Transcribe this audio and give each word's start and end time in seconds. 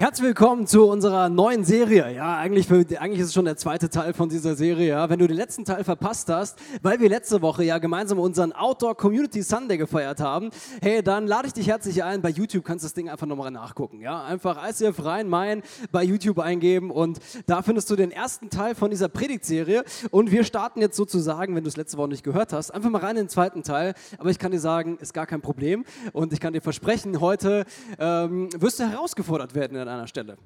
Herzlich 0.00 0.28
willkommen 0.28 0.68
zu 0.68 0.86
unserer 0.88 1.28
neuen 1.28 1.64
Serie. 1.64 2.14
Ja, 2.14 2.36
eigentlich, 2.38 2.68
für, 2.68 2.86
eigentlich 3.00 3.18
ist 3.18 3.26
es 3.26 3.34
schon 3.34 3.46
der 3.46 3.56
zweite 3.56 3.90
Teil 3.90 4.12
von 4.12 4.28
dieser 4.28 4.54
Serie. 4.54 4.90
Ja. 4.90 5.10
Wenn 5.10 5.18
du 5.18 5.26
den 5.26 5.36
letzten 5.36 5.64
Teil 5.64 5.82
verpasst 5.82 6.28
hast, 6.28 6.56
weil 6.82 7.00
wir 7.00 7.08
letzte 7.08 7.42
Woche 7.42 7.64
ja 7.64 7.78
gemeinsam 7.78 8.20
unseren 8.20 8.52
Outdoor 8.52 8.96
Community 8.96 9.42
Sunday 9.42 9.76
gefeiert 9.76 10.20
haben, 10.20 10.50
hey, 10.80 11.02
dann 11.02 11.26
lade 11.26 11.48
ich 11.48 11.52
dich 11.52 11.66
herzlich 11.66 12.04
ein. 12.04 12.22
Bei 12.22 12.28
YouTube 12.28 12.64
kannst 12.64 12.84
du 12.84 12.86
das 12.86 12.94
Ding 12.94 13.08
einfach 13.08 13.26
nochmal 13.26 13.50
nachgucken. 13.50 14.00
Ja, 14.00 14.22
einfach 14.22 14.64
ICF 14.68 15.04
Rhein-Main 15.04 15.62
bei 15.90 16.04
YouTube 16.04 16.38
eingeben 16.38 16.92
und 16.92 17.18
da 17.46 17.62
findest 17.62 17.90
du 17.90 17.96
den 17.96 18.12
ersten 18.12 18.50
Teil 18.50 18.76
von 18.76 18.92
dieser 18.92 19.08
Predigtserie. 19.08 19.82
Und 20.12 20.30
wir 20.30 20.44
starten 20.44 20.80
jetzt 20.80 20.96
sozusagen, 20.96 21.56
wenn 21.56 21.64
du 21.64 21.68
es 21.68 21.76
letzte 21.76 21.98
Woche 21.98 22.10
nicht 22.10 22.22
gehört 22.22 22.52
hast, 22.52 22.70
einfach 22.70 22.90
mal 22.90 23.00
rein 23.00 23.16
in 23.16 23.24
den 23.24 23.28
zweiten 23.28 23.64
Teil. 23.64 23.94
Aber 24.18 24.30
ich 24.30 24.38
kann 24.38 24.52
dir 24.52 24.60
sagen, 24.60 24.96
ist 24.98 25.12
gar 25.12 25.26
kein 25.26 25.40
Problem. 25.40 25.84
Und 26.12 26.32
ich 26.32 26.38
kann 26.38 26.52
dir 26.52 26.62
versprechen, 26.62 27.20
heute 27.20 27.64
ähm, 27.98 28.48
wirst 28.56 28.78
du 28.78 28.88
herausgefordert 28.88 29.56
werden 29.56 29.87
an 29.88 29.98
einer 29.98 30.06
Stelle. 30.06 30.36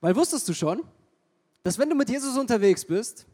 Weil 0.00 0.14
wusstest 0.14 0.48
du 0.48 0.54
schon, 0.54 0.82
dass 1.62 1.78
wenn 1.78 1.88
du 1.88 1.94
mit 1.94 2.10
Jesus 2.10 2.36
unterwegs 2.36 2.84
bist, 2.84 3.26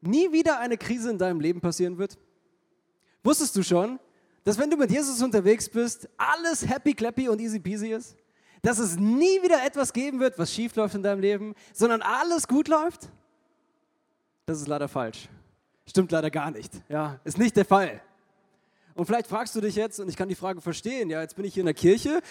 nie 0.00 0.32
wieder 0.32 0.58
eine 0.58 0.78
Krise 0.78 1.10
in 1.10 1.18
deinem 1.18 1.40
Leben 1.40 1.60
passieren 1.60 1.98
wird? 1.98 2.18
Wusstest 3.22 3.54
du 3.56 3.62
schon, 3.62 4.00
dass 4.44 4.58
wenn 4.58 4.70
du 4.70 4.76
mit 4.76 4.90
Jesus 4.90 5.22
unterwegs 5.22 5.68
bist, 5.68 6.08
alles 6.16 6.66
happy, 6.66 6.94
clappy 6.94 7.28
und 7.28 7.40
easy 7.40 7.60
peasy 7.60 7.92
ist? 7.92 8.16
Dass 8.62 8.78
es 8.78 8.96
nie 8.96 9.42
wieder 9.42 9.64
etwas 9.64 9.92
geben 9.92 10.20
wird, 10.20 10.38
was 10.38 10.52
schief 10.52 10.74
läuft 10.76 10.94
in 10.94 11.02
deinem 11.02 11.20
Leben, 11.20 11.54
sondern 11.72 12.00
alles 12.00 12.48
gut 12.48 12.68
läuft? 12.68 13.10
Das 14.46 14.60
ist 14.60 14.68
leider 14.68 14.88
falsch. 14.88 15.28
Stimmt 15.86 16.10
leider 16.12 16.30
gar 16.30 16.50
nicht. 16.50 16.72
Ja, 16.88 17.20
ist 17.24 17.38
nicht 17.38 17.56
der 17.56 17.64
Fall. 17.64 18.00
Und 18.94 19.06
vielleicht 19.06 19.26
fragst 19.26 19.54
du 19.54 19.60
dich 19.60 19.74
jetzt, 19.74 20.00
und 20.00 20.08
ich 20.08 20.16
kann 20.16 20.28
die 20.28 20.34
Frage 20.34 20.60
verstehen, 20.60 21.10
ja, 21.10 21.22
jetzt 21.22 21.36
bin 21.36 21.44
ich 21.44 21.54
hier 21.54 21.62
in 21.62 21.66
der 21.66 21.74
Kirche, 21.74 22.22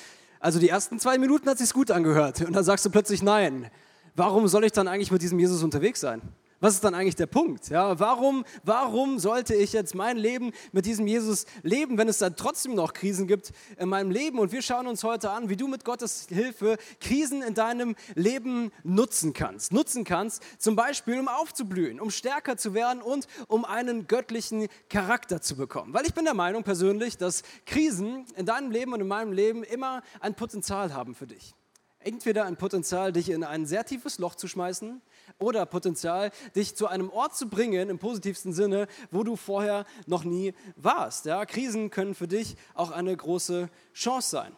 also 0.41 0.59
die 0.59 0.69
ersten 0.69 0.99
zwei 0.99 1.17
Minuten 1.17 1.47
hat 1.47 1.59
sich's 1.59 1.73
gut 1.73 1.91
angehört 1.91 2.41
und 2.41 2.53
dann 2.53 2.63
sagst 2.63 2.83
du 2.85 2.89
plötzlich 2.89 3.21
nein. 3.21 3.69
Warum 4.15 4.47
soll 4.47 4.65
ich 4.65 4.71
dann 4.71 4.87
eigentlich 4.87 5.11
mit 5.11 5.21
diesem 5.21 5.39
Jesus 5.39 5.63
unterwegs 5.63 6.01
sein? 6.01 6.21
Was 6.61 6.75
ist 6.75 6.83
dann 6.83 6.93
eigentlich 6.93 7.15
der 7.15 7.25
Punkt? 7.25 7.69
Ja, 7.69 7.99
warum, 7.99 8.45
warum 8.63 9.17
sollte 9.17 9.55
ich 9.55 9.73
jetzt 9.73 9.95
mein 9.95 10.15
Leben 10.15 10.51
mit 10.71 10.85
diesem 10.85 11.07
Jesus 11.07 11.47
leben, 11.63 11.97
wenn 11.97 12.07
es 12.07 12.19
dann 12.19 12.35
trotzdem 12.35 12.75
noch 12.75 12.93
Krisen 12.93 13.25
gibt 13.25 13.51
in 13.77 13.89
meinem 13.89 14.11
Leben? 14.11 14.37
Und 14.37 14.51
wir 14.51 14.61
schauen 14.61 14.85
uns 14.85 15.03
heute 15.03 15.31
an, 15.31 15.49
wie 15.49 15.55
du 15.55 15.67
mit 15.67 15.83
Gottes 15.83 16.27
Hilfe 16.29 16.77
Krisen 16.99 17.41
in 17.41 17.55
deinem 17.55 17.95
Leben 18.13 18.71
nutzen 18.83 19.33
kannst. 19.33 19.73
Nutzen 19.73 20.03
kannst, 20.03 20.43
zum 20.59 20.75
Beispiel, 20.75 21.19
um 21.19 21.27
aufzublühen, 21.27 21.99
um 21.99 22.11
stärker 22.11 22.57
zu 22.57 22.75
werden 22.75 23.01
und 23.01 23.25
um 23.47 23.65
einen 23.65 24.05
göttlichen 24.05 24.67
Charakter 24.87 25.41
zu 25.41 25.55
bekommen. 25.55 25.95
Weil 25.95 26.05
ich 26.05 26.13
bin 26.13 26.25
der 26.25 26.35
Meinung 26.35 26.63
persönlich, 26.63 27.17
dass 27.17 27.41
Krisen 27.65 28.27
in 28.35 28.45
deinem 28.45 28.69
Leben 28.69 28.93
und 28.93 29.01
in 29.01 29.07
meinem 29.07 29.33
Leben 29.33 29.63
immer 29.63 30.03
ein 30.19 30.35
Potenzial 30.35 30.93
haben 30.93 31.15
für 31.15 31.25
dich 31.25 31.55
entweder 32.03 32.45
ein 32.45 32.57
Potenzial, 32.57 33.11
dich 33.11 33.29
in 33.29 33.43
ein 33.43 33.65
sehr 33.65 33.85
tiefes 33.85 34.19
Loch 34.19 34.35
zu 34.35 34.47
schmeißen 34.47 35.01
oder 35.39 35.65
Potenzial, 35.65 36.31
dich 36.55 36.75
zu 36.75 36.87
einem 36.87 37.09
Ort 37.09 37.35
zu 37.35 37.49
bringen, 37.49 37.89
im 37.89 37.99
positivsten 37.99 38.53
Sinne, 38.53 38.87
wo 39.11 39.23
du 39.23 39.35
vorher 39.35 39.85
noch 40.07 40.23
nie 40.23 40.53
warst. 40.75 41.25
Ja, 41.25 41.45
Krisen 41.45 41.89
können 41.89 42.15
für 42.15 42.27
dich 42.27 42.55
auch 42.73 42.91
eine 42.91 43.15
große 43.15 43.69
Chance 43.93 44.29
sein. 44.29 44.55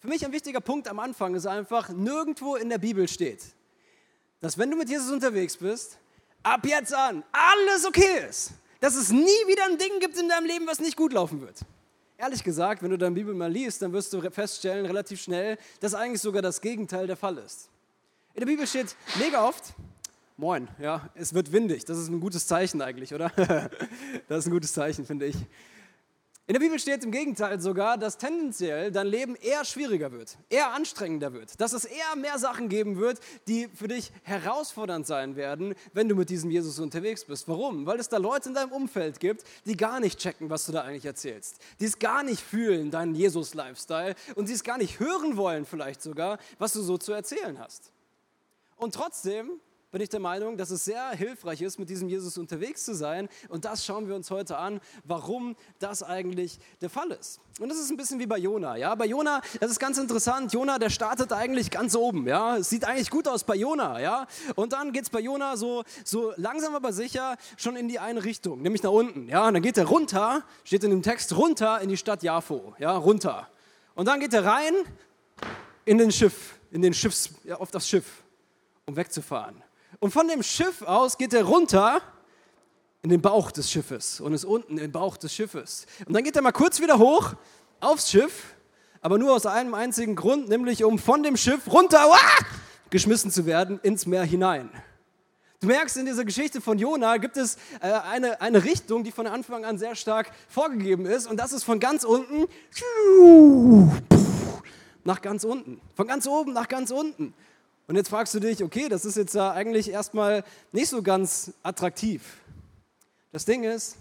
Für 0.00 0.08
mich 0.08 0.24
ein 0.24 0.32
wichtiger 0.32 0.60
Punkt 0.60 0.88
am 0.88 0.98
Anfang 0.98 1.34
ist 1.34 1.46
einfach, 1.46 1.90
nirgendwo 1.90 2.56
in 2.56 2.70
der 2.70 2.78
Bibel 2.78 3.06
steht, 3.06 3.44
dass 4.40 4.56
wenn 4.56 4.70
du 4.70 4.76
mit 4.76 4.88
Jesus 4.88 5.10
unterwegs 5.10 5.56
bist, 5.58 5.98
ab 6.42 6.64
jetzt 6.64 6.94
an 6.94 7.22
alles 7.32 7.86
okay 7.86 8.26
ist. 8.28 8.52
Dass 8.80 8.94
es 8.94 9.10
nie 9.10 9.26
wieder 9.46 9.66
ein 9.66 9.76
Ding 9.76 10.00
gibt 10.00 10.18
in 10.18 10.28
deinem 10.28 10.46
Leben, 10.46 10.66
was 10.66 10.80
nicht 10.80 10.96
gut 10.96 11.12
laufen 11.12 11.42
wird. 11.42 11.60
Ehrlich 12.20 12.44
gesagt, 12.44 12.82
wenn 12.82 12.90
du 12.90 12.98
deine 12.98 13.14
Bibel 13.14 13.32
mal 13.32 13.50
liest, 13.50 13.80
dann 13.80 13.94
wirst 13.94 14.12
du 14.12 14.20
feststellen, 14.30 14.84
relativ 14.84 15.22
schnell, 15.22 15.56
dass 15.80 15.94
eigentlich 15.94 16.20
sogar 16.20 16.42
das 16.42 16.60
Gegenteil 16.60 17.06
der 17.06 17.16
Fall 17.16 17.38
ist. 17.38 17.70
In 18.34 18.40
der 18.40 18.46
Bibel 18.46 18.66
steht 18.66 18.94
mega 19.18 19.48
oft, 19.48 19.72
moin, 20.36 20.68
ja, 20.78 21.08
es 21.14 21.32
wird 21.32 21.50
windig. 21.50 21.86
Das 21.86 21.96
ist 21.96 22.08
ein 22.08 22.20
gutes 22.20 22.46
Zeichen 22.46 22.82
eigentlich, 22.82 23.14
oder? 23.14 23.30
das 24.28 24.40
ist 24.40 24.46
ein 24.48 24.50
gutes 24.50 24.74
Zeichen, 24.74 25.06
finde 25.06 25.26
ich. 25.28 25.36
In 26.46 26.54
der 26.54 26.60
Bibel 26.60 26.80
steht 26.80 27.04
im 27.04 27.12
Gegenteil 27.12 27.60
sogar, 27.60 27.96
dass 27.96 28.18
tendenziell 28.18 28.90
dein 28.90 29.06
Leben 29.06 29.36
eher 29.36 29.64
schwieriger 29.64 30.10
wird, 30.10 30.36
eher 30.48 30.72
anstrengender 30.72 31.32
wird, 31.32 31.60
dass 31.60 31.72
es 31.72 31.84
eher 31.84 32.16
mehr 32.16 32.40
Sachen 32.40 32.68
geben 32.68 32.98
wird, 32.98 33.20
die 33.46 33.68
für 33.68 33.86
dich 33.86 34.10
herausfordernd 34.24 35.06
sein 35.06 35.36
werden, 35.36 35.76
wenn 35.92 36.08
du 36.08 36.16
mit 36.16 36.28
diesem 36.28 36.50
Jesus 36.50 36.80
unterwegs 36.80 37.24
bist. 37.24 37.46
Warum? 37.46 37.86
Weil 37.86 38.00
es 38.00 38.08
da 38.08 38.16
Leute 38.16 38.48
in 38.48 38.56
deinem 38.56 38.72
Umfeld 38.72 39.20
gibt, 39.20 39.44
die 39.64 39.76
gar 39.76 40.00
nicht 40.00 40.18
checken, 40.18 40.50
was 40.50 40.66
du 40.66 40.72
da 40.72 40.80
eigentlich 40.80 41.04
erzählst, 41.04 41.60
die 41.78 41.84
es 41.84 42.00
gar 42.00 42.24
nicht 42.24 42.42
fühlen, 42.42 42.90
deinen 42.90 43.14
Jesus-Lifestyle 43.14 44.16
und 44.34 44.48
die 44.48 44.54
es 44.54 44.64
gar 44.64 44.78
nicht 44.78 44.98
hören 44.98 45.36
wollen 45.36 45.64
vielleicht 45.64 46.02
sogar, 46.02 46.38
was 46.58 46.72
du 46.72 46.82
so 46.82 46.98
zu 46.98 47.12
erzählen 47.12 47.60
hast. 47.60 47.92
Und 48.76 48.94
trotzdem 48.94 49.60
bin 49.90 50.00
ich 50.00 50.08
der 50.08 50.20
Meinung, 50.20 50.56
dass 50.56 50.70
es 50.70 50.84
sehr 50.84 51.10
hilfreich 51.10 51.62
ist, 51.62 51.78
mit 51.78 51.90
diesem 51.90 52.08
Jesus 52.08 52.38
unterwegs 52.38 52.84
zu 52.84 52.94
sein. 52.94 53.28
Und 53.48 53.64
das 53.64 53.84
schauen 53.84 54.08
wir 54.08 54.14
uns 54.14 54.30
heute 54.30 54.56
an, 54.56 54.80
warum 55.04 55.56
das 55.78 56.02
eigentlich 56.02 56.58
der 56.80 56.90
Fall 56.90 57.10
ist. 57.10 57.40
Und 57.58 57.68
das 57.68 57.78
ist 57.78 57.90
ein 57.90 57.96
bisschen 57.96 58.18
wie 58.20 58.26
bei 58.26 58.38
Jona. 58.38 58.76
Ja? 58.76 58.94
Bei 58.94 59.06
Jona, 59.06 59.40
das 59.58 59.72
ist 59.72 59.80
ganz 59.80 59.98
interessant. 59.98 60.52
Jona, 60.52 60.78
der 60.78 60.90
startet 60.90 61.32
eigentlich 61.32 61.70
ganz 61.70 61.96
oben. 61.96 62.26
Ja? 62.26 62.56
Es 62.56 62.70
sieht 62.70 62.84
eigentlich 62.84 63.10
gut 63.10 63.26
aus 63.28 63.44
bei 63.44 63.56
Jona. 63.56 64.00
Ja? 64.00 64.26
Und 64.54 64.72
dann 64.72 64.92
geht 64.92 65.04
es 65.04 65.10
bei 65.10 65.20
Jona 65.20 65.56
so, 65.56 65.84
so 66.04 66.32
langsam 66.36 66.74
aber 66.74 66.92
sicher 66.92 67.36
schon 67.56 67.76
in 67.76 67.88
die 67.88 67.98
eine 67.98 68.24
Richtung, 68.24 68.62
nämlich 68.62 68.82
nach 68.82 68.92
unten. 68.92 69.28
Ja? 69.28 69.48
Und 69.48 69.54
dann 69.54 69.62
geht 69.62 69.76
er 69.76 69.86
runter, 69.86 70.44
steht 70.64 70.84
in 70.84 70.90
dem 70.90 71.02
Text, 71.02 71.36
runter 71.36 71.80
in 71.80 71.88
die 71.88 71.96
Stadt 71.96 72.22
Jafo. 72.22 72.74
Ja? 72.78 72.96
Runter. 72.96 73.48
Und 73.94 74.06
dann 74.06 74.20
geht 74.20 74.32
er 74.32 74.44
rein 74.44 74.74
in 75.84 75.98
den 75.98 76.12
Schiff, 76.12 76.54
in 76.70 76.82
den 76.82 76.94
Schiffs, 76.94 77.30
ja, 77.44 77.56
auf 77.56 77.70
das 77.70 77.88
Schiff, 77.88 78.22
um 78.86 78.96
wegzufahren. 78.96 79.62
Und 80.00 80.12
von 80.12 80.26
dem 80.28 80.42
Schiff 80.42 80.80
aus 80.82 81.18
geht 81.18 81.34
er 81.34 81.44
runter 81.44 82.00
in 83.02 83.10
den 83.10 83.20
Bauch 83.20 83.50
des 83.50 83.70
Schiffes 83.70 84.20
und 84.20 84.32
ist 84.32 84.46
unten 84.46 84.78
im 84.78 84.90
Bauch 84.90 85.18
des 85.18 85.34
Schiffes. 85.34 85.86
Und 86.06 86.14
dann 86.14 86.24
geht 86.24 86.36
er 86.36 86.42
mal 86.42 86.52
kurz 86.52 86.80
wieder 86.80 86.98
hoch 86.98 87.34
aufs 87.80 88.10
Schiff, 88.10 88.54
aber 89.02 89.18
nur 89.18 89.34
aus 89.34 89.44
einem 89.44 89.74
einzigen 89.74 90.16
Grund, 90.16 90.48
nämlich 90.48 90.84
um 90.84 90.98
von 90.98 91.22
dem 91.22 91.36
Schiff 91.36 91.70
runter 91.70 92.08
uah, 92.08 92.18
geschmissen 92.88 93.30
zu 93.30 93.44
werden 93.44 93.78
ins 93.82 94.06
Meer 94.06 94.24
hinein. 94.24 94.70
Du 95.60 95.66
merkst, 95.66 95.98
in 95.98 96.06
dieser 96.06 96.24
Geschichte 96.24 96.62
von 96.62 96.78
Jona 96.78 97.18
gibt 97.18 97.36
es 97.36 97.56
äh, 97.82 97.92
eine, 97.92 98.40
eine 98.40 98.64
Richtung, 98.64 99.04
die 99.04 99.12
von 99.12 99.26
Anfang 99.26 99.66
an 99.66 99.76
sehr 99.76 99.94
stark 99.94 100.30
vorgegeben 100.48 101.04
ist. 101.04 101.26
Und 101.26 101.36
das 101.36 101.52
ist 101.52 101.64
von 101.64 101.78
ganz 101.78 102.04
unten 102.04 102.46
nach 105.04 105.20
ganz 105.20 105.44
unten. 105.44 105.78
Von 105.94 106.06
ganz 106.06 106.26
oben 106.26 106.54
nach 106.54 106.68
ganz 106.68 106.90
unten. 106.90 107.34
Und 107.90 107.96
jetzt 107.96 108.08
fragst 108.08 108.32
du 108.34 108.38
dich, 108.38 108.62
okay, 108.62 108.88
das 108.88 109.04
ist 109.04 109.16
jetzt 109.16 109.36
eigentlich 109.36 109.90
erstmal 109.90 110.44
nicht 110.70 110.88
so 110.88 111.02
ganz 111.02 111.52
attraktiv. 111.64 112.22
Das 113.32 113.44
Ding 113.44 113.64
ist, 113.64 113.96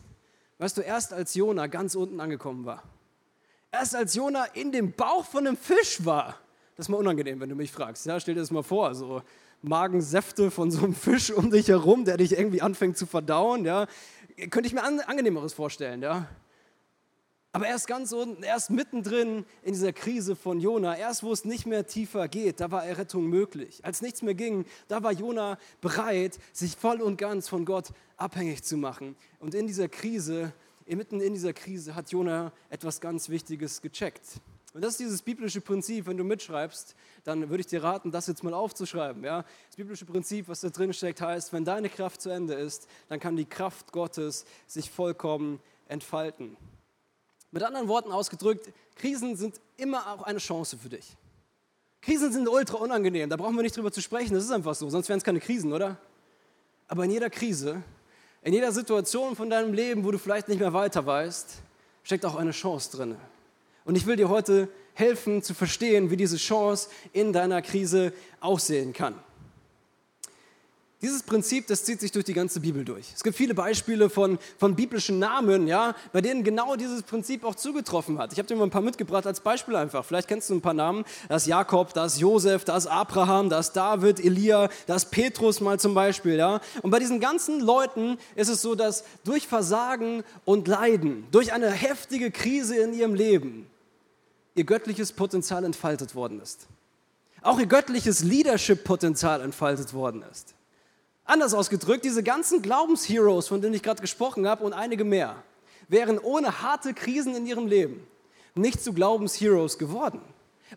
weißt 0.60 0.78
du, 0.78 0.82
erst 0.82 1.12
als 1.12 1.34
Jona 1.34 1.66
ganz 1.66 1.96
unten 1.96 2.20
angekommen 2.20 2.66
war, 2.66 2.84
erst 3.72 3.96
als 3.96 4.14
Jona 4.14 4.46
in 4.54 4.72
dem 4.72 4.92
Bauch 4.92 5.26
von 5.26 5.48
einem 5.48 5.58
Fisch 5.58 6.06
war, 6.06 6.36
das 6.78 6.86
ist 6.86 6.90
mal 6.90 6.98
unangenehm, 6.98 7.40
wenn 7.40 7.50
du 7.50 7.56
mich 7.56 7.72
fragst. 7.72 8.06
Ja, 8.06 8.20
stell 8.20 8.36
dir 8.36 8.42
das 8.42 8.52
mal 8.52 8.62
vor, 8.62 8.94
so 8.94 9.24
Magensäfte 9.64 10.52
von 10.52 10.70
so 10.70 10.84
einem 10.84 10.94
Fisch 10.94 11.32
um 11.32 11.50
dich 11.50 11.70
herum, 11.70 12.06
der 12.06 12.18
dich 12.18 12.34
irgendwie 12.34 12.62
anfängt 12.62 12.96
zu 12.96 13.08
verdauen. 13.08 13.66
Ja, 13.66 13.88
könnte 14.52 14.68
ich 14.68 14.74
mir 14.74 14.84
an, 14.84 15.00
angenehmeres 15.00 15.56
vorstellen. 15.56 16.04
Ja, 16.04 16.28
aber 17.52 17.68
erst 17.68 17.88
ganz 17.88 18.12
unten, 18.12 18.44
erst 18.44 18.70
mittendrin 18.70 19.46
in 19.64 19.74
dieser 19.74 19.92
Krise 19.92 20.36
von 20.36 20.60
Jona, 20.60 20.96
erst 20.96 21.24
wo 21.24 21.32
es 21.32 21.46
nicht 21.46 21.66
mehr 21.66 21.88
tiefer 21.88 22.28
geht, 22.28 22.60
da 22.60 22.70
war 22.70 22.86
Errettung 22.86 23.26
möglich. 23.26 23.84
Als 23.84 24.02
nichts 24.04 24.22
mehr 24.22 24.36
ging, 24.36 24.66
da 24.88 25.02
war 25.02 25.12
Jona 25.12 25.58
bereit, 25.82 26.38
sich 26.54 26.76
voll 26.76 27.02
und 27.02 27.18
ganz 27.18 27.50
von 27.50 27.66
Gott 27.66 27.88
abhängig 28.18 28.64
zu 28.64 28.78
machen. 28.78 29.16
Und 29.40 29.56
in 29.56 29.66
dieser 29.66 29.90
Krise, 29.90 30.54
mitten 30.86 31.22
in 31.22 31.34
dieser 31.34 31.54
Krise, 31.54 31.96
hat 31.96 32.12
Jona 32.12 32.52
etwas 32.70 33.02
ganz 33.02 33.30
Wichtiges 33.30 33.82
gecheckt. 33.82 34.42
Und 34.76 34.84
das 34.84 34.92
ist 34.92 35.00
dieses 35.00 35.24
biblische 35.24 35.62
Prinzip, 35.62 36.06
wenn 36.06 36.18
du 36.18 36.24
mitschreibst, 36.24 36.96
dann 37.24 37.50
würde 37.50 37.62
ich 37.62 37.68
dir 37.68 37.84
raten, 37.84 38.12
das 38.12 38.28
jetzt 38.28 38.44
mal 38.44 38.54
aufzuschreiben. 38.54 39.24
Ja? 39.24 39.44
Das 39.68 39.76
biblische 39.76 40.06
Prinzip, 40.06 40.48
was 40.48 40.62
da 40.62 40.70
drin 40.70 40.94
steckt, 40.94 41.22
heißt, 41.22 41.52
wenn 41.54 41.66
deine 41.66 41.90
Kraft 41.90 42.22
zu 42.22 42.30
Ende 42.30 42.54
ist, 42.54 42.88
dann 43.08 43.20
kann 43.20 43.36
die 43.36 43.46
Kraft 43.46 43.92
Gottes 43.92 44.46
sich 44.68 44.92
vollkommen 44.92 45.60
entfalten. 45.88 46.56
Mit 47.52 47.64
anderen 47.64 47.88
Worten 47.88 48.12
ausgedrückt, 48.12 48.70
Krisen 48.96 49.36
sind 49.36 49.60
immer 49.78 50.12
auch 50.12 50.24
eine 50.24 50.40
Chance 50.40 50.78
für 50.78 50.90
dich. 50.90 51.16
Krisen 52.02 52.32
sind 52.32 52.48
ultra 52.48 52.78
unangenehm, 52.78 53.30
da 53.30 53.36
brauchen 53.36 53.56
wir 53.56 53.64
nicht 53.64 53.76
drüber 53.76 53.92
zu 53.92 54.02
sprechen, 54.02 54.34
das 54.34 54.46
ist 54.46 54.52
einfach 54.52 54.76
so, 54.76 54.90
sonst 54.90 55.10
wären 55.10 55.18
es 55.18 55.24
keine 55.24 55.40
Krisen, 55.40 55.74
oder? 55.74 55.98
Aber 56.88 57.04
in 57.06 57.12
jeder 57.12 57.30
Krise, 57.30 57.84
in 58.42 58.54
jeder 58.54 58.72
Situation 58.72 59.36
von 59.36 59.50
deinem 59.50 59.74
Leben, 59.74 60.06
wo 60.06 60.12
du 60.12 60.18
vielleicht 60.18 60.48
nicht 60.48 60.60
mehr 60.60 60.74
weiter 60.74 61.06
weißt, 61.06 61.58
steckt 62.04 62.26
auch 62.26 62.36
eine 62.36 62.52
Chance 62.52 62.96
drin. 62.96 63.16
Und 63.84 63.96
ich 63.96 64.06
will 64.06 64.16
dir 64.16 64.30
heute 64.30 64.70
helfen 64.94 65.42
zu 65.42 65.54
verstehen, 65.54 66.10
wie 66.10 66.18
diese 66.18 66.38
Chance 66.38 66.90
in 67.12 67.34
deiner 67.34 67.62
Krise 67.62 68.14
aussehen 68.40 68.94
kann. 68.94 69.16
Dieses 71.02 71.24
Prinzip, 71.24 71.66
das 71.68 71.86
zieht 71.86 72.02
sich 72.02 72.12
durch 72.12 72.26
die 72.26 72.34
ganze 72.34 72.60
Bibel 72.60 72.84
durch. 72.84 73.06
Es 73.16 73.24
gibt 73.24 73.38
viele 73.38 73.54
Beispiele 73.54 74.10
von, 74.10 74.38
von 74.58 74.76
biblischen 74.76 75.18
Namen, 75.18 75.66
ja, 75.66 75.96
bei 76.12 76.20
denen 76.20 76.44
genau 76.44 76.76
dieses 76.76 77.04
Prinzip 77.04 77.46
auch 77.46 77.56
zugetroffen 77.56 78.18
hat. 78.20 78.34
Ich 78.34 78.38
habe 78.38 78.50
dir 78.50 78.58
mal 78.58 78.66
ein 78.66 78.70
paar 78.70 78.82
mitgebracht 78.82 79.26
als 79.26 79.40
Beispiel 79.40 79.78
einfach. 79.78 80.04
Vielleicht 80.04 80.28
kennst 80.28 80.50
du 80.50 80.56
ein 80.56 80.62
paar 80.62 80.74
Namen. 80.74 81.06
Da 81.30 81.38
ist 81.38 81.48
Jakob, 81.48 81.94
da 81.94 82.06
ist 82.06 82.20
Josef, 82.20 82.66
da 82.66 82.76
ist 82.76 82.88
Abraham, 82.88 83.50
da 83.50 83.60
ist 83.60 83.72
David, 83.74 84.20
Elia, 84.20 84.68
da 84.88 84.96
ist 84.96 85.10
Petrus 85.10 85.62
mal 85.62 85.80
zum 85.80 85.94
Beispiel. 85.94 86.36
Ja. 86.36 86.60
Und 86.82 86.92
bei 86.92 87.00
diesen 87.00 87.22
ganzen 87.22 87.62
Leuten 87.62 88.18
ist 88.36 88.50
es 88.50 88.62
so, 88.62 88.76
dass 88.76 89.06
durch 89.24 89.48
Versagen 89.48 90.26
und 90.44 90.68
Leiden, 90.68 91.26
durch 91.32 91.54
eine 91.54 91.72
heftige 91.72 92.30
Krise 92.30 92.76
in 92.76 92.94
ihrem 92.94 93.14
Leben, 93.14 93.68
ihr 94.56 94.66
göttliches 94.66 95.14
Potenzial 95.14 95.64
entfaltet 95.64 96.14
worden 96.14 96.42
ist. 96.42 96.68
Auch 97.42 97.58
ihr 97.58 97.68
göttliches 97.68 98.22
Leadership-Potenzial 98.22 99.40
entfaltet 99.40 99.94
worden 99.94 100.26
ist. 100.30 100.56
Anders 101.30 101.54
ausgedrückt, 101.54 102.06
diese 102.06 102.24
ganzen 102.24 102.64
Glaubensheroes, 102.64 103.48
von 103.48 103.62
denen 103.62 103.76
ich 103.76 103.84
gerade 103.84 104.02
gesprochen 104.02 104.48
habe 104.48 104.64
und 104.64 104.74
einige 104.74 105.04
mehr, 105.04 105.36
wären 105.88 106.18
ohne 106.18 106.64
harte 106.64 106.96
Krisen 106.96 107.36
in 107.36 107.46
ihrem 107.46 107.68
Leben 107.68 108.08
nicht 108.56 108.84
zu 108.84 108.94
Glaubensheroes 108.94 109.78
geworden. 109.78 110.22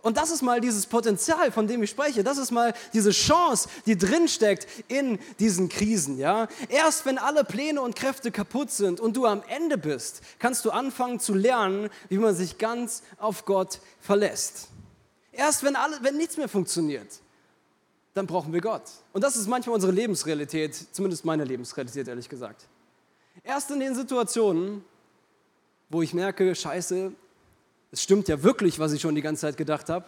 Und 0.03 0.19
das 0.19 0.31
ist 0.31 0.43
mal 0.43 0.61
dieses 0.61 0.85
Potenzial, 0.85 1.51
von 1.53 1.67
dem 1.67 1.83
ich 1.83 1.89
spreche. 1.89 2.23
Das 2.23 2.37
ist 2.37 2.51
mal 2.51 2.75
diese 2.93 3.13
Chance, 3.13 3.71
die 3.87 3.97
drinsteckt 3.97 4.67
in 4.89 5.19
diesen 5.39 5.71
Krisen. 5.71 6.19
Ja? 6.19 6.49
Erst 6.69 7.07
wenn 7.07 7.17
alle 7.17 7.45
Pläne 7.45 7.81
und 7.81 7.97
Kräfte 7.97 8.31
kaputt 8.31 8.71
sind 8.71 9.01
und 9.01 9.17
du 9.17 9.25
am 9.25 9.43
Ende 9.49 9.79
bist, 9.79 10.21
kannst 10.39 10.67
du 10.67 10.71
anfangen 10.71 11.19
zu 11.19 11.33
lernen, 11.33 11.89
wie 12.11 12.19
man 12.19 12.35
sich 12.35 12.59
ganz 12.59 13.03
auf 13.17 13.47
Gott 13.47 13.81
verlässt. 14.03 14.69
Erst 15.33 15.63
wenn, 15.63 15.77
alle, 15.77 15.97
wenn 16.03 16.19
nichts 16.19 16.37
mehr 16.37 16.49
funktioniert, 16.49 17.09
dann 18.13 18.27
brauchen 18.27 18.53
wir 18.53 18.61
Gott. 18.61 18.83
Und 19.13 19.23
das 19.23 19.37
ist 19.37 19.47
manchmal 19.47 19.75
unsere 19.75 19.93
Lebensrealität, 19.93 20.75
zumindest 20.93 21.25
meine 21.25 21.45
Lebensrealität, 21.45 22.09
ehrlich 22.09 22.29
gesagt. 22.29 22.67
Erst 23.45 23.71
in 23.71 23.81
den 23.81 23.95
Situationen, 23.95 24.85
wo 25.89 26.03
ich 26.03 26.15
merke, 26.15 26.55
scheiße, 26.55 27.13
es 27.91 28.03
stimmt 28.03 28.29
ja 28.29 28.43
wirklich, 28.43 28.79
was 28.79 28.93
ich 28.93 29.03
schon 29.03 29.15
die 29.15 29.23
ganze 29.23 29.43
Zeit 29.43 29.57
gedacht 29.57 29.91
habe, 29.91 30.07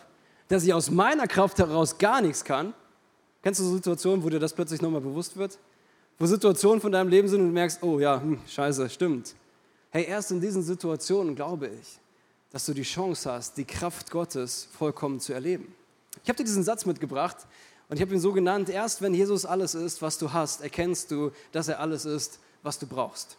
dass 0.49 0.65
ich 0.65 0.73
aus 0.73 0.91
meiner 0.91 1.27
Kraft 1.27 1.59
heraus 1.59 1.99
gar 1.99 2.23
nichts 2.23 2.45
kann. 2.45 2.73
Kennst 3.43 3.61
du 3.61 3.65
so 3.65 3.75
Situationen, 3.75 4.25
wo 4.25 4.31
dir 4.31 4.41
das 4.41 4.55
plötzlich 4.55 4.81
nochmal 4.81 5.03
bewusst 5.03 5.37
wird? 5.37 5.59
Wo 6.19 6.27
Situationen 6.27 6.81
von 6.81 6.93
deinem 6.93 7.09
Leben 7.09 7.29
sind 7.29 7.41
und 7.41 7.49
du 7.49 7.53
merkst, 7.53 7.83
oh 7.83 7.99
ja, 7.99 8.21
hm, 8.21 8.39
scheiße, 8.47 8.89
stimmt. 8.89 9.35
Hey, 9.91 10.07
erst 10.07 10.31
in 10.31 10.41
diesen 10.41 10.62
Situationen 10.62 11.35
glaube 11.35 11.69
ich, 11.69 11.99
dass 12.50 12.65
du 12.67 12.73
die 12.73 12.83
Chance 12.83 13.31
hast, 13.31 13.57
die 13.59 13.65
Kraft 13.65 14.11
Gottes 14.11 14.69
vollkommen 14.73 15.21
zu 15.21 15.33
erleben. 15.33 15.75
Ich 16.23 16.29
habe 16.29 16.37
dir 16.37 16.45
diesen 16.45 16.62
Satz 16.62 16.87
mitgebracht, 16.87 17.37
und 17.94 17.99
ich 17.99 18.02
habe 18.02 18.12
ihn 18.12 18.20
so 18.20 18.32
genannt, 18.32 18.70
erst 18.70 19.02
wenn 19.02 19.14
Jesus 19.14 19.46
alles 19.46 19.76
ist, 19.76 20.02
was 20.02 20.19
du 20.19 20.32
hast, 20.32 20.62
erkennst 20.62 21.12
du, 21.12 21.31
dass 21.52 21.69
er 21.69 21.79
alles 21.79 22.05
ist, 22.05 22.41
was 22.64 22.76
du 22.76 22.88
brauchst. 22.88 23.37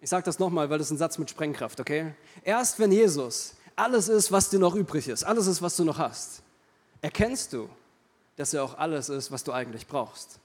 Ich 0.00 0.08
sage 0.08 0.22
das 0.22 0.38
nochmal, 0.38 0.70
weil 0.70 0.78
das 0.78 0.86
ist 0.86 0.92
ein 0.92 0.98
Satz 0.98 1.18
mit 1.18 1.28
Sprengkraft, 1.28 1.80
okay? 1.80 2.14
Erst 2.44 2.78
wenn 2.78 2.92
Jesus 2.92 3.54
alles 3.74 4.08
ist, 4.08 4.30
was 4.30 4.50
dir 4.50 4.60
noch 4.60 4.76
übrig 4.76 5.08
ist, 5.08 5.24
alles 5.24 5.48
ist, 5.48 5.62
was 5.62 5.74
du 5.74 5.82
noch 5.82 5.98
hast, 5.98 6.42
erkennst 7.00 7.52
du, 7.52 7.68
dass 8.36 8.54
er 8.54 8.62
auch 8.62 8.78
alles 8.78 9.08
ist, 9.08 9.32
was 9.32 9.42
du 9.42 9.50
eigentlich 9.50 9.88
brauchst. 9.88 10.38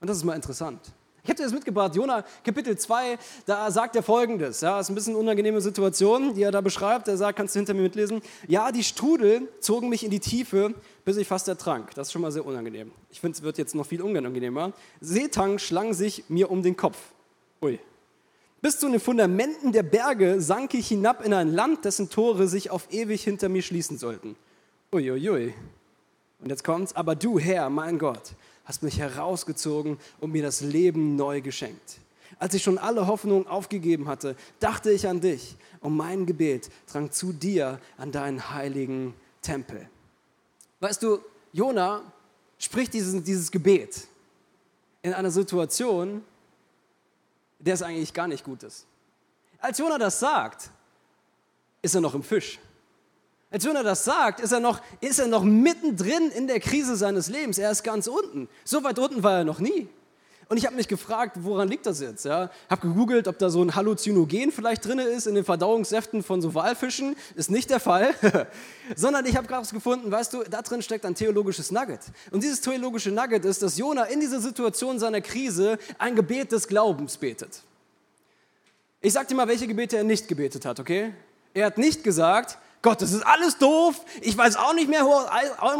Und 0.00 0.10
das 0.10 0.16
ist 0.16 0.24
mal 0.24 0.34
interessant. 0.34 0.80
Ich 1.28 1.34
dir 1.34 1.42
das 1.42 1.52
mitgebracht, 1.52 1.94
Jona 1.94 2.24
Kapitel 2.42 2.78
2, 2.78 3.18
da 3.44 3.70
sagt 3.70 3.94
er 3.96 4.02
folgendes, 4.02 4.62
ja, 4.62 4.80
ist 4.80 4.88
ein 4.88 4.94
bisschen 4.94 5.12
eine 5.12 5.20
unangenehme 5.20 5.60
Situation, 5.60 6.32
die 6.32 6.42
er 6.42 6.50
da 6.50 6.62
beschreibt. 6.62 7.06
Er 7.06 7.18
sagt, 7.18 7.36
kannst 7.36 7.54
du 7.54 7.58
hinter 7.58 7.74
mir 7.74 7.82
mitlesen? 7.82 8.22
Ja, 8.46 8.72
die 8.72 8.82
Strudel 8.82 9.46
zogen 9.60 9.90
mich 9.90 10.02
in 10.04 10.10
die 10.10 10.20
Tiefe, 10.20 10.72
bis 11.04 11.18
ich 11.18 11.28
fast 11.28 11.46
ertrank. 11.46 11.90
Das 11.94 12.08
ist 12.08 12.12
schon 12.12 12.22
mal 12.22 12.32
sehr 12.32 12.46
unangenehm. 12.46 12.92
Ich 13.10 13.20
finde, 13.20 13.36
es 13.36 13.42
wird 13.42 13.58
jetzt 13.58 13.74
noch 13.74 13.84
viel 13.84 14.00
unangenehmer. 14.00 14.72
Seetang 15.02 15.58
schlang 15.58 15.92
sich 15.92 16.24
mir 16.30 16.50
um 16.50 16.62
den 16.62 16.78
Kopf. 16.78 16.96
Ui. 17.60 17.78
Bis 18.62 18.78
zu 18.78 18.88
den 18.88 18.98
Fundamenten 18.98 19.72
der 19.72 19.82
Berge 19.82 20.40
sank 20.40 20.72
ich 20.72 20.88
hinab 20.88 21.22
in 21.22 21.34
ein 21.34 21.52
Land, 21.52 21.84
dessen 21.84 22.08
Tore 22.08 22.48
sich 22.48 22.70
auf 22.70 22.90
ewig 22.90 23.22
hinter 23.22 23.50
mir 23.50 23.60
schließen 23.60 23.98
sollten. 23.98 24.34
Uiuiui. 24.94 25.28
Ui, 25.28 25.28
ui. 25.28 25.54
Und 26.40 26.48
jetzt 26.48 26.64
kommt's, 26.64 26.96
aber 26.96 27.16
du 27.16 27.38
Herr, 27.38 27.68
mein 27.68 27.98
Gott, 27.98 28.32
hast 28.68 28.82
mich 28.82 28.98
herausgezogen 28.98 29.98
und 30.20 30.30
mir 30.30 30.42
das 30.42 30.60
Leben 30.60 31.16
neu 31.16 31.40
geschenkt. 31.40 32.00
Als 32.38 32.52
ich 32.52 32.62
schon 32.62 32.76
alle 32.76 33.06
Hoffnung 33.06 33.46
aufgegeben 33.46 34.06
hatte, 34.08 34.36
dachte 34.60 34.92
ich 34.92 35.08
an 35.08 35.22
dich 35.22 35.56
und 35.80 35.96
mein 35.96 36.26
Gebet 36.26 36.68
drang 36.86 37.10
zu 37.10 37.32
dir 37.32 37.80
an 37.96 38.12
deinen 38.12 38.50
heiligen 38.52 39.14
Tempel. 39.40 39.88
Weißt 40.80 41.02
du, 41.02 41.18
Jona 41.54 42.02
spricht 42.58 42.92
dieses, 42.92 43.24
dieses 43.24 43.50
Gebet 43.50 44.06
in 45.00 45.14
einer 45.14 45.30
Situation, 45.30 46.22
der 47.58 47.72
es 47.72 47.82
eigentlich 47.82 48.12
gar 48.12 48.28
nicht 48.28 48.44
gut 48.44 48.62
ist. 48.64 48.86
Als 49.60 49.78
Jona 49.78 49.96
das 49.96 50.20
sagt, 50.20 50.70
ist 51.80 51.94
er 51.94 52.02
noch 52.02 52.14
im 52.14 52.22
Fisch. 52.22 52.58
Als 53.50 53.64
wenn 53.64 53.76
er 53.76 53.82
das 53.82 54.04
sagt, 54.04 54.40
ist 54.40 54.52
er, 54.52 54.60
noch, 54.60 54.80
ist 55.00 55.18
er 55.18 55.26
noch 55.26 55.42
mittendrin 55.42 56.30
in 56.30 56.46
der 56.46 56.60
Krise 56.60 56.96
seines 56.96 57.28
Lebens. 57.28 57.56
Er 57.58 57.70
ist 57.70 57.82
ganz 57.82 58.06
unten. 58.06 58.48
So 58.64 58.84
weit 58.84 58.98
unten 58.98 59.22
war 59.22 59.38
er 59.38 59.44
noch 59.44 59.58
nie. 59.58 59.88
Und 60.50 60.56
ich 60.56 60.64
habe 60.64 60.76
mich 60.76 60.88
gefragt, 60.88 61.36
woran 61.40 61.68
liegt 61.68 61.84
das 61.84 62.00
jetzt? 62.00 62.24
Ja? 62.24 62.50
Habe 62.70 62.88
gegoogelt, 62.88 63.28
ob 63.28 63.38
da 63.38 63.50
so 63.50 63.62
ein 63.62 63.74
Halluzinogen 63.74 64.50
vielleicht 64.50 64.84
drin 64.86 64.98
ist 64.98 65.26
in 65.26 65.34
den 65.34 65.44
Verdauungssäften 65.44 66.22
von 66.22 66.40
so 66.40 66.54
Walfischen. 66.54 67.16
Ist 67.36 67.50
nicht 67.50 67.68
der 67.68 67.80
Fall. 67.80 68.14
Sondern 68.96 69.26
ich 69.26 69.36
habe 69.36 69.46
gerade 69.46 69.66
gefunden, 69.68 70.10
weißt 70.10 70.32
du, 70.32 70.44
da 70.44 70.62
drin 70.62 70.80
steckt 70.80 71.04
ein 71.04 71.14
theologisches 71.14 71.70
Nugget. 71.70 72.00
Und 72.30 72.42
dieses 72.42 72.62
theologische 72.62 73.10
Nugget 73.10 73.44
ist, 73.44 73.62
dass 73.62 73.76
Jona 73.76 74.04
in 74.04 74.20
dieser 74.20 74.40
Situation 74.40 74.98
seiner 74.98 75.20
Krise 75.20 75.78
ein 75.98 76.16
Gebet 76.16 76.52
des 76.52 76.66
Glaubens 76.66 77.18
betet. 77.18 77.62
Ich 79.02 79.12
sag 79.12 79.28
dir 79.28 79.34
mal, 79.34 79.48
welche 79.48 79.66
Gebete 79.66 79.98
er 79.98 80.04
nicht 80.04 80.28
gebetet 80.28 80.64
hat, 80.64 80.80
okay? 80.80 81.12
Er 81.52 81.66
hat 81.66 81.76
nicht 81.76 82.02
gesagt, 82.04 82.58
Gott, 82.80 83.02
das 83.02 83.12
ist 83.12 83.22
alles 83.22 83.58
doof. 83.58 84.04
Ich 84.20 84.36
weiß 84.36 84.56
auch 84.56 84.72
nicht 84.72 84.88
mehr 84.88 85.04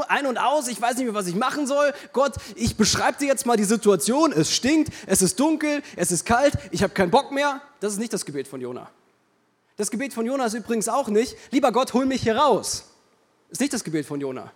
ein 0.08 0.26
und 0.26 0.38
aus. 0.38 0.66
Ich 0.66 0.80
weiß 0.80 0.96
nicht 0.96 1.04
mehr, 1.04 1.14
was 1.14 1.28
ich 1.28 1.36
machen 1.36 1.66
soll. 1.66 1.92
Gott, 2.12 2.34
ich 2.56 2.76
beschreibe 2.76 3.18
dir 3.18 3.26
jetzt 3.26 3.46
mal 3.46 3.56
die 3.56 3.64
Situation. 3.64 4.32
Es 4.32 4.52
stinkt, 4.52 4.92
es 5.06 5.22
ist 5.22 5.38
dunkel, 5.38 5.82
es 5.94 6.10
ist 6.10 6.26
kalt, 6.26 6.54
ich 6.72 6.82
habe 6.82 6.92
keinen 6.92 7.10
Bock 7.10 7.30
mehr. 7.30 7.60
Das 7.80 7.92
ist 7.92 7.98
nicht 7.98 8.12
das 8.12 8.24
Gebet 8.24 8.48
von 8.48 8.60
Jona. 8.60 8.90
Das 9.76 9.92
Gebet 9.92 10.12
von 10.12 10.26
Jona 10.26 10.46
ist 10.46 10.54
übrigens 10.54 10.88
auch 10.88 11.06
nicht, 11.06 11.36
lieber 11.52 11.70
Gott, 11.70 11.94
hol 11.94 12.04
mich 12.04 12.22
hier 12.22 12.36
raus. 12.36 12.86
Ist 13.48 13.60
nicht 13.60 13.72
das 13.72 13.84
Gebet 13.84 14.04
von 14.04 14.20
Jona. 14.20 14.50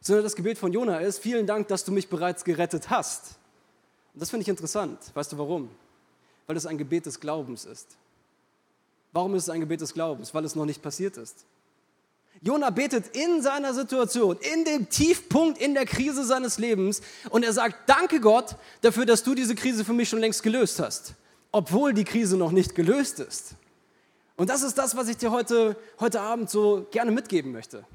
Sondern 0.00 0.24
das 0.24 0.34
Gebet 0.34 0.56
von 0.56 0.72
Jona 0.72 1.00
ist, 1.00 1.18
vielen 1.18 1.46
Dank, 1.46 1.68
dass 1.68 1.84
du 1.84 1.92
mich 1.92 2.08
bereits 2.08 2.42
gerettet 2.42 2.88
hast. 2.88 3.36
Und 4.14 4.22
das 4.22 4.30
finde 4.30 4.42
ich 4.42 4.48
interessant. 4.48 4.98
Weißt 5.12 5.30
du 5.32 5.38
warum? 5.38 5.68
Weil 6.46 6.56
es 6.56 6.64
ein 6.64 6.78
Gebet 6.78 7.04
des 7.04 7.20
Glaubens 7.20 7.66
ist. 7.66 7.96
Warum 9.14 9.36
ist 9.36 9.44
es 9.44 9.50
ein 9.50 9.60
Gebet 9.60 9.80
des 9.80 9.94
Glaubens? 9.94 10.34
Weil 10.34 10.44
es 10.44 10.56
noch 10.56 10.66
nicht 10.66 10.82
passiert 10.82 11.16
ist. 11.16 11.46
Jona 12.42 12.70
betet 12.70 13.16
in 13.16 13.40
seiner 13.40 13.72
Situation, 13.72 14.36
in 14.52 14.64
dem 14.64 14.90
Tiefpunkt 14.90 15.56
in 15.58 15.72
der 15.72 15.86
Krise 15.86 16.24
seines 16.24 16.58
Lebens 16.58 17.00
und 17.30 17.44
er 17.44 17.52
sagt, 17.52 17.88
danke 17.88 18.20
Gott 18.20 18.56
dafür, 18.82 19.06
dass 19.06 19.22
du 19.22 19.34
diese 19.34 19.54
Krise 19.54 19.84
für 19.84 19.92
mich 19.92 20.08
schon 20.08 20.18
längst 20.18 20.42
gelöst 20.42 20.80
hast, 20.80 21.14
obwohl 21.52 21.94
die 21.94 22.04
Krise 22.04 22.36
noch 22.36 22.50
nicht 22.50 22.74
gelöst 22.74 23.20
ist. 23.20 23.54
Und 24.36 24.50
das 24.50 24.62
ist 24.62 24.76
das, 24.76 24.96
was 24.96 25.08
ich 25.08 25.16
dir 25.16 25.30
heute, 25.30 25.76
heute 26.00 26.20
Abend 26.20 26.50
so 26.50 26.86
gerne 26.90 27.12
mitgeben 27.12 27.52
möchte. 27.52 27.86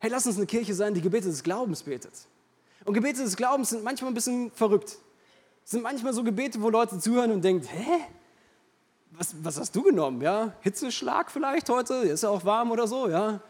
Hey, 0.00 0.10
lass 0.10 0.26
uns 0.26 0.36
eine 0.36 0.46
Kirche 0.46 0.74
sein, 0.74 0.92
die 0.92 1.00
Gebete 1.00 1.28
des 1.28 1.42
Glaubens 1.44 1.84
betet. 1.84 2.12
Und 2.84 2.94
Gebete 2.94 3.22
des 3.22 3.36
Glaubens 3.36 3.70
sind 3.70 3.84
manchmal 3.84 4.10
ein 4.10 4.14
bisschen 4.14 4.50
verrückt. 4.50 4.98
Es 5.64 5.70
sind 5.70 5.82
manchmal 5.82 6.12
so 6.12 6.24
Gebete, 6.24 6.60
wo 6.60 6.68
Leute 6.68 6.98
zuhören 6.98 7.30
und 7.30 7.42
denken, 7.42 7.66
hä? 7.66 8.00
Was, 9.18 9.34
was 9.42 9.58
hast 9.58 9.74
du 9.74 9.82
genommen? 9.82 10.20
Ja? 10.20 10.52
Hitzeschlag 10.60 11.30
vielleicht 11.30 11.68
heute? 11.68 11.94
Ist 11.94 12.22
ja 12.22 12.28
auch 12.28 12.44
warm 12.44 12.70
oder 12.70 12.86
so, 12.86 13.08
ja? 13.08 13.40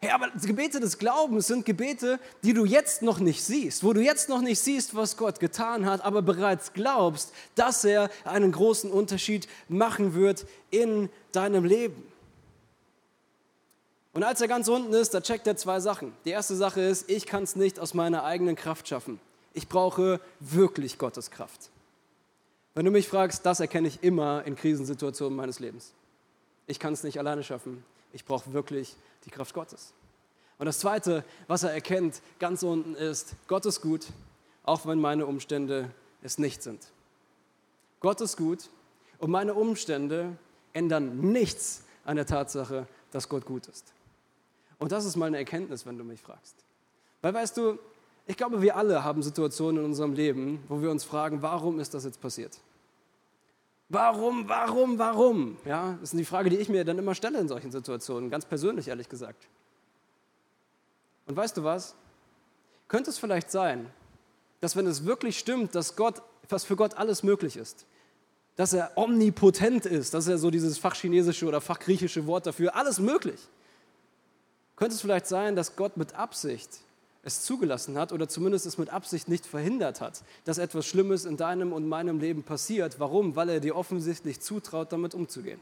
Hey, 0.00 0.10
aber 0.10 0.30
Gebete 0.30 0.80
des 0.80 0.98
Glaubens 0.98 1.46
sind 1.46 1.64
Gebete, 1.64 2.18
die 2.42 2.52
du 2.52 2.64
jetzt 2.64 3.02
noch 3.02 3.20
nicht 3.20 3.42
siehst, 3.44 3.84
wo 3.84 3.92
du 3.92 4.00
jetzt 4.00 4.28
noch 4.28 4.40
nicht 4.40 4.58
siehst, 4.58 4.96
was 4.96 5.16
Gott 5.16 5.38
getan 5.38 5.86
hat, 5.86 6.04
aber 6.04 6.22
bereits 6.22 6.72
glaubst, 6.72 7.32
dass 7.54 7.84
er 7.84 8.10
einen 8.24 8.50
großen 8.50 8.90
Unterschied 8.90 9.46
machen 9.68 10.14
wird 10.14 10.44
in 10.70 11.08
deinem 11.30 11.64
Leben. 11.64 12.02
Und 14.12 14.24
als 14.24 14.40
er 14.40 14.48
ganz 14.48 14.68
unten 14.68 14.92
ist, 14.92 15.14
da 15.14 15.20
checkt 15.20 15.46
er 15.46 15.56
zwei 15.56 15.78
Sachen. 15.78 16.12
Die 16.24 16.30
erste 16.30 16.56
Sache 16.56 16.80
ist, 16.80 17.08
ich 17.08 17.24
kann 17.24 17.44
es 17.44 17.54
nicht 17.54 17.78
aus 17.78 17.94
meiner 17.94 18.24
eigenen 18.24 18.56
Kraft 18.56 18.88
schaffen. 18.88 19.20
Ich 19.54 19.68
brauche 19.68 20.20
wirklich 20.40 20.98
Gottes 20.98 21.30
Kraft. 21.30 21.71
Wenn 22.74 22.84
du 22.84 22.90
mich 22.90 23.08
fragst, 23.08 23.44
das 23.44 23.60
erkenne 23.60 23.88
ich 23.88 24.02
immer 24.02 24.44
in 24.44 24.56
Krisensituationen 24.56 25.36
meines 25.36 25.60
Lebens. 25.60 25.92
Ich 26.66 26.78
kann 26.78 26.94
es 26.94 27.02
nicht 27.02 27.18
alleine 27.18 27.42
schaffen. 27.42 27.84
Ich 28.12 28.24
brauche 28.24 28.52
wirklich 28.52 28.96
die 29.24 29.30
Kraft 29.30 29.54
Gottes. 29.54 29.92
Und 30.58 30.66
das 30.66 30.78
Zweite, 30.78 31.24
was 31.48 31.64
er 31.64 31.72
erkennt, 31.72 32.22
ganz 32.38 32.62
unten 32.62 32.94
ist, 32.94 33.34
Gott 33.48 33.66
ist 33.66 33.80
gut, 33.80 34.06
auch 34.62 34.86
wenn 34.86 35.00
meine 35.00 35.26
Umstände 35.26 35.90
es 36.22 36.38
nicht 36.38 36.62
sind. 36.62 36.86
Gott 38.00 38.20
ist 38.20 38.36
gut 38.36 38.70
und 39.18 39.30
meine 39.30 39.54
Umstände 39.54 40.36
ändern 40.72 41.18
nichts 41.32 41.82
an 42.04 42.16
der 42.16 42.26
Tatsache, 42.26 42.86
dass 43.10 43.28
Gott 43.28 43.44
gut 43.44 43.66
ist. 43.66 43.92
Und 44.78 44.92
das 44.92 45.04
ist 45.04 45.16
meine 45.16 45.36
Erkenntnis, 45.36 45.84
wenn 45.86 45.98
du 45.98 46.04
mich 46.04 46.20
fragst. 46.20 46.56
Weil 47.20 47.34
weißt 47.34 47.56
du, 47.56 47.78
Ich 48.26 48.36
glaube, 48.36 48.62
wir 48.62 48.76
alle 48.76 49.04
haben 49.04 49.22
Situationen 49.22 49.82
in 49.82 49.84
unserem 49.84 50.12
Leben, 50.12 50.62
wo 50.68 50.80
wir 50.80 50.90
uns 50.90 51.04
fragen, 51.04 51.42
warum 51.42 51.80
ist 51.80 51.94
das 51.94 52.04
jetzt 52.04 52.20
passiert? 52.20 52.58
Warum, 53.88 54.48
warum, 54.48 54.98
warum? 54.98 55.56
Ja, 55.64 55.98
das 56.00 56.12
ist 56.12 56.18
die 56.18 56.24
Frage, 56.24 56.48
die 56.48 56.56
ich 56.56 56.68
mir 56.68 56.84
dann 56.84 56.98
immer 56.98 57.14
stelle 57.14 57.38
in 57.38 57.48
solchen 57.48 57.70
Situationen, 57.70 58.30
ganz 58.30 58.46
persönlich 58.46 58.88
ehrlich 58.88 59.08
gesagt. 59.08 59.48
Und 61.26 61.36
weißt 61.36 61.56
du 61.56 61.64
was? 61.64 61.94
Könnte 62.88 63.10
es 63.10 63.18
vielleicht 63.18 63.50
sein, 63.50 63.90
dass 64.60 64.76
wenn 64.76 64.86
es 64.86 65.04
wirklich 65.04 65.38
stimmt, 65.38 65.74
dass 65.74 65.96
Gott, 65.96 66.22
was 66.48 66.64
für 66.64 66.76
Gott 66.76 66.94
alles 66.94 67.22
möglich 67.22 67.56
ist, 67.56 67.84
dass 68.56 68.72
er 68.72 68.92
omnipotent 68.96 69.86
ist, 69.86 70.14
das 70.14 70.24
ist 70.24 70.30
ja 70.30 70.38
so 70.38 70.50
dieses 70.50 70.78
fachchinesische 70.78 71.46
oder 71.46 71.60
fachgriechische 71.60 72.26
Wort 72.26 72.46
dafür, 72.46 72.76
alles 72.76 72.98
möglich. 72.98 73.40
Könnte 74.76 74.94
es 74.94 75.00
vielleicht 75.00 75.26
sein, 75.26 75.56
dass 75.56 75.76
Gott 75.76 75.96
mit 75.96 76.14
Absicht 76.14 76.80
es 77.22 77.42
zugelassen 77.42 77.96
hat 77.96 78.12
oder 78.12 78.28
zumindest 78.28 78.66
es 78.66 78.78
mit 78.78 78.90
Absicht 78.90 79.28
nicht 79.28 79.46
verhindert 79.46 80.00
hat, 80.00 80.24
dass 80.44 80.58
etwas 80.58 80.86
Schlimmes 80.86 81.24
in 81.24 81.36
deinem 81.36 81.72
und 81.72 81.88
meinem 81.88 82.18
Leben 82.18 82.42
passiert. 82.42 82.98
Warum? 82.98 83.36
Weil 83.36 83.48
er 83.48 83.60
dir 83.60 83.76
offensichtlich 83.76 84.40
zutraut, 84.40 84.92
damit 84.92 85.14
umzugehen. 85.14 85.60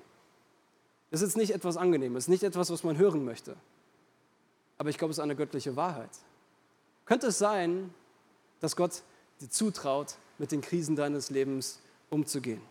Das 1.11 1.23
ist 1.23 1.37
nicht 1.37 1.53
etwas 1.53 1.77
Angenehmes, 1.77 2.29
nicht 2.29 2.45
etwas, 2.45 2.71
was 2.71 2.83
man 2.83 2.97
hören 2.97 3.25
möchte. 3.25 3.57
Aber 4.79 4.89
ich 4.89 4.97
glaube, 4.97 5.11
es 5.11 5.19
ist 5.19 5.23
eine 5.23 5.37
göttliche 5.37 5.77
Wahrheit. 5.77 6.11
Könnte 7.05 7.27
es 7.27 7.39
sein, 7.39 7.93
dass 8.61 8.77
Gott 8.77 9.03
dir 9.41 9.51
zutraut, 9.51 10.15
mit 10.39 10.53
den 10.53 10.63
Krisen 10.63 10.97
deines 10.97 11.29
Lebens 11.29 11.81
umzugehen? 12.09 12.63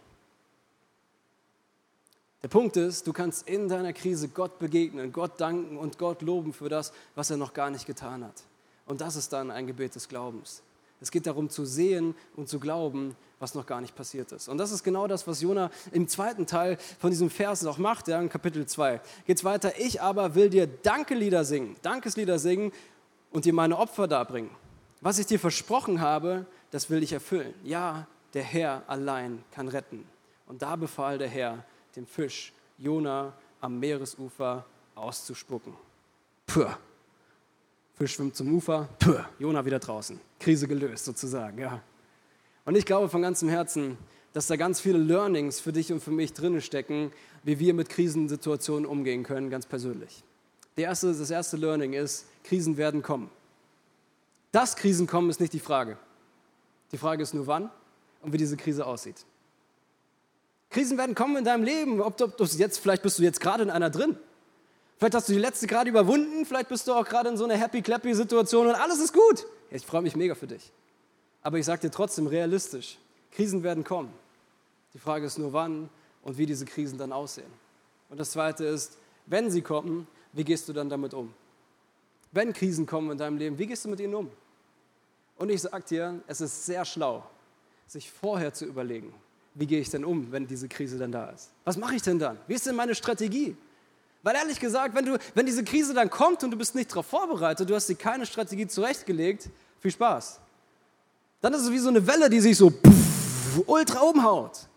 Der 2.42 2.48
Punkt 2.48 2.78
ist, 2.78 3.06
du 3.06 3.14
kannst 3.14 3.48
in 3.48 3.68
deiner 3.68 3.94
Krise 3.94 4.30
Gott 4.30 4.58
begegnen, 4.60 5.12
Gott 5.12 5.40
danken 5.42 5.78
und 5.78 6.00
Gott 6.00 6.22
loben 6.22 6.54
für 6.54 6.70
das, 6.70 6.94
was 7.14 7.30
er 7.30 7.38
noch 7.38 7.54
gar 7.54 7.70
nicht 7.70 7.86
getan 7.86 8.24
hat. 8.24 8.44
Und 8.90 9.02
das 9.02 9.16
ist 9.16 9.32
dann 9.32 9.52
ein 9.52 9.68
Gebet 9.68 9.94
des 9.94 10.10
Glaubens. 10.10 10.64
Es 11.00 11.12
geht 11.12 11.28
darum 11.28 11.48
zu 11.48 11.64
sehen 11.64 12.16
und 12.36 12.50
zu 12.50 12.60
glauben, 12.60 13.16
was 13.38 13.54
noch 13.54 13.68
gar 13.68 13.82
nicht 13.82 13.96
passiert 13.96 14.32
ist. 14.32 14.50
Und 14.50 14.58
das 14.58 14.72
ist 14.72 14.84
genau 14.84 15.06
das, 15.06 15.28
was 15.28 15.42
Jona 15.42 15.70
im 15.92 16.08
zweiten 16.08 16.48
Teil 16.48 16.78
von 16.98 17.12
diesem 17.12 17.30
Vers 17.30 17.64
auch 17.68 17.78
macht, 17.78 18.08
ja, 18.08 18.20
in 18.20 18.30
Kapitel 18.30 18.66
2. 18.66 19.00
Geht 19.28 19.38
es 19.38 19.44
weiter, 19.44 19.80
ich 19.80 20.02
aber 20.02 20.34
will 20.34 20.50
dir 20.50 20.66
Dankelieder 20.66 21.46
singen, 21.46 21.76
Dankeslieder 21.84 22.40
singen 22.40 22.72
und 23.30 23.46
dir 23.46 23.54
meine 23.54 23.78
Opfer 23.78 24.08
darbringen. 24.08 24.50
Was 25.02 25.20
ich 25.20 25.28
dir 25.28 25.40
versprochen 25.40 26.02
habe, 26.02 26.48
das 26.72 26.90
will 26.90 27.04
ich 27.04 27.14
erfüllen. 27.14 27.54
Ja, 27.64 28.08
der 28.34 28.44
Herr 28.44 28.82
allein 28.88 29.44
kann 29.52 29.68
retten. 29.68 30.04
Und 30.48 30.64
da 30.64 30.76
befahl 30.76 31.20
der 31.20 31.30
Herr 31.30 31.64
dem 31.96 32.08
Fisch, 32.08 32.54
Jona 32.80 33.34
am 33.62 33.80
Meeresufer 33.80 34.66
auszuspucken. 34.96 35.76
Puh. 36.48 36.66
Fisch 38.00 38.14
schwimmt 38.14 38.34
zum 38.34 38.56
Ufer, 38.56 38.88
Puh, 39.00 39.16
Jona 39.40 39.66
wieder 39.66 39.78
draußen. 39.78 40.22
Krise 40.40 40.70
gelöst 40.70 41.04
sozusagen, 41.04 41.58
ja. 41.58 41.84
Und 42.64 42.76
ich 42.76 42.86
glaube 42.86 43.10
von 43.10 43.22
ganzem 43.22 43.50
Herzen, 43.50 43.98
dass 44.32 44.48
da 44.48 44.56
ganz 44.56 44.80
viele 44.80 44.98
Learnings 44.98 45.60
für 45.60 45.74
dich 45.74 45.92
und 45.92 46.02
für 46.02 46.12
mich 46.12 46.32
drin 46.32 46.62
stecken, 46.62 47.12
wie 47.44 47.60
wir 47.60 47.74
mit 47.74 47.90
Krisensituationen 47.90 48.86
umgehen 48.86 49.24
können, 49.24 49.50
ganz 49.50 49.66
persönlich. 49.66 50.24
Erste, 50.78 51.08
das 51.14 51.30
erste 51.30 51.58
Learning 51.58 51.92
ist, 51.92 52.26
Krisen 52.46 52.78
werden 52.78 53.02
kommen. 53.02 53.30
Dass 54.54 54.78
Krisen 54.78 55.06
kommen, 55.06 55.30
ist 55.30 55.42
nicht 55.42 55.52
die 55.52 55.60
Frage. 55.60 55.98
Die 56.94 56.98
Frage 56.98 57.22
ist 57.22 57.34
nur 57.34 57.48
wann 57.48 57.70
und 58.22 58.32
wie 58.32 58.38
diese 58.38 58.56
Krise 58.56 58.86
aussieht. 58.86 59.26
Krisen 60.70 60.98
werden 60.98 61.16
kommen 61.16 61.36
in 61.36 61.44
deinem 61.44 61.66
Leben, 61.66 62.00
ob 62.00 62.16
du, 62.16 62.24
ob 62.24 62.38
du 62.38 62.46
jetzt, 62.46 62.78
vielleicht 62.78 63.04
bist 63.04 63.20
du 63.20 63.24
jetzt 63.24 63.42
gerade 63.42 63.62
in 63.62 63.70
einer 63.70 63.90
drin. 63.90 64.18
Vielleicht 65.00 65.16
hast 65.16 65.30
du 65.30 65.34
die 65.34 65.40
letzte 65.40 65.66
gerade 65.66 65.90
überwunden, 65.90 66.46
vielleicht 66.46 66.68
bist 66.68 66.86
du 66.86 66.94
auch 66.94 67.06
gerade 67.06 67.30
in 67.30 67.38
so 67.38 67.46
einer 67.46 67.56
happy-clappy-Situation 67.56 68.68
und 68.68 68.76
alles 68.76 69.00
ist 69.00 69.14
gut. 69.14 69.46
Ich 69.72 69.86
freue 69.86 70.02
mich 70.02 70.14
mega 70.14 70.36
für 70.36 70.46
dich. 70.46 70.74
Aber 71.42 71.58
ich 71.58 71.66
sage 71.66 71.80
dir 71.80 71.90
trotzdem 71.90 72.28
realistisch, 72.28 72.98
Krisen 73.32 73.64
werden 73.64 73.86
kommen. 73.86 74.14
Die 74.94 75.00
Frage 75.00 75.26
ist 75.26 75.38
nur 75.38 75.54
wann 75.54 75.90
und 76.22 76.38
wie 76.38 76.46
diese 76.46 76.66
Krisen 76.66 76.98
dann 76.98 77.14
aussehen. 77.14 77.50
Und 78.10 78.20
das 78.20 78.32
Zweite 78.32 78.66
ist, 78.66 78.98
wenn 79.26 79.50
sie 79.50 79.62
kommen, 79.62 80.06
wie 80.34 80.44
gehst 80.44 80.68
du 80.68 80.74
dann 80.74 80.90
damit 80.90 81.14
um? 81.14 81.34
Wenn 82.34 82.52
Krisen 82.52 82.86
kommen 82.86 83.10
in 83.12 83.18
deinem 83.18 83.38
Leben, 83.38 83.58
wie 83.58 83.68
gehst 83.68 83.86
du 83.86 83.90
mit 83.90 84.02
ihnen 84.02 84.16
um? 84.16 84.30
Und 85.38 85.50
ich 85.50 85.62
sage 85.62 85.86
dir, 85.88 86.22
es 86.28 86.42
ist 86.42 86.66
sehr 86.66 86.84
schlau, 86.84 87.24
sich 87.88 88.12
vorher 88.12 88.54
zu 88.54 88.66
überlegen, 88.66 89.14
wie 89.54 89.66
gehe 89.66 89.80
ich 89.80 89.90
denn 89.90 90.04
um, 90.04 90.34
wenn 90.34 90.46
diese 90.46 90.68
Krise 90.68 90.98
dann 90.98 91.14
da 91.14 91.30
ist? 91.30 91.52
Was 91.64 91.78
mache 91.78 91.96
ich 91.96 92.02
denn 92.02 92.20
dann? 92.20 92.38
Wie 92.48 92.56
ist 92.56 92.66
denn 92.66 92.76
meine 92.76 92.96
Strategie? 92.96 93.56
Weil 94.22 94.36
ehrlich 94.36 94.60
gesagt, 94.60 94.96
wenn, 94.96 95.06
du, 95.06 95.18
wenn 95.34 95.46
diese 95.46 95.64
Krise 95.64 95.94
dann 95.94 96.10
kommt 96.10 96.44
und 96.44 96.52
du 96.52 96.58
bist 96.58 96.76
nicht 96.76 96.92
darauf 96.92 97.06
vorbereitet, 97.06 97.70
du 97.70 97.76
hast 97.76 97.88
dir 97.88 97.96
keine 97.96 98.26
Strategie 98.26 98.68
zurechtgelegt, 98.68 99.50
viel 99.80 99.92
Spaß. 99.92 100.40
Dann 101.42 101.54
ist 101.54 101.62
es 101.62 101.72
wie 101.72 101.80
so 101.80 101.90
eine 101.90 102.06
Welle, 102.06 102.30
die 102.30 102.42
sich 102.42 102.58
so 102.58 102.70
puff, 102.70 103.64
ultra 103.66 104.02
umhaut. 104.02 104.68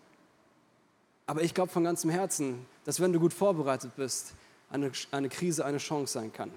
Aber 1.25 1.41
ich 1.41 1.53
glaube 1.53 1.71
von 1.71 1.83
ganzem 1.83 2.09
Herzen, 2.09 2.65
dass 2.85 3.01
wenn 3.01 3.11
du 3.11 3.19
gut 3.19 3.33
vorbereitet 3.33 3.91
bist, 3.95 4.33
eine, 4.69 4.91
eine 5.11 5.29
Krise 5.29 5.65
eine 5.65 5.77
Chance 5.77 6.13
sein 6.13 6.31
kann. 6.31 6.51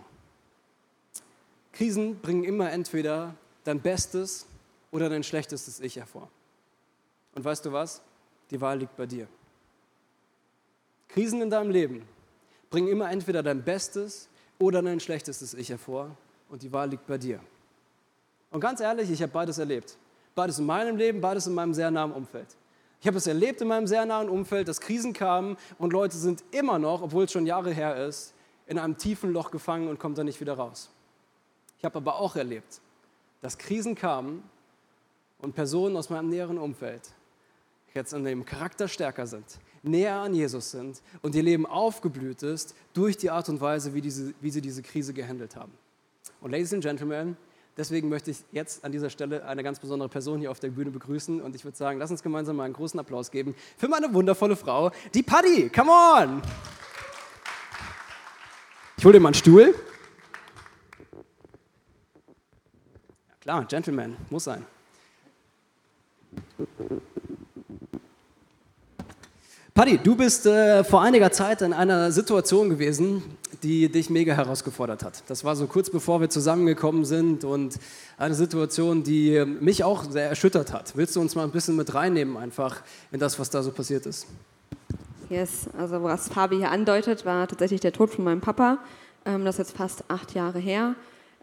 Krisen 1.72 2.18
bringen 2.20 2.44
immer 2.44 2.70
entweder 2.70 3.34
dein 3.64 3.80
bestes 3.80 4.46
oder 4.92 5.08
dein 5.08 5.24
schlechtestes 5.24 5.80
Ich 5.80 5.96
hervor. 5.96 6.28
Und 7.34 7.44
weißt 7.44 7.64
du 7.66 7.72
was? 7.72 8.00
Die 8.50 8.60
Wahl 8.60 8.78
liegt 8.78 8.96
bei 8.96 9.06
dir. 9.06 9.26
Krisen 11.08 11.42
in 11.42 11.50
deinem 11.50 11.70
Leben 11.70 12.02
bringen 12.76 12.88
immer 12.88 13.10
entweder 13.10 13.42
dein 13.42 13.64
bestes 13.64 14.28
oder 14.58 14.82
dein 14.82 15.00
schlechtestes 15.00 15.54
Ich 15.54 15.70
hervor 15.70 16.14
und 16.50 16.60
die 16.60 16.70
Wahl 16.74 16.90
liegt 16.90 17.06
bei 17.06 17.16
dir. 17.16 17.40
Und 18.50 18.60
ganz 18.60 18.80
ehrlich, 18.80 19.10
ich 19.10 19.22
habe 19.22 19.32
beides 19.32 19.56
erlebt. 19.56 19.96
Beides 20.34 20.58
in 20.58 20.66
meinem 20.66 20.98
Leben, 20.98 21.22
beides 21.22 21.46
in 21.46 21.54
meinem 21.54 21.72
sehr 21.72 21.90
nahen 21.90 22.12
Umfeld. 22.12 22.54
Ich 23.00 23.06
habe 23.06 23.16
es 23.16 23.26
erlebt 23.26 23.62
in 23.62 23.68
meinem 23.68 23.86
sehr 23.86 24.04
nahen 24.04 24.28
Umfeld, 24.28 24.68
dass 24.68 24.78
Krisen 24.78 25.14
kamen 25.14 25.56
und 25.78 25.94
Leute 25.94 26.18
sind 26.18 26.44
immer 26.50 26.78
noch, 26.78 27.00
obwohl 27.00 27.24
es 27.24 27.32
schon 27.32 27.46
Jahre 27.46 27.72
her 27.72 27.96
ist, 28.06 28.34
in 28.66 28.78
einem 28.78 28.98
tiefen 28.98 29.32
Loch 29.32 29.50
gefangen 29.50 29.88
und 29.88 29.98
kommen 29.98 30.14
da 30.14 30.22
nicht 30.22 30.42
wieder 30.42 30.58
raus. 30.58 30.90
Ich 31.78 31.84
habe 31.86 31.96
aber 31.96 32.16
auch 32.16 32.36
erlebt, 32.36 32.82
dass 33.40 33.56
Krisen 33.56 33.94
kamen 33.94 34.42
und 35.38 35.54
Personen 35.54 35.96
aus 35.96 36.10
meinem 36.10 36.28
näheren 36.28 36.58
Umfeld 36.58 37.08
jetzt 37.94 38.12
in 38.12 38.22
dem 38.22 38.44
Charakter 38.44 38.86
stärker 38.86 39.26
sind, 39.26 39.60
näher 39.86 40.16
an 40.16 40.34
Jesus 40.34 40.70
sind 40.70 41.02
und 41.22 41.34
ihr 41.34 41.42
Leben 41.42 41.66
aufgeblüht 41.66 42.42
ist 42.42 42.74
durch 42.92 43.16
die 43.16 43.30
Art 43.30 43.48
und 43.48 43.60
Weise, 43.60 43.94
wie, 43.94 44.00
diese, 44.00 44.34
wie 44.40 44.50
sie 44.50 44.60
diese 44.60 44.82
Krise 44.82 45.12
gehandelt 45.12 45.56
haben. 45.56 45.72
Und 46.40 46.50
Ladies 46.50 46.72
and 46.72 46.82
Gentlemen, 46.82 47.36
deswegen 47.76 48.08
möchte 48.08 48.30
ich 48.30 48.38
jetzt 48.52 48.84
an 48.84 48.92
dieser 48.92 49.10
Stelle 49.10 49.46
eine 49.46 49.62
ganz 49.62 49.78
besondere 49.78 50.08
Person 50.08 50.40
hier 50.40 50.50
auf 50.50 50.60
der 50.60 50.68
Bühne 50.68 50.90
begrüßen 50.90 51.40
und 51.40 51.54
ich 51.54 51.64
würde 51.64 51.76
sagen, 51.76 51.98
lass 51.98 52.10
uns 52.10 52.22
gemeinsam 52.22 52.56
mal 52.56 52.64
einen 52.64 52.74
großen 52.74 52.98
Applaus 53.00 53.30
geben 53.30 53.54
für 53.76 53.88
meine 53.88 54.12
wundervolle 54.12 54.56
Frau, 54.56 54.90
die 55.14 55.22
Paddy. 55.22 55.70
Come 55.70 55.90
on! 55.90 56.42
Ich 58.98 59.04
hole 59.04 59.12
dir 59.12 59.20
mal 59.20 59.28
einen 59.28 59.34
Stuhl. 59.34 59.74
Ja, 63.28 63.34
klar, 63.40 63.64
Gentleman, 63.66 64.16
muss 64.30 64.44
sein. 64.44 64.64
Paddy, 69.76 69.98
du 69.98 70.16
bist 70.16 70.46
äh, 70.46 70.84
vor 70.84 71.02
einiger 71.02 71.30
Zeit 71.32 71.60
in 71.60 71.74
einer 71.74 72.10
Situation 72.10 72.70
gewesen, 72.70 73.22
die 73.62 73.90
dich 73.90 74.08
mega 74.08 74.32
herausgefordert 74.32 75.04
hat. 75.04 75.22
Das 75.26 75.44
war 75.44 75.54
so 75.54 75.66
kurz 75.66 75.90
bevor 75.90 76.18
wir 76.22 76.30
zusammengekommen 76.30 77.04
sind 77.04 77.44
und 77.44 77.78
eine 78.16 78.34
Situation, 78.34 79.02
die 79.02 79.44
mich 79.44 79.84
auch 79.84 80.10
sehr 80.10 80.30
erschüttert 80.30 80.72
hat. 80.72 80.96
Willst 80.96 81.14
du 81.14 81.20
uns 81.20 81.34
mal 81.34 81.42
ein 81.44 81.50
bisschen 81.50 81.76
mit 81.76 81.92
reinnehmen 81.92 82.38
einfach 82.38 82.80
in 83.12 83.20
das, 83.20 83.38
was 83.38 83.50
da 83.50 83.62
so 83.62 83.70
passiert 83.70 84.06
ist? 84.06 84.26
Yes, 85.28 85.68
also 85.76 86.02
was 86.02 86.30
Fabi 86.30 86.56
hier 86.56 86.70
andeutet, 86.70 87.26
war 87.26 87.46
tatsächlich 87.46 87.82
der 87.82 87.92
Tod 87.92 88.08
von 88.08 88.24
meinem 88.24 88.40
Papa. 88.40 88.78
Ähm, 89.26 89.44
das 89.44 89.56
ist 89.56 89.68
jetzt 89.68 89.76
fast 89.76 90.04
acht 90.08 90.34
Jahre 90.34 90.58
her. 90.58 90.94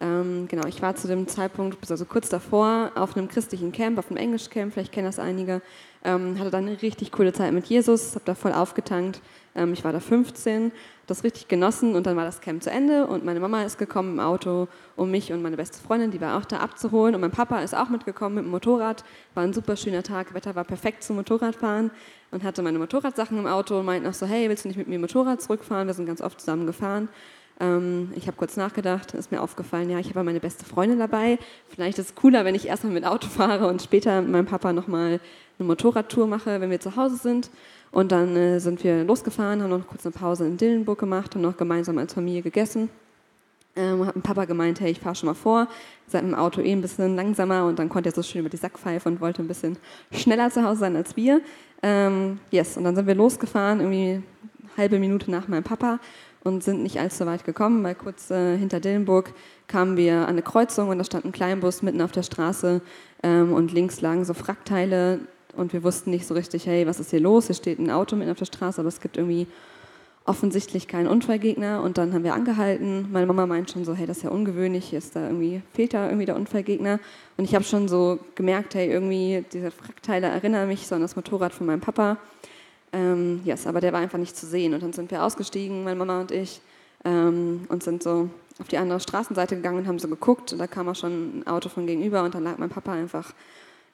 Ähm, 0.02 0.48
genau, 0.50 0.68
ich 0.68 0.82
war 0.82 0.96
zu 0.96 1.08
dem 1.08 1.28
Zeitpunkt, 1.28 1.78
also 1.90 2.06
kurz 2.06 2.28
davor, 2.30 2.92
auf 2.96 3.16
einem 3.16 3.28
christlichen 3.28 3.72
Camp, 3.72 3.98
auf 4.00 4.10
einem 4.10 4.18
Englischcamp, 4.18 4.74
vielleicht 4.74 4.92
kennen 4.92 5.06
das 5.08 5.20
einige. 5.20 5.62
Ähm, 6.04 6.38
hatte 6.40 6.50
dann 6.50 6.68
eine 6.68 6.82
richtig 6.82 7.12
coole 7.12 7.32
Zeit 7.32 7.54
mit 7.54 7.68
Jesus, 7.68 8.16
habe 8.16 8.26
da 8.26 8.36
voll 8.36 8.52
aufgetankt. 8.52 9.22
Ähm, 9.56 9.72
ich 9.72 9.84
war 9.86 9.94
da 9.94 10.02
15, 10.02 10.72
das 11.08 11.24
richtig 11.24 11.48
genossen 11.48 11.96
und 11.96 12.06
dann 12.06 12.18
war 12.18 12.26
das 12.26 12.42
Camp 12.42 12.64
zu 12.64 12.72
Ende 12.72 13.08
und 13.08 13.24
meine 13.24 13.40
Mama 13.40 13.64
ist 13.64 13.78
gekommen 13.78 14.14
im 14.14 14.20
Auto, 14.20 14.68
um 14.96 15.12
mich 15.12 15.32
und 15.32 15.42
meine 15.42 15.58
beste 15.58 15.82
Freundin, 15.82 16.12
die 16.12 16.20
war 16.20 16.38
auch 16.38 16.46
da 16.46 16.58
abzuholen 16.58 17.16
und 17.16 17.22
mein 17.22 17.32
Papa 17.32 17.60
ist 17.60 17.76
auch 17.76 17.90
mitgekommen 17.90 18.36
mit 18.36 18.44
dem 18.46 18.52
Motorrad. 18.52 19.04
War 19.36 19.44
ein 19.44 19.54
super 19.54 19.76
schöner 19.76 20.04
Tag, 20.04 20.34
Wetter 20.34 20.56
war 20.56 20.64
perfekt 20.64 21.04
zum 21.04 21.18
Motorradfahren 21.18 21.92
und 22.32 22.44
hatte 22.44 22.62
meine 22.64 22.80
Motorradsachen 22.80 23.38
im 23.38 23.48
Auto 23.48 23.80
und 23.80 23.86
meinte 23.86 24.08
noch 24.08 24.14
so, 24.14 24.26
hey, 24.26 24.50
willst 24.50 24.66
du 24.66 24.70
nicht 24.70 24.78
mit 24.78 24.88
mir 24.88 25.00
Motorrad 25.00 25.42
zurückfahren? 25.42 25.88
Wir 25.88 25.94
sind 25.94 26.08
ganz 26.08 26.22
oft 26.22 26.40
zusammen 26.40 26.66
gefahren. 26.66 27.10
Ähm, 27.60 28.12
ich 28.16 28.28
habe 28.28 28.38
kurz 28.38 28.58
nachgedacht, 28.58 29.14
ist 29.14 29.32
mir 29.32 29.42
aufgefallen, 29.42 29.90
ja, 29.90 30.00
ich 30.00 30.10
habe 30.10 30.24
meine 30.24 30.40
beste 30.40 30.66
Freundin 30.66 31.00
dabei. 31.00 31.38
Vielleicht 31.70 32.00
ist 32.00 32.10
es 32.10 32.16
cooler, 32.16 32.46
wenn 32.46 32.56
ich 32.56 32.68
erstmal 32.68 32.94
mit 32.94 33.06
Auto 33.06 33.28
fahre 33.28 33.68
und 33.68 33.82
später 33.82 34.22
mit 34.22 34.32
meinem 34.32 34.46
Papa 34.46 34.74
nochmal 34.74 35.20
eine 35.60 35.68
Motorradtour 35.68 36.28
mache, 36.28 36.62
wenn 36.62 36.70
wir 36.70 36.80
zu 36.80 36.96
Hause 36.96 37.18
sind. 37.18 37.50
Und 37.92 38.12
dann 38.12 38.36
äh, 38.36 38.60
sind 38.60 38.84
wir 38.84 39.04
losgefahren, 39.04 39.62
haben 39.62 39.70
noch 39.70 39.88
kurz 39.88 40.06
eine 40.06 40.14
Pause 40.14 40.48
in 40.48 40.58
Dillenburg 40.58 41.00
gemacht, 41.00 41.36
haben 41.36 41.42
noch 41.42 41.58
gemeinsam 41.58 42.00
als 42.00 42.14
Familie 42.14 42.42
gegessen. 42.42 42.90
Ähm, 43.76 44.06
hat 44.06 44.16
mein 44.16 44.24
Papa 44.24 44.46
gemeint, 44.46 44.80
hey, 44.82 44.92
ich 44.92 45.00
fahre 45.00 45.16
schon 45.16 45.28
mal 45.28 45.34
vor, 45.34 45.68
seid 46.08 46.24
im 46.24 46.36
Auto 46.36 46.62
eh 46.62 46.72
ein 46.72 46.82
bisschen 46.82 47.16
langsamer 47.16 47.66
und 47.66 47.80
dann 47.80 47.90
konnte 47.90 48.10
er 48.10 48.14
so 48.14 48.22
schön 48.22 48.42
über 48.42 48.50
die 48.50 48.58
Sackpfeife 48.58 49.10
und 49.10 49.20
wollte 49.20 49.42
ein 49.42 49.48
bisschen 49.48 49.78
schneller 50.12 50.52
zu 50.52 50.64
Hause 50.64 50.82
sein 50.82 50.96
als 50.96 51.16
wir. 51.16 51.42
Ähm, 51.82 52.40
yes, 52.52 52.78
und 52.78 52.84
dann 52.84 52.96
sind 52.96 53.08
wir 53.08 53.16
losgefahren, 53.16 53.80
irgendwie 53.80 54.22
halbe 54.78 55.00
Minute 55.00 55.30
nach 55.30 55.48
meinem 55.48 55.64
Papa 55.64 56.00
und 56.44 56.64
sind 56.64 56.84
nicht 56.84 57.00
allzu 57.00 57.26
weit 57.26 57.46
gekommen, 57.46 57.84
weil 57.84 57.96
kurz 57.96 58.30
äh, 58.30 58.58
hinter 58.58 58.80
Dillenburg 58.80 59.34
kamen 59.68 59.98
wir 59.98 60.20
an 60.20 60.30
eine 60.30 60.42
Kreuzung 60.42 60.90
und 60.90 60.98
da 60.98 61.04
stand 61.04 61.26
ein 61.26 61.32
Kleinbus 61.32 61.82
mitten 61.82 62.02
auf 62.02 62.12
der 62.12 62.24
Straße 62.24 62.82
ähm, 63.24 63.54
und 63.54 63.72
links 63.72 64.02
lagen 64.02 64.26
so 64.26 64.34
Frackteile 64.34 65.20
und 65.56 65.74
wir 65.74 65.84
wussten 65.84 66.10
nicht 66.10 66.28
so 66.28 66.34
richtig, 66.34 66.66
hey, 66.66 66.86
was 66.88 67.00
ist 67.00 67.12
hier 67.12 67.20
los? 67.20 67.48
Hier 67.48 67.56
steht 67.56 67.80
ein 67.80 67.92
Auto 67.92 68.16
mitten 68.16 68.32
auf 68.32 68.40
der 68.40 68.46
Straße, 68.46 68.82
aber 68.82 68.90
es 68.90 69.00
gibt 69.00 69.18
irgendwie 69.18 69.48
offensichtlich 70.26 70.88
keinen 70.88 71.08
Unfallgegner 71.08 71.82
und 71.82 71.98
dann 71.98 72.14
haben 72.14 72.24
wir 72.24 72.34
angehalten. 72.34 73.12
Meine 73.12 73.26
Mama 73.26 73.46
meint 73.46 73.70
schon 73.70 73.84
so, 73.84 73.94
hey, 73.94 74.08
das 74.08 74.18
ist 74.18 74.24
ja 74.24 74.30
ungewöhnlich, 74.30 74.86
hier 74.86 75.00
ist 75.00 75.16
da 75.16 75.28
irgendwie, 75.28 75.62
fehlt 75.74 75.94
da 75.94 76.06
irgendwie 76.06 76.26
der 76.26 76.36
Unfallgegner. 76.36 77.00
Und 77.38 77.44
ich 77.44 77.56
habe 77.56 77.66
schon 77.66 77.88
so 77.88 78.20
gemerkt, 78.36 78.74
hey, 78.76 78.90
irgendwie 78.90 79.44
diese 79.52 79.70
Frackteile 79.70 80.28
erinnern 80.28 80.68
mich 80.68 80.88
so 80.88 80.96
an 80.96 81.02
das 81.02 81.16
Motorrad 81.16 81.54
von 81.54 81.68
meinem 81.68 81.82
Papa. 81.82 82.18
Ähm, 82.94 83.42
yes, 83.44 83.68
aber 83.68 83.82
der 83.82 83.92
war 83.92 84.00
einfach 84.00 84.20
nicht 84.20 84.38
zu 84.38 84.46
sehen. 84.46 84.74
Und 84.74 84.84
dann 84.84 84.94
sind 84.94 85.12
wir 85.12 85.24
ausgestiegen, 85.24 85.84
meine 85.84 85.96
Mama 85.96 86.22
und 86.22 86.32
ich, 86.32 86.62
ähm, 87.04 87.66
und 87.68 87.84
sind 87.84 88.04
so 88.04 88.30
auf 88.60 88.68
die 88.68 88.78
andere 88.78 89.00
Straßenseite 89.00 89.56
gegangen 89.56 89.80
und 89.80 89.88
haben 89.88 90.00
so 90.00 90.08
geguckt. 90.08 90.54
Und 90.54 90.60
da 90.60 90.68
kam 90.68 90.88
auch 90.88 90.96
schon 90.96 91.40
ein 91.40 91.48
Auto 91.48 91.70
von 91.70 91.88
gegenüber 91.88 92.24
und 92.24 92.36
dann 92.36 92.44
lag 92.44 92.58
mein 92.60 92.70
Papa 92.70 92.94
einfach 92.94 93.34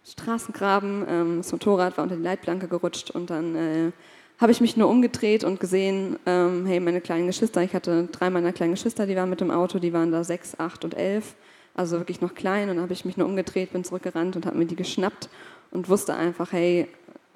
Straßengraben. 0.05 1.05
Ähm, 1.07 1.37
das 1.37 1.51
Motorrad 1.51 1.97
war 1.97 2.03
unter 2.03 2.17
die 2.17 2.23
Leitplanke 2.23 2.67
gerutscht 2.67 3.11
und 3.11 3.29
dann 3.29 3.55
äh, 3.55 3.91
habe 4.39 4.51
ich 4.51 4.61
mich 4.61 4.77
nur 4.77 4.89
umgedreht 4.89 5.43
und 5.43 5.59
gesehen, 5.59 6.17
ähm, 6.25 6.65
hey, 6.65 6.79
meine 6.79 7.01
kleinen 7.01 7.27
Geschwister, 7.27 7.61
ich 7.61 7.73
hatte 7.73 8.07
drei 8.11 8.29
meiner 8.29 8.53
kleinen 8.53 8.73
Geschwister, 8.73 9.05
die 9.05 9.15
waren 9.15 9.29
mit 9.29 9.41
dem 9.41 9.51
Auto, 9.51 9.79
die 9.79 9.91
waren 9.91 10.11
da 10.11 10.23
sechs, 10.23 10.57
acht 10.59 10.85
und 10.85 10.93
elf, 10.93 11.35
also 11.75 11.97
wirklich 11.97 12.21
noch 12.21 12.35
klein. 12.35 12.69
Und 12.69 12.75
dann 12.75 12.83
habe 12.83 12.93
ich 12.93 13.05
mich 13.05 13.17
nur 13.17 13.27
umgedreht, 13.27 13.73
bin 13.73 13.83
zurückgerannt 13.83 14.35
und 14.35 14.45
habe 14.45 14.57
mir 14.57 14.65
die 14.65 14.77
geschnappt 14.77 15.29
und 15.71 15.89
wusste 15.89 16.15
einfach, 16.15 16.53
hey, 16.53 16.87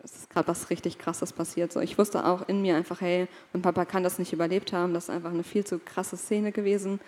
es 0.04 0.16
ist 0.16 0.30
gerade 0.30 0.48
was 0.48 0.70
richtig 0.70 0.98
Krasses 0.98 1.34
passiert. 1.34 1.72
So, 1.72 1.80
ich 1.80 1.98
wusste 1.98 2.26
auch 2.26 2.48
in 2.48 2.62
mir 2.62 2.76
einfach, 2.76 3.02
hey, 3.02 3.28
mein 3.54 3.62
Papa 3.62 3.86
kann 3.86 4.04
das 4.04 4.20
nicht 4.20 4.34
überlebt 4.34 4.74
haben, 4.74 4.94
das 4.94 5.06
ist 5.06 5.10
einfach 5.10 5.32
eine 5.32 5.44
viel 5.44 5.66
zu 5.66 5.80
krasse 5.80 6.18
Szene 6.18 6.52
gewesen. 6.52 7.00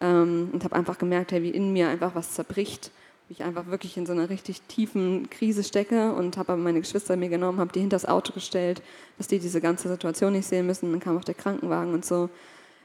Ähm, 0.00 0.50
und 0.52 0.64
habe 0.64 0.74
einfach 0.74 0.98
gemerkt, 0.98 1.32
hey, 1.32 1.42
wie 1.42 1.50
in 1.50 1.72
mir 1.72 1.88
einfach 1.88 2.14
was 2.14 2.32
zerbricht 2.32 2.90
wie 3.28 3.34
ich 3.34 3.44
einfach 3.44 3.66
wirklich 3.68 3.96
in 3.96 4.06
so 4.06 4.12
einer 4.12 4.28
richtig 4.30 4.62
tiefen 4.62 5.30
Krise 5.30 5.62
stecke 5.62 6.12
und 6.12 6.36
habe 6.36 6.52
aber 6.52 6.62
meine 6.62 6.80
Geschwister 6.80 7.16
mir 7.16 7.28
genommen, 7.28 7.60
habe 7.60 7.72
die 7.72 7.80
hinter 7.80 7.94
das 7.94 8.06
Auto 8.06 8.32
gestellt, 8.32 8.82
dass 9.16 9.28
die 9.28 9.38
diese 9.38 9.60
ganze 9.60 9.88
Situation 9.88 10.32
nicht 10.32 10.46
sehen 10.46 10.66
müssen. 10.66 10.90
Dann 10.90 11.00
kam 11.00 11.16
auch 11.16 11.24
der 11.24 11.34
Krankenwagen 11.34 11.94
und 11.94 12.04
so. 12.04 12.28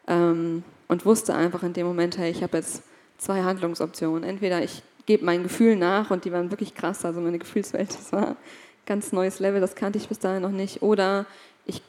Ähm, 0.08 0.64
und 0.88 1.06
wusste 1.06 1.36
einfach 1.36 1.64
in 1.64 1.74
dem 1.74 1.88
Moment, 1.88 2.18
hey, 2.18 2.32
ich 2.32 2.44
habe 2.44 2.58
jetzt 2.58 2.84
zwei 3.18 3.44
Handlungsoptionen. 3.44 4.24
Entweder 4.24 4.64
ich 4.64 4.84
gebe 5.06 5.26
meinen 5.26 5.44
Gefühlen 5.44 5.80
nach 5.80 6.12
und 6.12 6.24
die 6.26 6.32
waren 6.32 6.52
wirklich 6.52 6.76
krass, 6.76 7.04
also 7.04 7.20
meine 7.20 7.40
Gefühlswelt, 7.40 7.90
das 7.90 8.12
war 8.12 8.38
ganz 8.88 9.12
neues 9.12 9.40
Level, 9.40 9.62
das 9.62 9.76
kannte 9.76 10.00
ich 10.00 10.08
bis 10.08 10.18
dahin 10.18 10.42
noch 10.42 10.50
nicht. 10.50 10.82
Oder 10.82 11.28
ich 11.68 11.84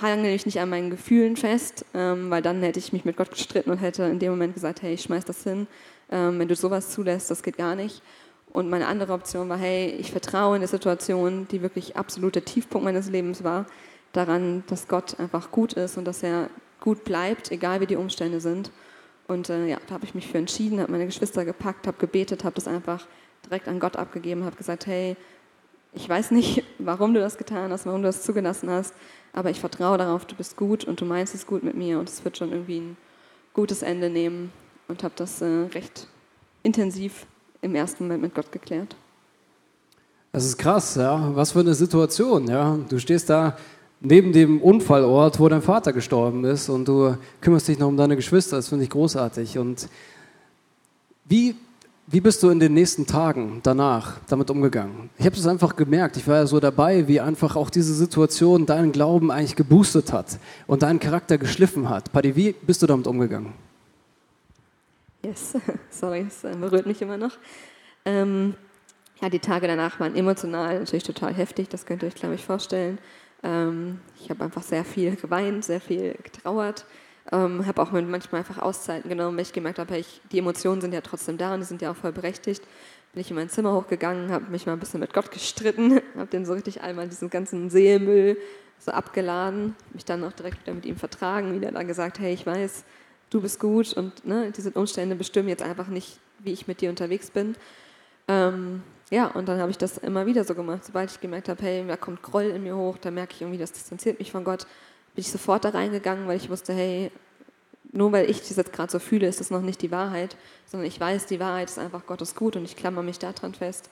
hange 0.00 0.22
mich 0.22 0.46
nicht 0.46 0.60
an 0.60 0.70
meinen 0.70 0.90
Gefühlen 0.90 1.36
fest, 1.36 1.84
ähm, 1.94 2.30
weil 2.30 2.42
dann 2.42 2.62
hätte 2.62 2.78
ich 2.78 2.92
mich 2.92 3.04
mit 3.04 3.16
Gott 3.16 3.32
gestritten 3.32 3.70
und 3.70 3.78
hätte 3.78 4.04
in 4.04 4.20
dem 4.20 4.30
Moment 4.30 4.54
gesagt, 4.54 4.82
hey, 4.82 4.94
ich 4.94 5.02
schmeiß 5.02 5.24
das 5.24 5.42
hin 5.42 5.66
ähm, 6.10 6.38
wenn 6.38 6.48
du 6.48 6.56
sowas 6.56 6.90
zulässt, 6.90 7.30
das 7.30 7.42
geht 7.42 7.56
gar 7.56 7.74
nicht. 7.74 8.02
Und 8.50 8.70
meine 8.70 8.86
andere 8.86 9.12
Option 9.12 9.48
war, 9.48 9.58
hey, 9.58 9.90
ich 9.98 10.10
vertraue 10.10 10.56
in 10.56 10.62
der 10.62 10.68
Situation, 10.68 11.46
die 11.48 11.60
wirklich 11.60 11.96
absolut 11.96 12.34
der 12.34 12.44
Tiefpunkt 12.44 12.84
meines 12.84 13.10
Lebens 13.10 13.44
war, 13.44 13.66
daran, 14.12 14.64
dass 14.68 14.88
Gott 14.88 15.20
einfach 15.20 15.50
gut 15.50 15.74
ist 15.74 15.98
und 15.98 16.06
dass 16.06 16.22
er 16.22 16.48
gut 16.80 17.04
bleibt, 17.04 17.52
egal 17.52 17.80
wie 17.80 17.86
die 17.86 17.96
Umstände 17.96 18.40
sind. 18.40 18.70
Und 19.26 19.50
äh, 19.50 19.66
ja, 19.66 19.78
da 19.86 19.94
habe 19.94 20.06
ich 20.06 20.14
mich 20.14 20.26
für 20.26 20.38
entschieden, 20.38 20.80
habe 20.80 20.92
meine 20.92 21.04
Geschwister 21.04 21.44
gepackt, 21.44 21.86
habe 21.86 21.98
gebetet, 21.98 22.44
habe 22.44 22.54
das 22.54 22.66
einfach 22.66 23.06
direkt 23.44 23.68
an 23.68 23.80
Gott 23.80 23.96
abgegeben, 23.96 24.44
habe 24.44 24.56
gesagt, 24.56 24.86
hey, 24.86 25.16
ich 25.92 26.08
weiß 26.08 26.30
nicht, 26.30 26.64
warum 26.78 27.14
du 27.14 27.20
das 27.20 27.38
getan 27.38 27.70
hast, 27.72 27.86
warum 27.86 28.02
du 28.02 28.08
das 28.08 28.22
zugelassen 28.22 28.70
hast, 28.70 28.94
aber 29.32 29.50
ich 29.50 29.60
vertraue 29.60 29.98
darauf, 29.98 30.24
du 30.24 30.34
bist 30.34 30.56
gut 30.56 30.84
und 30.84 31.00
du 31.00 31.04
meinst 31.04 31.34
es 31.34 31.46
gut 31.46 31.62
mit 31.62 31.76
mir 31.76 31.98
und 31.98 32.08
es 32.08 32.24
wird 32.24 32.38
schon 32.38 32.52
irgendwie 32.52 32.80
ein 32.80 32.96
gutes 33.54 33.82
Ende 33.82 34.10
nehmen 34.10 34.52
und 34.88 35.02
habe 35.02 35.14
das 35.16 35.40
äh, 35.42 35.66
recht 35.74 36.06
intensiv 36.62 37.26
im 37.60 37.74
ersten 37.74 38.04
Moment 38.04 38.22
mit 38.22 38.34
Gott 38.34 38.52
geklärt. 38.52 38.96
Das 40.32 40.44
ist 40.44 40.58
krass, 40.58 40.94
ja. 40.96 41.34
Was 41.34 41.52
für 41.52 41.60
eine 41.60 41.74
Situation, 41.74 42.48
ja. 42.48 42.78
Du 42.88 42.98
stehst 42.98 43.30
da 43.30 43.56
neben 44.00 44.32
dem 44.32 44.60
Unfallort, 44.60 45.40
wo 45.40 45.48
dein 45.48 45.62
Vater 45.62 45.92
gestorben 45.92 46.44
ist 46.44 46.68
und 46.68 46.86
du 46.86 47.16
kümmerst 47.40 47.68
dich 47.68 47.78
noch 47.78 47.88
um 47.88 47.96
deine 47.96 48.16
Geschwister. 48.16 48.56
Das 48.56 48.68
finde 48.68 48.84
ich 48.84 48.90
großartig. 48.90 49.58
Und 49.58 49.88
wie, 51.24 51.56
wie 52.10 52.20
bist 52.22 52.42
du 52.42 52.48
in 52.48 52.58
den 52.58 52.72
nächsten 52.72 53.06
Tagen 53.06 53.60
danach 53.62 54.18
damit 54.28 54.50
umgegangen? 54.50 55.10
Ich 55.18 55.26
habe 55.26 55.36
das 55.36 55.46
einfach 55.46 55.76
gemerkt. 55.76 56.16
Ich 56.16 56.26
war 56.26 56.36
ja 56.36 56.46
so 56.46 56.58
dabei, 56.58 57.06
wie 57.06 57.20
einfach 57.20 57.54
auch 57.54 57.68
diese 57.68 57.92
Situation 57.92 58.64
deinen 58.64 58.92
Glauben 58.92 59.30
eigentlich 59.30 59.56
geboostet 59.56 60.10
hat 60.10 60.38
und 60.66 60.82
deinen 60.82 61.00
Charakter 61.00 61.36
geschliffen 61.36 61.90
hat. 61.90 62.10
Paddy, 62.10 62.34
wie 62.34 62.52
bist 62.52 62.82
du 62.82 62.86
damit 62.86 63.06
umgegangen? 63.06 63.52
Yes, 65.22 65.54
sorry, 65.90 66.24
es 66.26 66.44
äh, 66.44 66.56
berührt 66.56 66.86
mich 66.86 67.02
immer 67.02 67.18
noch. 67.18 67.36
Ähm, 68.06 68.54
ja, 69.20 69.28
die 69.28 69.40
Tage 69.40 69.66
danach 69.66 70.00
waren 70.00 70.16
emotional 70.16 70.78
natürlich 70.78 71.04
total 71.04 71.34
heftig, 71.34 71.68
das 71.68 71.84
könnt 71.84 72.02
ihr 72.02 72.06
euch, 72.06 72.14
glaube 72.14 72.36
ich, 72.36 72.44
vorstellen. 72.44 72.98
Ähm, 73.42 74.00
ich 74.18 74.30
habe 74.30 74.44
einfach 74.44 74.62
sehr 74.62 74.84
viel 74.84 75.16
geweint, 75.16 75.64
sehr 75.64 75.80
viel 75.80 76.14
getrauert, 76.22 76.86
ähm, 77.32 77.66
habe 77.66 77.82
auch 77.82 77.90
manchmal 77.92 78.40
einfach 78.40 78.58
Auszeiten 78.58 79.08
genommen, 79.08 79.36
weil 79.36 79.42
ich 79.42 79.52
gemerkt 79.52 79.78
habe, 79.78 80.02
die 80.32 80.38
Emotionen 80.38 80.80
sind 80.80 80.94
ja 80.94 81.00
trotzdem 81.00 81.36
da 81.36 81.54
und 81.54 81.60
die 81.60 81.66
sind 81.66 81.82
ja 81.82 81.90
auch 81.90 81.96
voll 81.96 82.12
berechtigt. 82.12 82.62
Bin 83.12 83.20
ich 83.20 83.30
in 83.30 83.36
mein 83.36 83.48
Zimmer 83.48 83.72
hochgegangen, 83.74 84.30
habe 84.30 84.50
mich 84.50 84.66
mal 84.66 84.72
ein 84.74 84.80
bisschen 84.80 85.00
mit 85.00 85.12
Gott 85.12 85.30
gestritten, 85.30 86.00
habe 86.16 86.30
den 86.30 86.46
so 86.46 86.52
richtig 86.54 86.82
einmal 86.82 87.08
diesen 87.08 87.30
ganzen 87.30 87.70
Seelmüll 87.70 88.36
so 88.78 88.92
abgeladen, 88.92 89.74
mich 89.92 90.04
dann 90.04 90.24
auch 90.24 90.32
direkt 90.32 90.62
wieder 90.62 90.74
mit 90.74 90.86
ihm 90.86 90.96
vertragen, 90.96 91.54
wieder 91.54 91.72
da 91.72 91.82
gesagt, 91.82 92.18
hey, 92.20 92.32
ich 92.32 92.46
weiß, 92.46 92.84
du 93.30 93.40
bist 93.40 93.60
gut 93.60 93.92
und 93.92 94.24
ne, 94.24 94.52
diese 94.56 94.70
Umstände 94.70 95.16
bestimmen 95.16 95.48
jetzt 95.48 95.62
einfach 95.62 95.88
nicht, 95.88 96.18
wie 96.38 96.52
ich 96.52 96.68
mit 96.68 96.80
dir 96.80 96.90
unterwegs 96.90 97.30
bin. 97.30 97.56
Ähm, 98.28 98.82
ja, 99.10 99.26
und 99.26 99.48
dann 99.48 99.58
habe 99.58 99.70
ich 99.70 99.78
das 99.78 99.98
immer 99.98 100.26
wieder 100.26 100.44
so 100.44 100.54
gemacht. 100.54 100.84
Sobald 100.84 101.10
ich 101.10 101.20
gemerkt 101.20 101.48
habe, 101.48 101.62
hey, 101.62 101.84
da 101.86 101.96
kommt 101.96 102.22
Groll 102.22 102.44
in 102.44 102.62
mir 102.62 102.76
hoch, 102.76 102.98
da 102.98 103.10
merke 103.10 103.34
ich 103.34 103.40
irgendwie, 103.40 103.58
das 103.58 103.72
distanziert 103.72 104.18
mich 104.18 104.30
von 104.30 104.44
Gott, 104.44 104.66
bin 105.18 105.24
ich 105.24 105.32
sofort 105.32 105.64
da 105.64 105.70
reingegangen, 105.70 106.28
weil 106.28 106.36
ich 106.36 106.48
wusste, 106.48 106.72
hey, 106.72 107.10
nur 107.90 108.12
weil 108.12 108.30
ich 108.30 108.38
das 108.38 108.54
jetzt 108.54 108.72
gerade 108.72 108.92
so 108.92 109.00
fühle, 109.00 109.26
ist 109.26 109.40
das 109.40 109.50
noch 109.50 109.62
nicht 109.62 109.82
die 109.82 109.90
Wahrheit, 109.90 110.36
sondern 110.64 110.86
ich 110.86 111.00
weiß, 111.00 111.26
die 111.26 111.40
Wahrheit 111.40 111.68
ist 111.68 111.76
einfach 111.76 112.06
Gottes 112.06 112.36
gut 112.36 112.54
und 112.54 112.64
ich 112.64 112.76
klammer 112.76 113.02
mich 113.02 113.18
daran 113.18 113.52
fest 113.52 113.90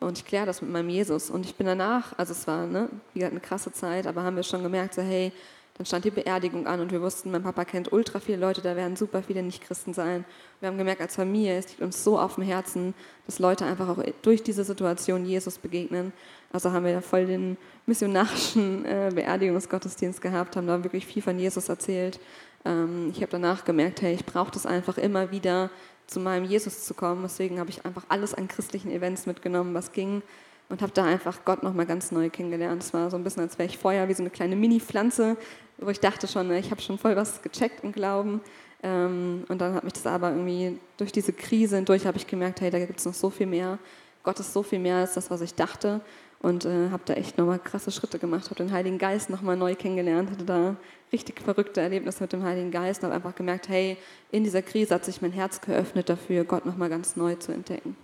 und 0.00 0.18
ich 0.18 0.26
kläre 0.26 0.44
das 0.44 0.60
mit 0.60 0.70
meinem 0.70 0.90
Jesus. 0.90 1.30
Und 1.30 1.46
ich 1.46 1.54
bin 1.54 1.66
danach, 1.66 2.12
also 2.18 2.32
es 2.32 2.46
war, 2.46 2.66
ne, 2.66 2.90
wie 3.14 3.20
gesagt, 3.20 3.32
eine 3.32 3.40
krasse 3.40 3.72
Zeit, 3.72 4.06
aber 4.06 4.22
haben 4.22 4.36
wir 4.36 4.42
schon 4.42 4.62
gemerkt, 4.62 4.92
so, 4.92 5.00
hey, 5.00 5.32
dann 5.78 5.86
stand 5.86 6.04
die 6.04 6.10
Beerdigung 6.10 6.66
an 6.66 6.80
und 6.80 6.92
wir 6.92 7.00
wussten, 7.00 7.30
mein 7.30 7.42
Papa 7.42 7.64
kennt 7.64 7.90
ultra 7.90 8.20
viele 8.20 8.36
Leute, 8.36 8.60
da 8.60 8.76
werden 8.76 8.96
super 8.96 9.22
viele 9.22 9.42
Nicht-Christen 9.42 9.94
sein. 9.94 10.26
Wir 10.60 10.68
haben 10.68 10.76
gemerkt, 10.76 11.00
als 11.00 11.16
Familie, 11.16 11.56
es 11.56 11.68
liegt 11.68 11.80
uns 11.80 12.04
so 12.04 12.18
auf 12.18 12.34
dem 12.34 12.44
Herzen, 12.44 12.92
dass 13.24 13.38
Leute 13.38 13.64
einfach 13.64 13.88
auch 13.88 14.02
durch 14.20 14.42
diese 14.42 14.64
Situation 14.64 15.24
Jesus 15.24 15.56
begegnen. 15.56 16.12
Also 16.52 16.72
haben 16.72 16.84
wir 16.84 16.94
da 16.94 17.00
voll 17.00 17.26
den 17.26 17.56
missionarischen 17.86 18.84
äh, 18.86 19.10
Beerdigungsgottesdienst 19.14 20.20
gehabt, 20.20 20.56
haben 20.56 20.66
da 20.66 20.82
wirklich 20.82 21.06
viel 21.06 21.22
von 21.22 21.38
Jesus 21.38 21.68
erzählt. 21.68 22.20
Ähm, 22.64 23.10
ich 23.10 23.18
habe 23.18 23.32
danach 23.32 23.64
gemerkt, 23.64 24.02
hey, 24.02 24.14
ich 24.14 24.24
brauche 24.24 24.50
das 24.50 24.66
einfach 24.66 24.98
immer 24.98 25.30
wieder, 25.30 25.70
zu 26.06 26.20
meinem 26.20 26.44
Jesus 26.44 26.84
zu 26.84 26.94
kommen. 26.94 27.22
Deswegen 27.22 27.58
habe 27.58 27.70
ich 27.70 27.84
einfach 27.84 28.04
alles 28.08 28.32
an 28.34 28.48
christlichen 28.48 28.90
Events 28.90 29.26
mitgenommen, 29.26 29.74
was 29.74 29.92
ging 29.92 30.22
und 30.68 30.82
habe 30.82 30.92
da 30.92 31.04
einfach 31.04 31.44
Gott 31.44 31.62
nochmal 31.62 31.86
ganz 31.86 32.10
neu 32.10 32.30
kennengelernt. 32.30 32.82
Es 32.82 32.92
war 32.92 33.10
so 33.10 33.16
ein 33.16 33.24
bisschen, 33.24 33.42
als 33.42 33.58
wäre 33.58 33.68
ich 33.68 33.78
vorher 33.78 34.08
wie 34.08 34.14
so 34.14 34.22
eine 34.22 34.30
kleine 34.30 34.56
Mini-Pflanze, 34.56 35.36
wo 35.78 35.90
ich 35.90 36.00
dachte 36.00 36.26
schon, 36.26 36.48
ne, 36.48 36.58
ich 36.58 36.70
habe 36.70 36.80
schon 36.80 36.98
voll 36.98 37.16
was 37.16 37.42
gecheckt 37.42 37.84
im 37.84 37.92
Glauben. 37.92 38.40
Ähm, 38.82 39.44
und 39.48 39.60
dann 39.60 39.74
hat 39.74 39.84
mich 39.84 39.92
das 39.92 40.06
aber 40.06 40.30
irgendwie 40.30 40.78
durch 40.96 41.12
diese 41.12 41.32
Krise 41.32 41.76
hindurch 41.76 42.06
habe 42.06 42.18
ich 42.18 42.26
gemerkt, 42.26 42.60
hey, 42.60 42.70
da 42.70 42.78
gibt 42.78 42.98
es 42.98 43.06
noch 43.06 43.14
so 43.14 43.30
viel 43.30 43.46
mehr. 43.46 43.78
Gott 44.22 44.40
ist 44.40 44.52
so 44.52 44.62
viel 44.62 44.80
mehr 44.80 44.96
als 44.96 45.14
das, 45.14 45.30
was 45.30 45.40
ich 45.40 45.54
dachte. 45.54 46.00
Und 46.46 46.64
äh, 46.64 46.90
habe 46.90 47.02
da 47.06 47.14
echt 47.14 47.38
nochmal 47.38 47.58
krasse 47.58 47.90
Schritte 47.90 48.20
gemacht, 48.20 48.44
habe 48.44 48.54
den 48.54 48.70
Heiligen 48.70 48.98
Geist 48.98 49.30
nochmal 49.30 49.56
neu 49.56 49.74
kennengelernt, 49.74 50.30
hatte 50.30 50.44
da 50.44 50.76
richtig 51.12 51.40
verrückte 51.40 51.80
Erlebnisse 51.80 52.22
mit 52.22 52.32
dem 52.32 52.44
Heiligen 52.44 52.70
Geist 52.70 53.02
und 53.02 53.08
habe 53.08 53.16
einfach 53.16 53.34
gemerkt, 53.34 53.68
hey, 53.68 53.96
in 54.30 54.44
dieser 54.44 54.62
Krise 54.62 54.94
hat 54.94 55.04
sich 55.04 55.20
mein 55.20 55.32
Herz 55.32 55.60
geöffnet 55.60 56.08
dafür, 56.08 56.44
Gott 56.44 56.64
nochmal 56.64 56.88
ganz 56.88 57.16
neu 57.16 57.34
zu 57.34 57.50
entdecken. 57.50 57.96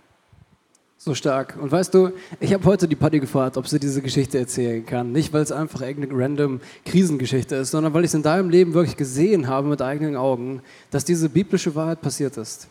So 0.97 1.15
stark. 1.15 1.57
Und 1.57 1.71
weißt 1.71 1.93
du, 1.93 2.09
ich 2.41 2.53
habe 2.53 2.65
heute 2.65 2.85
die 2.89 2.97
Patty 2.97 3.21
gefragt, 3.21 3.55
ob 3.55 3.65
sie 3.65 3.79
diese 3.79 4.01
Geschichte 4.01 4.37
erzählen 4.39 4.85
kann. 4.85 5.13
Nicht, 5.13 5.31
weil 5.31 5.41
es 5.41 5.53
einfach 5.53 5.79
irgendeine 5.79 6.21
random 6.21 6.59
Krisengeschichte 6.83 7.55
ist, 7.55 7.71
sondern 7.71 7.93
weil 7.93 8.03
ich 8.03 8.09
es 8.09 8.13
in 8.13 8.23
deinem 8.23 8.49
Leben 8.49 8.73
wirklich 8.73 8.97
gesehen 8.97 9.47
habe 9.47 9.69
mit 9.69 9.81
eigenen 9.81 10.17
Augen, 10.17 10.61
dass 10.91 11.05
diese 11.05 11.29
biblische 11.29 11.75
Wahrheit 11.75 12.01
passiert 12.01 12.35
ist. 12.35 12.67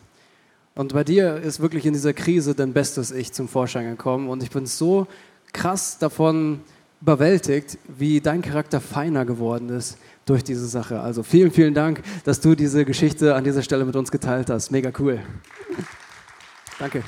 Und 0.74 0.92
bei 0.92 1.04
dir 1.04 1.36
ist 1.36 1.60
wirklich 1.60 1.86
in 1.86 1.94
dieser 1.94 2.12
Krise 2.12 2.54
dein 2.54 2.74
bestes 2.74 3.10
Ich 3.10 3.32
zum 3.32 3.48
Vorschein 3.48 3.88
gekommen. 3.88 4.28
Und 4.28 4.42
ich 4.42 4.50
bin 4.50 4.66
so 4.66 5.06
krass 5.52 5.98
davon 5.98 6.60
überwältigt, 7.00 7.78
wie 7.88 8.20
dein 8.20 8.42
Charakter 8.42 8.80
feiner 8.80 9.24
geworden 9.24 9.68
ist 9.70 9.98
durch 10.24 10.44
diese 10.44 10.66
Sache. 10.66 11.00
Also 11.00 11.22
vielen, 11.22 11.50
vielen 11.50 11.74
Dank, 11.74 12.02
dass 12.24 12.40
du 12.40 12.54
diese 12.54 12.84
Geschichte 12.84 13.34
an 13.34 13.44
dieser 13.44 13.62
Stelle 13.62 13.84
mit 13.84 13.96
uns 13.96 14.10
geteilt 14.10 14.50
hast. 14.50 14.70
Mega 14.70 14.92
cool. 14.98 15.20
Danke. 16.78 17.02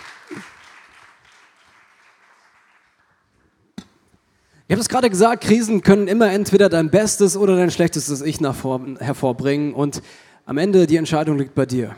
Ich 4.66 4.72
habe 4.72 4.80
es 4.80 4.88
gerade 4.88 5.11
gesagt, 5.11 5.44
Krisen 5.44 5.83
können 5.83 6.09
immer 6.09 6.33
entweder 6.33 6.68
dein 6.68 6.90
bestes 6.90 7.37
oder 7.37 7.54
dein 7.54 7.70
schlechtestes 7.70 8.22
Ich 8.22 8.38
vor, 8.38 8.80
hervorbringen 8.98 9.74
und 9.74 10.02
am 10.46 10.59
Ende 10.59 10.87
die 10.87 10.96
Entscheidung 10.96 11.38
liegt 11.38 11.54
bei 11.54 11.66
dir. 11.66 11.94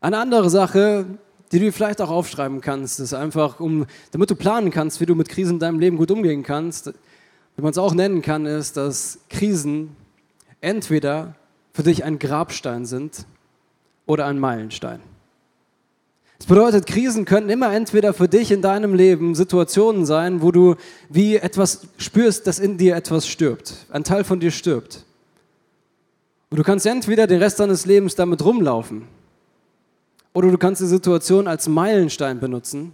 Eine 0.00 0.18
andere 0.18 0.48
Sache, 0.48 1.06
die 1.52 1.58
du 1.58 1.70
vielleicht 1.72 2.00
auch 2.00 2.10
aufschreiben 2.10 2.60
kannst, 2.60 3.00
ist 3.00 3.14
einfach, 3.14 3.60
um, 3.60 3.86
damit 4.10 4.30
du 4.30 4.34
planen 4.34 4.70
kannst, 4.70 5.00
wie 5.00 5.06
du 5.06 5.14
mit 5.14 5.28
Krisen 5.28 5.54
in 5.54 5.58
deinem 5.60 5.78
Leben 5.78 5.96
gut 5.96 6.10
umgehen 6.10 6.42
kannst, 6.42 6.88
wie 7.56 7.62
man 7.62 7.70
es 7.70 7.78
auch 7.78 7.94
nennen 7.94 8.22
kann, 8.22 8.46
ist, 8.46 8.76
dass 8.76 9.18
Krisen 9.30 9.94
entweder 10.60 11.34
für 11.72 11.82
dich 11.82 12.04
ein 12.04 12.18
Grabstein 12.18 12.84
sind 12.84 13.26
oder 14.06 14.26
ein 14.26 14.38
Meilenstein. 14.38 15.00
Das 16.38 16.46
bedeutet, 16.46 16.86
Krisen 16.86 17.24
können 17.24 17.48
immer 17.48 17.72
entweder 17.72 18.12
für 18.12 18.28
dich 18.28 18.50
in 18.50 18.60
deinem 18.60 18.94
Leben 18.94 19.34
Situationen 19.34 20.04
sein, 20.04 20.42
wo 20.42 20.52
du 20.52 20.74
wie 21.08 21.36
etwas 21.36 21.86
spürst, 21.96 22.46
dass 22.46 22.58
in 22.58 22.76
dir 22.76 22.94
etwas 22.94 23.26
stirbt, 23.26 23.86
ein 23.90 24.04
Teil 24.04 24.22
von 24.22 24.38
dir 24.38 24.50
stirbt. 24.50 25.04
Und 26.50 26.58
du 26.58 26.62
kannst 26.62 26.84
entweder 26.86 27.26
den 27.26 27.42
Rest 27.42 27.58
deines 27.58 27.86
Lebens 27.86 28.14
damit 28.16 28.44
rumlaufen 28.44 29.08
oder 30.36 30.50
du 30.50 30.58
kannst 30.58 30.82
die 30.82 30.86
Situation 30.86 31.48
als 31.48 31.66
Meilenstein 31.66 32.40
benutzen 32.40 32.92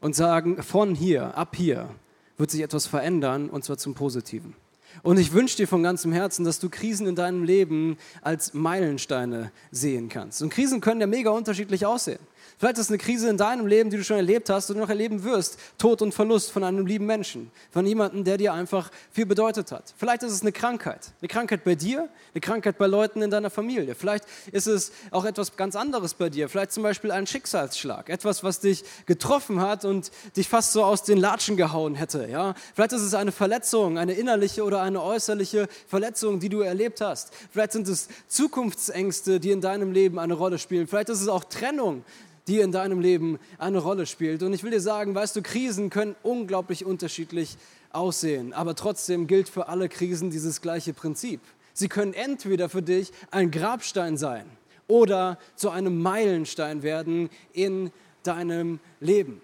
und 0.00 0.16
sagen, 0.16 0.62
von 0.62 0.94
hier, 0.94 1.36
ab 1.36 1.54
hier 1.54 1.90
wird 2.38 2.50
sich 2.50 2.62
etwas 2.62 2.86
verändern 2.86 3.50
und 3.50 3.64
zwar 3.64 3.76
zum 3.76 3.92
Positiven. 3.92 4.54
Und 5.02 5.18
ich 5.18 5.34
wünsche 5.34 5.58
dir 5.58 5.68
von 5.68 5.82
ganzem 5.82 6.10
Herzen, 6.10 6.42
dass 6.46 6.58
du 6.58 6.70
Krisen 6.70 7.06
in 7.06 7.14
deinem 7.14 7.44
Leben 7.44 7.98
als 8.22 8.54
Meilensteine 8.54 9.52
sehen 9.70 10.08
kannst. 10.08 10.40
Und 10.40 10.48
Krisen 10.48 10.80
können 10.80 11.02
ja 11.02 11.06
mega 11.06 11.28
unterschiedlich 11.28 11.84
aussehen. 11.84 12.18
Vielleicht 12.58 12.76
ist 12.76 12.84
es 12.84 12.90
eine 12.90 12.98
Krise 12.98 13.28
in 13.30 13.38
deinem 13.38 13.66
Leben, 13.66 13.88
die 13.88 13.96
du 13.96 14.04
schon 14.04 14.18
erlebt 14.18 14.50
hast 14.50 14.70
und 14.70 14.78
noch 14.78 14.90
erleben 14.90 15.24
wirst. 15.24 15.58
Tod 15.78 16.02
und 16.02 16.12
Verlust 16.12 16.50
von 16.50 16.62
einem 16.62 16.86
lieben 16.86 17.06
Menschen, 17.06 17.50
von 17.70 17.86
jemandem, 17.86 18.22
der 18.22 18.36
dir 18.36 18.52
einfach 18.52 18.90
viel 19.12 19.24
bedeutet 19.24 19.72
hat. 19.72 19.94
Vielleicht 19.96 20.22
ist 20.22 20.32
es 20.32 20.42
eine 20.42 20.52
Krankheit. 20.52 21.12
Eine 21.20 21.28
Krankheit 21.28 21.64
bei 21.64 21.74
dir, 21.74 22.10
eine 22.34 22.40
Krankheit 22.42 22.76
bei 22.76 22.86
Leuten 22.86 23.22
in 23.22 23.30
deiner 23.30 23.48
Familie. 23.48 23.94
Vielleicht 23.94 24.24
ist 24.52 24.66
es 24.66 24.92
auch 25.10 25.24
etwas 25.24 25.56
ganz 25.56 25.74
anderes 25.74 26.12
bei 26.12 26.28
dir. 26.28 26.50
Vielleicht 26.50 26.72
zum 26.72 26.82
Beispiel 26.82 27.10
ein 27.12 27.26
Schicksalsschlag. 27.26 28.10
Etwas, 28.10 28.44
was 28.44 28.60
dich 28.60 28.84
getroffen 29.06 29.60
hat 29.60 29.86
und 29.86 30.10
dich 30.36 30.48
fast 30.48 30.72
so 30.72 30.84
aus 30.84 31.02
den 31.02 31.16
Latschen 31.16 31.56
gehauen 31.56 31.94
hätte. 31.94 32.28
Ja? 32.28 32.54
Vielleicht 32.74 32.92
ist 32.92 33.02
es 33.02 33.14
eine 33.14 33.32
Verletzung, 33.32 33.96
eine 33.96 34.12
innerliche 34.12 34.64
oder 34.64 34.82
eine 34.82 35.02
äußerliche 35.02 35.66
Verletzung, 35.88 36.40
die 36.40 36.50
du 36.50 36.60
erlebt 36.60 37.00
hast. 37.00 37.32
Vielleicht 37.50 37.72
sind 37.72 37.88
es 37.88 38.08
Zukunftsängste, 38.28 39.40
die 39.40 39.50
in 39.50 39.62
deinem 39.62 39.92
Leben 39.92 40.18
eine 40.18 40.34
Rolle 40.34 40.58
spielen. 40.58 40.86
Vielleicht 40.86 41.08
ist 41.08 41.22
es 41.22 41.28
auch 41.28 41.44
Trennung, 41.44 42.04
die 42.50 42.58
in 42.58 42.72
deinem 42.72 42.98
Leben 42.98 43.38
eine 43.58 43.78
Rolle 43.78 44.06
spielt. 44.06 44.42
Und 44.42 44.52
ich 44.52 44.64
will 44.64 44.72
dir 44.72 44.80
sagen, 44.80 45.14
weißt 45.14 45.36
du, 45.36 45.42
Krisen 45.42 45.88
können 45.88 46.16
unglaublich 46.24 46.84
unterschiedlich 46.84 47.56
aussehen, 47.92 48.52
aber 48.52 48.74
trotzdem 48.74 49.28
gilt 49.28 49.48
für 49.48 49.68
alle 49.68 49.88
Krisen 49.88 50.30
dieses 50.30 50.60
gleiche 50.60 50.92
Prinzip. 50.92 51.40
Sie 51.74 51.88
können 51.88 52.12
entweder 52.12 52.68
für 52.68 52.82
dich 52.82 53.12
ein 53.30 53.52
Grabstein 53.52 54.16
sein 54.16 54.46
oder 54.88 55.38
zu 55.54 55.70
einem 55.70 56.02
Meilenstein 56.02 56.82
werden 56.82 57.30
in 57.52 57.92
deinem 58.24 58.80
Leben. 58.98 59.40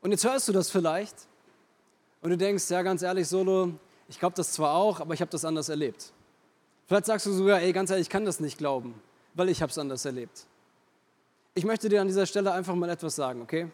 Und 0.00 0.10
jetzt 0.10 0.24
hörst 0.24 0.48
du 0.48 0.52
das 0.52 0.70
vielleicht 0.70 1.14
und 2.22 2.30
du 2.30 2.38
denkst, 2.38 2.70
ja 2.70 2.80
ganz 2.80 3.02
ehrlich, 3.02 3.28
Solo, 3.28 3.72
ich 4.08 4.18
glaube 4.18 4.36
das 4.36 4.52
zwar 4.52 4.74
auch, 4.74 5.00
aber 5.00 5.12
ich 5.12 5.20
habe 5.20 5.30
das 5.30 5.44
anders 5.44 5.68
erlebt. 5.68 6.12
Vielleicht 6.86 7.04
sagst 7.04 7.26
du 7.26 7.32
sogar, 7.32 7.60
ey 7.60 7.74
ganz 7.74 7.90
ehrlich, 7.90 8.06
ich 8.06 8.10
kann 8.10 8.24
das 8.24 8.40
nicht 8.40 8.56
glauben, 8.56 8.94
weil 9.34 9.50
ich 9.50 9.60
habe 9.60 9.70
es 9.70 9.76
anders 9.76 10.06
erlebt. 10.06 10.46
Ich 11.54 11.64
möchte 11.64 11.88
dir 11.88 12.00
an 12.00 12.08
dieser 12.08 12.26
Stelle 12.26 12.52
einfach 12.52 12.74
mal 12.74 12.90
etwas 12.90 13.14
sagen, 13.14 13.42
okay? 13.42 13.68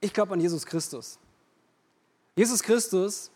Ich 0.00 0.12
glaube 0.12 0.34
an 0.34 0.40
Jesus 0.40 0.66
Christus. 0.66 1.18
Jesus 2.36 2.62
Christus 2.62 3.30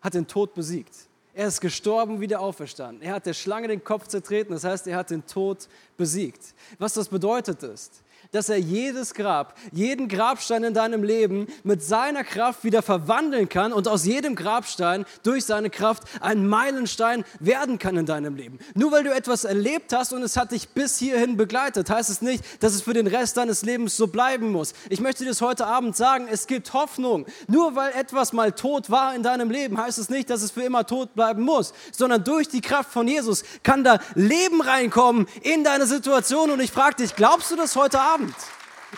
hat 0.00 0.14
den 0.14 0.26
Tod 0.26 0.54
besiegt. 0.54 0.94
Er 1.34 1.48
ist 1.48 1.60
gestorben, 1.60 2.20
wieder 2.20 2.38
auferstanden. 2.38 3.02
Er 3.02 3.14
hat 3.14 3.26
der 3.26 3.34
Schlange 3.34 3.66
den 3.66 3.82
Kopf 3.82 4.06
zertreten, 4.06 4.52
das 4.52 4.62
heißt, 4.62 4.86
er 4.86 4.96
hat 4.96 5.10
den 5.10 5.26
Tod 5.26 5.68
besiegt. 5.96 6.54
Was 6.78 6.94
das 6.94 7.08
bedeutet 7.08 7.64
ist, 7.64 8.04
dass 8.34 8.48
er 8.48 8.58
jedes 8.58 9.14
Grab, 9.14 9.54
jeden 9.70 10.08
Grabstein 10.08 10.64
in 10.64 10.74
deinem 10.74 11.04
Leben 11.04 11.46
mit 11.62 11.84
seiner 11.84 12.24
Kraft 12.24 12.64
wieder 12.64 12.82
verwandeln 12.82 13.48
kann 13.48 13.72
und 13.72 13.86
aus 13.86 14.04
jedem 14.04 14.34
Grabstein 14.34 15.06
durch 15.22 15.44
seine 15.44 15.70
Kraft 15.70 16.02
ein 16.20 16.48
Meilenstein 16.48 17.24
werden 17.38 17.78
kann 17.78 17.96
in 17.96 18.06
deinem 18.06 18.34
Leben. 18.34 18.58
Nur 18.74 18.90
weil 18.90 19.04
du 19.04 19.14
etwas 19.14 19.44
erlebt 19.44 19.92
hast 19.92 20.12
und 20.12 20.22
es 20.22 20.36
hat 20.36 20.50
dich 20.50 20.70
bis 20.70 20.98
hierhin 20.98 21.36
begleitet, 21.36 21.88
heißt 21.88 22.10
es 22.10 22.22
nicht, 22.22 22.42
dass 22.60 22.74
es 22.74 22.82
für 22.82 22.92
den 22.92 23.06
Rest 23.06 23.36
deines 23.36 23.62
Lebens 23.62 23.96
so 23.96 24.08
bleiben 24.08 24.50
muss. 24.50 24.74
Ich 24.88 25.00
möchte 25.00 25.22
dir 25.22 25.30
das 25.30 25.40
heute 25.40 25.66
Abend 25.66 25.94
sagen, 25.94 26.26
es 26.28 26.48
gibt 26.48 26.72
Hoffnung. 26.72 27.26
Nur 27.46 27.76
weil 27.76 27.92
etwas 27.92 28.32
mal 28.32 28.50
tot 28.50 28.90
war 28.90 29.14
in 29.14 29.22
deinem 29.22 29.50
Leben, 29.50 29.78
heißt 29.78 29.98
es 29.98 30.08
nicht, 30.08 30.28
dass 30.28 30.42
es 30.42 30.50
für 30.50 30.62
immer 30.62 30.86
tot 30.86 31.14
bleiben 31.14 31.42
muss, 31.42 31.72
sondern 31.92 32.24
durch 32.24 32.48
die 32.48 32.60
Kraft 32.60 32.90
von 32.90 33.06
Jesus 33.06 33.44
kann 33.62 33.84
da 33.84 34.00
Leben 34.16 34.60
reinkommen 34.60 35.28
in 35.42 35.62
deine 35.62 35.86
Situation 35.86 36.50
und 36.50 36.58
ich 36.58 36.72
frage 36.72 36.96
dich, 36.96 37.14
glaubst 37.14 37.52
du 37.52 37.56
das 37.56 37.76
heute 37.76 38.00
Abend? 38.00 38.23
Abend? 38.24 38.36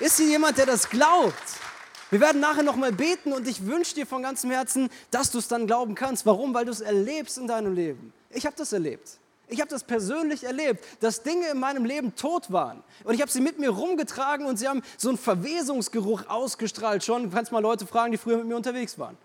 Ist 0.01 0.19
hier 0.19 0.29
jemand, 0.29 0.59
der 0.59 0.67
das 0.67 0.89
glaubt? 0.89 1.35
Wir 2.11 2.21
werden 2.21 2.41
nachher 2.41 2.63
nochmal 2.63 2.93
beten 2.93 3.33
und 3.33 3.49
ich 3.49 3.67
wünsche 3.67 3.95
dir 3.95 4.07
von 4.07 4.23
ganzem 4.23 4.51
Herzen, 4.51 4.89
dass 5.11 5.33
du 5.33 5.39
es 5.39 5.49
dann 5.49 5.67
glauben 5.67 5.95
kannst. 5.95 6.25
Warum? 6.25 6.55
Weil 6.55 6.65
du 6.65 6.71
es 6.71 6.81
erlebst 6.81 7.37
in 7.39 7.49
deinem 7.49 7.75
Leben. 7.75 8.13
Ich 8.31 8.47
habe 8.47 8.55
das 8.57 8.73
erlebt. 8.73 9.19
Ich 9.49 9.61
habe 9.61 9.71
das 9.71 9.85
persönlich 9.85 10.45
erlebt, 10.45 10.85
dass 11.01 11.23
Dinge 11.23 11.49
in 11.49 11.59
meinem 11.59 11.85
Leben 11.85 12.15
tot 12.15 12.53
waren. 12.53 12.83
Und 13.05 13.15
ich 13.15 13.21
habe 13.21 13.31
sie 13.31 13.41
mit 13.41 13.59
mir 13.59 13.71
rumgetragen 13.71 14.47
und 14.47 14.57
sie 14.57 14.69
haben 14.69 14.83
so 14.97 15.09
einen 15.09 15.19
Verwesungsgeruch 15.19 16.29
ausgestrahlt 16.29 17.05
schon. 17.05 17.25
Du 17.25 17.31
kannst 17.31 17.53
mal 17.53 17.61
Leute 17.61 17.87
fragen, 17.87 18.13
die 18.13 18.19
früher 18.19 18.39
mit 18.39 18.47
mir 18.47 18.57
unterwegs 18.57 18.99
waren. 18.99 19.17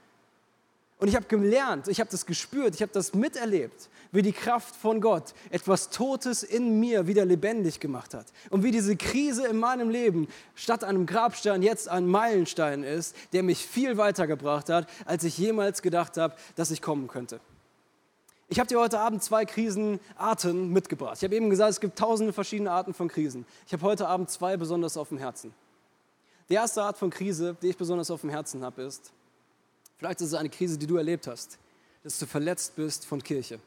Und 1.00 1.08
ich 1.08 1.16
habe 1.16 1.26
gelernt, 1.26 1.88
ich 1.88 2.00
habe 2.00 2.12
das 2.12 2.28
gespürt, 2.28 2.76
ich 2.76 2.82
habe 2.84 2.92
das 2.92 3.14
miterlebt, 3.16 3.90
wie 4.12 4.22
die 4.22 4.32
Kraft 4.32 4.76
von 4.76 5.02
Gott 5.02 5.34
etwas 5.50 5.90
Totes 5.90 6.44
in 6.44 6.80
mir 6.80 7.08
wieder 7.08 7.26
lebendig 7.26 7.80
gemacht 7.80 8.14
hat. 8.14 8.28
Und 8.50 8.64
wie 8.64 8.72
diese 8.72 8.96
Krise 8.96 9.48
in 9.48 9.58
meinem 9.58 9.90
Leben 9.90 10.28
statt 10.56 10.84
einem 10.84 11.06
Grabstein 11.06 11.62
jetzt 11.62 11.88
ein 11.88 12.08
Meilenstein 12.08 12.84
ist, 12.84 13.16
der 13.34 13.44
mich 13.44 13.66
viel 13.66 13.98
weitergebracht 13.98 14.70
hat, 14.70 14.88
als 15.06 15.24
ich 15.24 15.38
jemals 15.38 15.82
gedacht 15.82 16.18
habe, 16.18 16.36
dass 16.56 16.72
ich 16.72 16.82
kommen 16.82 17.08
könnte. 17.08 17.40
Ich 18.50 18.60
habe 18.60 18.68
dir 18.68 18.80
heute 18.80 19.00
Abend 19.00 19.24
zwei 19.24 19.46
Krisenarten 19.46 20.74
mitgebracht. 20.74 21.18
Ich 21.18 21.24
habe 21.24 21.36
eben 21.36 21.50
gesagt, 21.50 21.72
es 21.72 21.80
gibt 21.80 21.98
tausende 21.98 22.34
verschiedene 22.34 22.72
Arten 22.72 22.94
von 22.94 23.08
Krisen. 23.08 23.46
Ich 23.66 23.72
habe 23.72 23.84
heute 23.84 24.08
Abend 24.08 24.30
zwei 24.30 24.58
besonders 24.58 24.98
auf 24.98 25.10
dem 25.10 25.18
Herzen. 25.18 25.54
Die 26.50 26.56
erste 26.56 26.84
Art 26.84 26.98
von 26.98 27.10
Krise, 27.10 27.56
die 27.62 27.70
ich 27.70 27.78
besonders 27.78 28.12
auf 28.12 28.22
dem 28.22 28.30
Herzen 28.30 28.62
habe, 28.64 28.82
ist, 28.82 29.14
Vielleicht 30.02 30.20
ist 30.22 30.30
es 30.30 30.34
eine 30.34 30.50
Krise, 30.50 30.80
die 30.80 30.88
du 30.88 30.98
erlebt 30.98 31.28
hast, 31.28 31.60
dass 32.04 32.18
du 32.18 32.26
verletzt 32.26 32.76
bist 32.76 33.06
von 33.06 33.22
Kirche. 33.22 33.60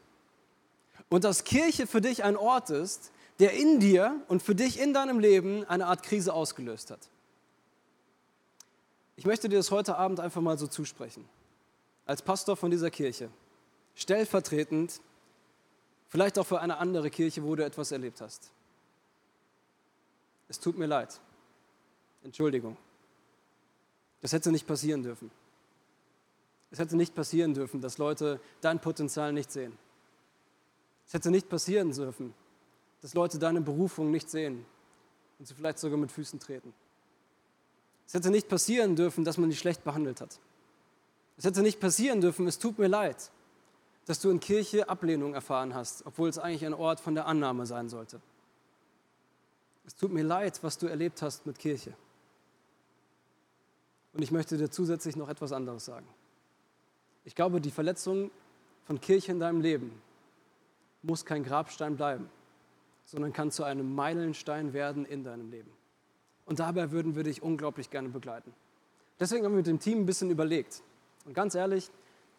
Und 1.09 1.25
dass 1.25 1.45
Kirche 1.45 1.87
für 1.87 2.01
dich 2.01 2.25
ein 2.25 2.37
Ort 2.37 2.71
ist, 2.71 3.13
der 3.39 3.53
in 3.53 3.81
dir 3.81 4.23
und 4.29 4.43
für 4.43 4.55
dich 4.55 4.81
in 4.81 4.95
deinem 4.95 5.19
Leben 5.19 5.65
eine 5.65 5.87
Art 5.87 6.03
Krise 6.03 6.33
ausgelöst 6.33 6.91
hat. 6.91 7.09
Ich 9.17 9.27
möchte 9.27 9.49
dir 9.49 9.57
das 9.57 9.71
heute 9.71 9.97
Abend 9.97 10.21
einfach 10.21 10.41
mal 10.41 10.59
so 10.59 10.67
zusprechen. 10.67 11.29
Als 12.07 12.23
Pastor 12.23 12.57
von 12.57 12.71
dieser 12.71 12.91
Kirche, 12.91 13.31
stellvertretend, 13.95 15.01
vielleicht 16.09 16.39
auch 16.39 16.47
für 16.47 16.61
eine 16.61 16.79
andere 16.79 17.11
Kirche, 17.11 17.43
wo 17.45 17.55
du 17.55 17.65
etwas 17.65 17.93
erlebt 17.93 18.21
hast. 18.21 18.51
Es 20.49 20.61
tut 20.61 20.77
mir 20.77 20.87
leid. 20.87 21.21
Entschuldigung. 22.23 22.77
Das 24.21 24.33
hätte 24.33 24.51
nicht 24.51 24.67
passieren 24.67 25.03
dürfen. 25.03 25.31
Es 26.71 26.79
hätte 26.79 26.97
nicht 26.97 27.15
passieren 27.15 27.55
dürfen, 27.55 27.81
dass 27.81 27.99
Leute 27.99 28.41
dein 28.61 28.81
Potenzial 28.81 29.33
nicht 29.33 29.53
sehen. 29.53 29.79
Es 31.07 31.15
hätte 31.15 31.31
nicht 31.31 31.49
passieren 31.49 31.93
dürfen, 31.93 32.35
dass 33.03 33.15
Leute 33.15 33.39
deine 33.39 33.61
Berufung 33.61 34.11
nicht 34.11 34.31
sehen 34.31 34.65
und 35.39 35.47
sie 35.47 35.55
vielleicht 35.55 35.79
sogar 35.79 35.99
mit 35.99 36.11
Füßen 36.11 36.41
treten. 36.41 36.73
Es 38.07 38.15
hätte 38.15 38.31
nicht 38.31 38.49
passieren 38.49 38.97
dürfen, 38.97 39.25
dass 39.25 39.39
man 39.39 39.51
dich 39.51 39.59
schlecht 39.59 39.85
behandelt 39.85 40.21
hat. 40.21 40.39
Es 41.37 41.45
hätte 41.45 41.63
nicht 41.63 41.81
passieren 41.81 42.21
dürfen, 42.21 42.47
es 42.47 42.59
tut 42.59 42.79
mir 42.79 42.89
leid, 42.89 43.31
dass 44.07 44.21
du 44.21 44.31
in 44.31 44.41
Kirche 44.41 44.89
Ablehnung 44.89 45.35
erfahren 45.35 45.75
hast, 45.75 46.07
obwohl 46.07 46.29
es 46.29 46.39
eigentlich 46.39 46.65
ein 46.65 46.75
Ort 46.75 47.01
von 47.01 47.15
der 47.15 47.27
Annahme 47.27 47.67
sein 47.67 47.89
sollte. 47.89 48.21
Es 49.87 49.95
tut 49.95 50.13
mir 50.13 50.23
leid, 50.23 50.63
was 50.63 50.79
du 50.79 50.87
erlebt 50.87 51.21
hast 51.23 51.47
mit 51.47 51.59
Kirche. 51.59 51.95
Und 54.13 54.23
ich 54.23 54.31
möchte 54.31 54.57
dir 54.57 54.71
zusätzlich 54.71 55.17
noch 55.17 55.29
etwas 55.29 55.53
anderes 55.53 55.85
sagen. 55.85 56.07
Ich 57.25 57.35
glaube, 57.35 57.61
die 57.61 57.71
Verletzung 57.71 58.31
von 58.85 59.01
Kirche 59.01 59.33
in 59.33 59.41
deinem 59.41 59.61
Leben 59.61 59.91
muss 61.05 61.25
kein 61.25 61.45
Grabstein 61.45 61.97
bleiben, 61.97 62.29
sondern 63.05 63.33
kann 63.33 63.51
zu 63.51 63.65
einem 63.65 63.95
Meilenstein 63.95 64.73
werden 64.73 65.05
in 65.05 65.23
deinem 65.23 65.51
Leben. 65.51 65.71
Und 66.47 66.59
dabei 66.59 66.91
würden 66.91 67.15
wir 67.15 67.23
dich 67.23 67.43
unglaublich 67.43 67.91
gerne 67.91 68.09
begleiten. 68.09 68.53
Deswegen 69.21 69.45
haben 69.45 69.53
wir 69.53 69.59
mit 69.59 69.67
dem 69.67 69.79
Team 69.79 70.01
ein 70.01 70.07
bisschen 70.07 70.31
überlegt. 70.31 70.83
Und 71.25 71.35
ganz 71.35 71.55
ehrlich, 71.55 71.91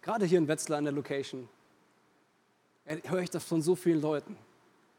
gerade 0.02 0.26
hier 0.26 0.38
in 0.38 0.48
Wetzlar 0.48 0.80
in 0.80 0.86
der 0.86 0.94
Location, 0.94 1.48
höre 2.86 3.22
ich 3.22 3.30
das 3.30 3.44
von 3.44 3.62
so 3.62 3.76
vielen 3.76 4.02
Leuten, 4.02 4.38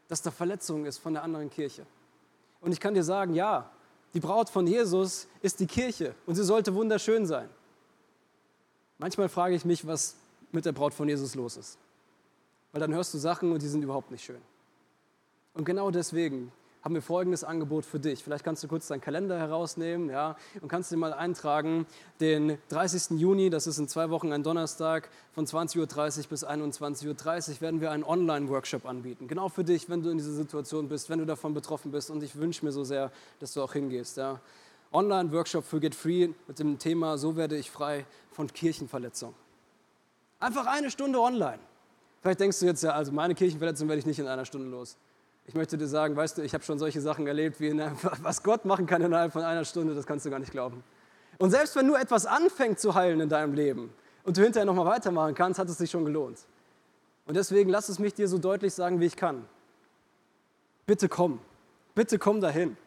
dass 0.07 0.21
da 0.21 0.31
Verletzung 0.31 0.85
ist 0.85 0.97
von 0.97 1.13
der 1.13 1.23
anderen 1.23 1.49
Kirche. 1.49 1.85
Und 2.59 2.71
ich 2.71 2.79
kann 2.79 2.93
dir 2.93 3.03
sagen, 3.03 3.33
ja, 3.33 3.71
die 4.13 4.19
Braut 4.19 4.49
von 4.49 4.65
Jesus 4.65 5.27
ist 5.41 5.59
die 5.59 5.67
Kirche 5.67 6.15
und 6.25 6.35
sie 6.35 6.43
sollte 6.43 6.73
wunderschön 6.73 7.25
sein. 7.25 7.49
Manchmal 8.97 9.29
frage 9.29 9.55
ich 9.55 9.63
mich, 9.63 9.85
was 9.85 10.15
mit 10.51 10.65
der 10.65 10.71
Braut 10.71 10.93
von 10.93 11.07
Jesus 11.07 11.35
los 11.35 11.55
ist. 11.55 11.77
Weil 12.71 12.81
dann 12.81 12.93
hörst 12.93 13.13
du 13.13 13.17
Sachen 13.17 13.51
und 13.51 13.61
die 13.61 13.67
sind 13.67 13.83
überhaupt 13.83 14.11
nicht 14.11 14.23
schön. 14.23 14.41
Und 15.53 15.65
genau 15.65 15.89
deswegen 15.89 16.51
haben 16.87 16.93
wir 16.93 17.01
folgendes 17.01 17.43
Angebot 17.43 17.85
für 17.85 17.99
dich. 17.99 18.23
Vielleicht 18.23 18.45
kannst 18.45 18.63
du 18.63 18.69
kurz 18.69 18.87
deinen 18.87 19.01
Kalender 19.01 19.37
herausnehmen 19.37 20.09
ja, 20.09 20.37
und 20.61 20.69
kannst 20.69 20.89
dir 20.89 20.95
mal 20.95 21.11
eintragen, 21.11 21.85
den 22.21 22.57
30. 22.69 23.19
Juni, 23.19 23.49
das 23.49 23.67
ist 23.67 23.77
in 23.77 23.89
zwei 23.89 24.09
Wochen 24.09 24.31
ein 24.31 24.41
Donnerstag, 24.41 25.09
von 25.33 25.45
20.30 25.45 25.79
Uhr 26.19 26.27
bis 26.29 26.45
21.30 26.45 27.49
Uhr 27.55 27.61
werden 27.61 27.81
wir 27.81 27.91
einen 27.91 28.05
Online-Workshop 28.05 28.85
anbieten. 28.85 29.27
Genau 29.27 29.49
für 29.49 29.65
dich, 29.65 29.89
wenn 29.89 30.01
du 30.01 30.09
in 30.09 30.17
dieser 30.17 30.31
Situation 30.31 30.87
bist, 30.87 31.09
wenn 31.09 31.19
du 31.19 31.25
davon 31.25 31.53
betroffen 31.53 31.91
bist. 31.91 32.09
Und 32.09 32.23
ich 32.23 32.37
wünsche 32.37 32.63
mir 32.63 32.71
so 32.71 32.85
sehr, 32.85 33.11
dass 33.41 33.53
du 33.53 33.61
auch 33.61 33.73
hingehst. 33.73 34.15
Ja. 34.15 34.39
Online-Workshop 34.93 35.65
für 35.65 35.81
Get 35.81 35.93
Free 35.93 36.29
mit 36.47 36.59
dem 36.59 36.79
Thema 36.79 37.17
So 37.17 37.35
werde 37.35 37.57
ich 37.57 37.69
frei 37.69 38.05
von 38.31 38.47
Kirchenverletzung. 38.47 39.33
Einfach 40.39 40.67
eine 40.67 40.89
Stunde 40.89 41.19
online. 41.19 41.59
Vielleicht 42.21 42.39
denkst 42.39 42.59
du 42.59 42.65
jetzt 42.65 42.83
ja, 42.83 42.91
also 42.91 43.11
meine 43.11 43.35
Kirchenverletzung 43.35 43.87
werde 43.87 43.99
ich 43.99 44.05
nicht 44.05 44.19
in 44.19 44.27
einer 44.27 44.45
Stunde 44.45 44.69
los. 44.69 44.97
Ich 45.45 45.53
möchte 45.53 45.77
dir 45.77 45.87
sagen, 45.87 46.15
weißt 46.15 46.37
du, 46.37 46.41
ich 46.41 46.53
habe 46.53 46.63
schon 46.63 46.77
solche 46.77 46.99
Sachen 46.99 47.25
erlebt, 47.27 47.59
wie 47.59 47.73
der, 47.73 47.93
was 48.21 48.43
Gott 48.43 48.65
machen 48.65 48.85
kann 48.85 49.01
innerhalb 49.01 49.31
von 49.31 49.43
einer 49.43 49.65
Stunde, 49.65 49.95
das 49.95 50.05
kannst 50.05 50.25
du 50.25 50.29
gar 50.29 50.39
nicht 50.39 50.51
glauben. 50.51 50.83
Und 51.37 51.51
selbst 51.51 51.75
wenn 51.75 51.87
nur 51.87 51.99
etwas 51.99 52.25
anfängt 52.25 52.79
zu 52.79 52.95
heilen 52.95 53.19
in 53.21 53.29
deinem 53.29 53.53
Leben 53.53 53.93
und 54.23 54.37
du 54.37 54.41
hinterher 54.41 54.65
nochmal 54.65 54.85
weitermachen 54.85 55.35
kannst, 55.35 55.59
hat 55.59 55.69
es 55.69 55.77
sich 55.77 55.91
schon 55.91 56.03
gelohnt. 56.03 56.39
Und 57.25 57.35
deswegen 57.35 57.69
lass 57.69 57.89
es 57.89 57.99
mich 57.99 58.13
dir 58.13 58.27
so 58.27 58.37
deutlich 58.37 58.73
sagen, 58.73 58.99
wie 58.99 59.05
ich 59.05 59.15
kann. 59.15 59.45
Bitte 60.85 61.09
komm, 61.09 61.39
bitte 61.93 62.17
komm 62.17 62.41
dahin 62.41 62.77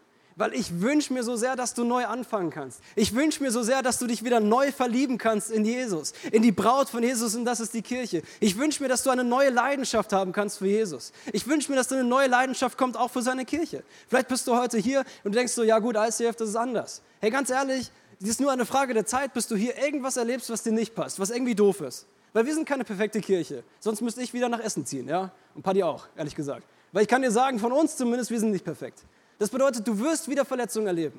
weil 0.40 0.54
ich 0.54 0.80
wünsche 0.80 1.12
mir 1.12 1.22
so 1.22 1.36
sehr, 1.36 1.54
dass 1.54 1.74
du 1.74 1.84
neu 1.84 2.06
anfangen 2.06 2.48
kannst. 2.48 2.80
Ich 2.96 3.14
wünsche 3.14 3.42
mir 3.42 3.50
so 3.50 3.62
sehr, 3.62 3.82
dass 3.82 3.98
du 3.98 4.06
dich 4.06 4.24
wieder 4.24 4.40
neu 4.40 4.72
verlieben 4.72 5.18
kannst 5.18 5.50
in 5.50 5.66
Jesus, 5.66 6.14
in 6.32 6.40
die 6.40 6.50
Braut 6.50 6.88
von 6.88 7.02
Jesus 7.02 7.36
und 7.36 7.44
das 7.44 7.60
ist 7.60 7.74
die 7.74 7.82
Kirche. 7.82 8.22
Ich 8.40 8.56
wünsche 8.56 8.82
mir, 8.82 8.88
dass 8.88 9.02
du 9.02 9.10
eine 9.10 9.22
neue 9.22 9.50
Leidenschaft 9.50 10.14
haben 10.14 10.32
kannst 10.32 10.56
für 10.56 10.66
Jesus. 10.66 11.12
Ich 11.34 11.46
wünsche 11.46 11.70
mir, 11.70 11.76
dass 11.76 11.88
du 11.88 11.94
eine 11.94 12.04
neue 12.04 12.26
Leidenschaft 12.26 12.78
kommt 12.78 12.96
auch 12.96 13.10
für 13.10 13.20
seine 13.20 13.44
Kirche. 13.44 13.84
Vielleicht 14.08 14.28
bist 14.28 14.46
du 14.46 14.56
heute 14.56 14.78
hier 14.78 15.04
und 15.24 15.34
denkst 15.34 15.52
so, 15.52 15.62
ja 15.62 15.78
gut, 15.78 15.96
ICF, 15.96 16.36
das 16.36 16.48
ist 16.48 16.56
anders. 16.56 17.02
Hey, 17.20 17.28
ganz 17.28 17.50
ehrlich, 17.50 17.90
es 18.18 18.30
ist 18.30 18.40
nur 18.40 18.50
eine 18.50 18.64
Frage 18.64 18.94
der 18.94 19.04
Zeit, 19.04 19.34
bis 19.34 19.46
du 19.46 19.56
hier 19.56 19.76
irgendwas 19.76 20.16
erlebst, 20.16 20.48
was 20.48 20.62
dir 20.62 20.72
nicht 20.72 20.94
passt, 20.94 21.20
was 21.20 21.28
irgendwie 21.28 21.54
doof 21.54 21.82
ist. 21.82 22.06
Weil 22.32 22.46
wir 22.46 22.54
sind 22.54 22.66
keine 22.66 22.84
perfekte 22.84 23.20
Kirche. 23.20 23.62
Sonst 23.78 24.00
müsste 24.00 24.22
ich 24.22 24.32
wieder 24.32 24.48
nach 24.48 24.60
Essen 24.60 24.86
ziehen, 24.86 25.06
ja? 25.06 25.32
Und 25.54 25.62
Paddy 25.62 25.82
auch, 25.82 26.06
ehrlich 26.16 26.34
gesagt. 26.34 26.62
Weil 26.92 27.02
ich 27.02 27.08
kann 27.08 27.20
dir 27.20 27.30
sagen, 27.30 27.58
von 27.58 27.72
uns 27.72 27.98
zumindest, 27.98 28.30
wir 28.30 28.40
sind 28.40 28.52
nicht 28.52 28.64
perfekt. 28.64 29.04
Das 29.40 29.48
bedeutet, 29.48 29.88
du 29.88 29.98
wirst 29.98 30.28
wieder 30.28 30.44
Verletzungen 30.44 30.86
erleben. 30.86 31.18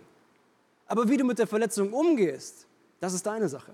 Aber 0.85 1.09
wie 1.09 1.17
du 1.17 1.23
mit 1.23 1.39
der 1.39 1.47
Verletzung 1.47 1.91
umgehst, 1.91 2.67
das 2.99 3.13
ist 3.13 3.25
deine 3.25 3.49
Sache. 3.49 3.73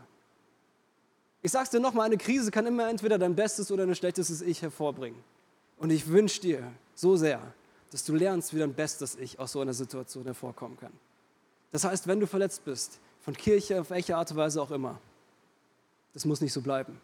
Ich 1.42 1.52
sag's 1.52 1.70
dir 1.70 1.82
nochmal, 1.82 2.06
eine 2.06 2.18
Krise 2.18 2.50
kann 2.50 2.66
immer 2.66 2.90
entweder 2.90 3.18
dein 3.18 3.36
bestes 3.36 3.70
oder 3.74 3.86
dein 3.86 3.94
schlechtestes 3.94 4.42
Ich 4.42 4.62
hervorbringen. 4.62 5.22
Und 5.76 5.90
ich 5.90 6.08
wünsche 6.08 6.40
dir 6.40 6.64
so 6.96 7.18
sehr, 7.18 7.42
dass 7.92 8.06
du 8.06 8.16
lernst, 8.16 8.54
wie 8.54 8.60
dein 8.60 8.74
bestes 8.74 9.18
Ich 9.18 9.38
aus 9.38 9.52
so 9.52 9.60
einer 9.60 9.74
Situation 9.74 10.24
hervorkommen 10.24 10.80
kann. 10.80 10.94
Das 11.74 11.84
heißt, 11.84 12.08
wenn 12.08 12.22
du 12.22 12.26
verletzt 12.26 12.64
bist, 12.64 13.02
von 13.20 13.36
Kirche 13.36 13.82
auf 13.82 13.90
welche 13.90 14.16
Art 14.16 14.32
und 14.32 14.38
Weise 14.38 14.62
auch 14.62 14.72
immer, 14.72 14.98
das 16.14 16.24
muss 16.24 16.40
nicht 16.40 16.54
so 16.54 16.62
bleiben. 16.62 17.02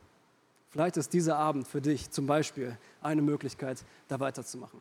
Vielleicht 0.69 0.95
ist 0.95 1.11
dieser 1.11 1.35
Abend 1.35 1.67
für 1.67 1.81
dich 1.81 2.09
zum 2.09 2.25
Beispiel 2.25 2.77
eine 3.01 3.21
Möglichkeit, 3.21 3.83
da 4.07 4.21
weiterzumachen. 4.21 4.79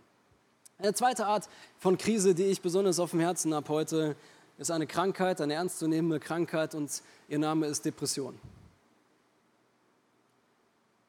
Eine 0.82 0.94
zweite 0.94 1.26
Art 1.26 1.48
von 1.78 1.96
Krise, 1.96 2.34
die 2.34 2.46
ich 2.46 2.60
besonders 2.60 2.98
auf 2.98 3.12
dem 3.12 3.20
Herzen 3.20 3.54
habe 3.54 3.68
heute, 3.68 4.16
ist 4.58 4.72
eine 4.72 4.88
Krankheit, 4.88 5.40
eine 5.40 5.54
ernstzunehmende 5.54 6.18
Krankheit 6.18 6.74
und 6.74 7.02
ihr 7.28 7.38
Name 7.38 7.66
ist 7.66 7.84
Depression. 7.84 8.36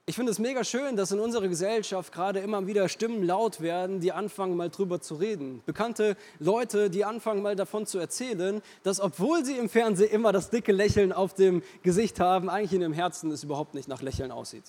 Ich 0.05 0.15
finde 0.15 0.31
es 0.31 0.37
mega 0.37 0.63
schön, 0.63 0.95
dass 0.95 1.11
in 1.11 1.19
unserer 1.19 1.47
Gesellschaft 1.47 2.13
gerade 2.13 2.41
immer 2.41 2.67
wieder 2.67 2.87
Stimmen 2.87 3.23
laut 3.23 3.61
werden, 3.61 3.99
die 3.99 4.11
anfangen 4.11 4.55
mal 4.55 4.69
drüber 4.69 5.01
zu 5.01 5.15
reden. 5.15 5.63
Bekannte 5.65 6.17
Leute, 6.37 6.91
die 6.91 7.03
anfangen 7.03 7.41
mal 7.41 7.55
davon 7.55 7.87
zu 7.87 7.97
erzählen, 7.97 8.61
dass 8.83 8.99
obwohl 8.99 9.43
sie 9.43 9.57
im 9.57 9.69
Fernsehen 9.69 10.11
immer 10.11 10.31
das 10.31 10.51
dicke 10.51 10.71
Lächeln 10.71 11.11
auf 11.11 11.33
dem 11.33 11.63
Gesicht 11.81 12.19
haben, 12.19 12.47
eigentlich 12.47 12.73
in 12.73 12.81
ihrem 12.81 12.93
Herzen 12.93 13.31
es 13.31 13.43
überhaupt 13.43 13.73
nicht 13.73 13.87
nach 13.87 14.03
Lächeln 14.03 14.31
aussieht. 14.31 14.65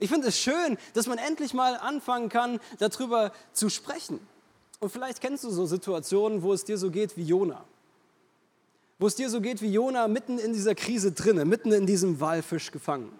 Ich 0.00 0.08
finde 0.08 0.28
es 0.28 0.38
schön, 0.38 0.78
dass 0.94 1.06
man 1.06 1.18
endlich 1.18 1.54
mal 1.54 1.76
anfangen 1.76 2.30
kann, 2.30 2.58
darüber 2.78 3.32
zu 3.52 3.68
sprechen. 3.68 4.18
Und 4.80 4.90
vielleicht 4.90 5.20
kennst 5.20 5.44
du 5.44 5.50
so 5.50 5.66
Situationen, 5.66 6.42
wo 6.42 6.54
es 6.54 6.64
dir 6.64 6.78
so 6.78 6.90
geht 6.90 7.16
wie 7.18 7.22
Jona. 7.22 7.62
Wo 8.98 9.06
es 9.06 9.14
dir 9.14 9.28
so 9.28 9.42
geht 9.42 9.60
wie 9.60 9.70
Jona 9.70 10.08
mitten 10.08 10.38
in 10.38 10.54
dieser 10.54 10.74
Krise 10.74 11.12
drinne, 11.12 11.44
mitten 11.44 11.70
in 11.70 11.84
diesem 11.84 12.18
Walfisch 12.18 12.70
gefangen. 12.70 13.12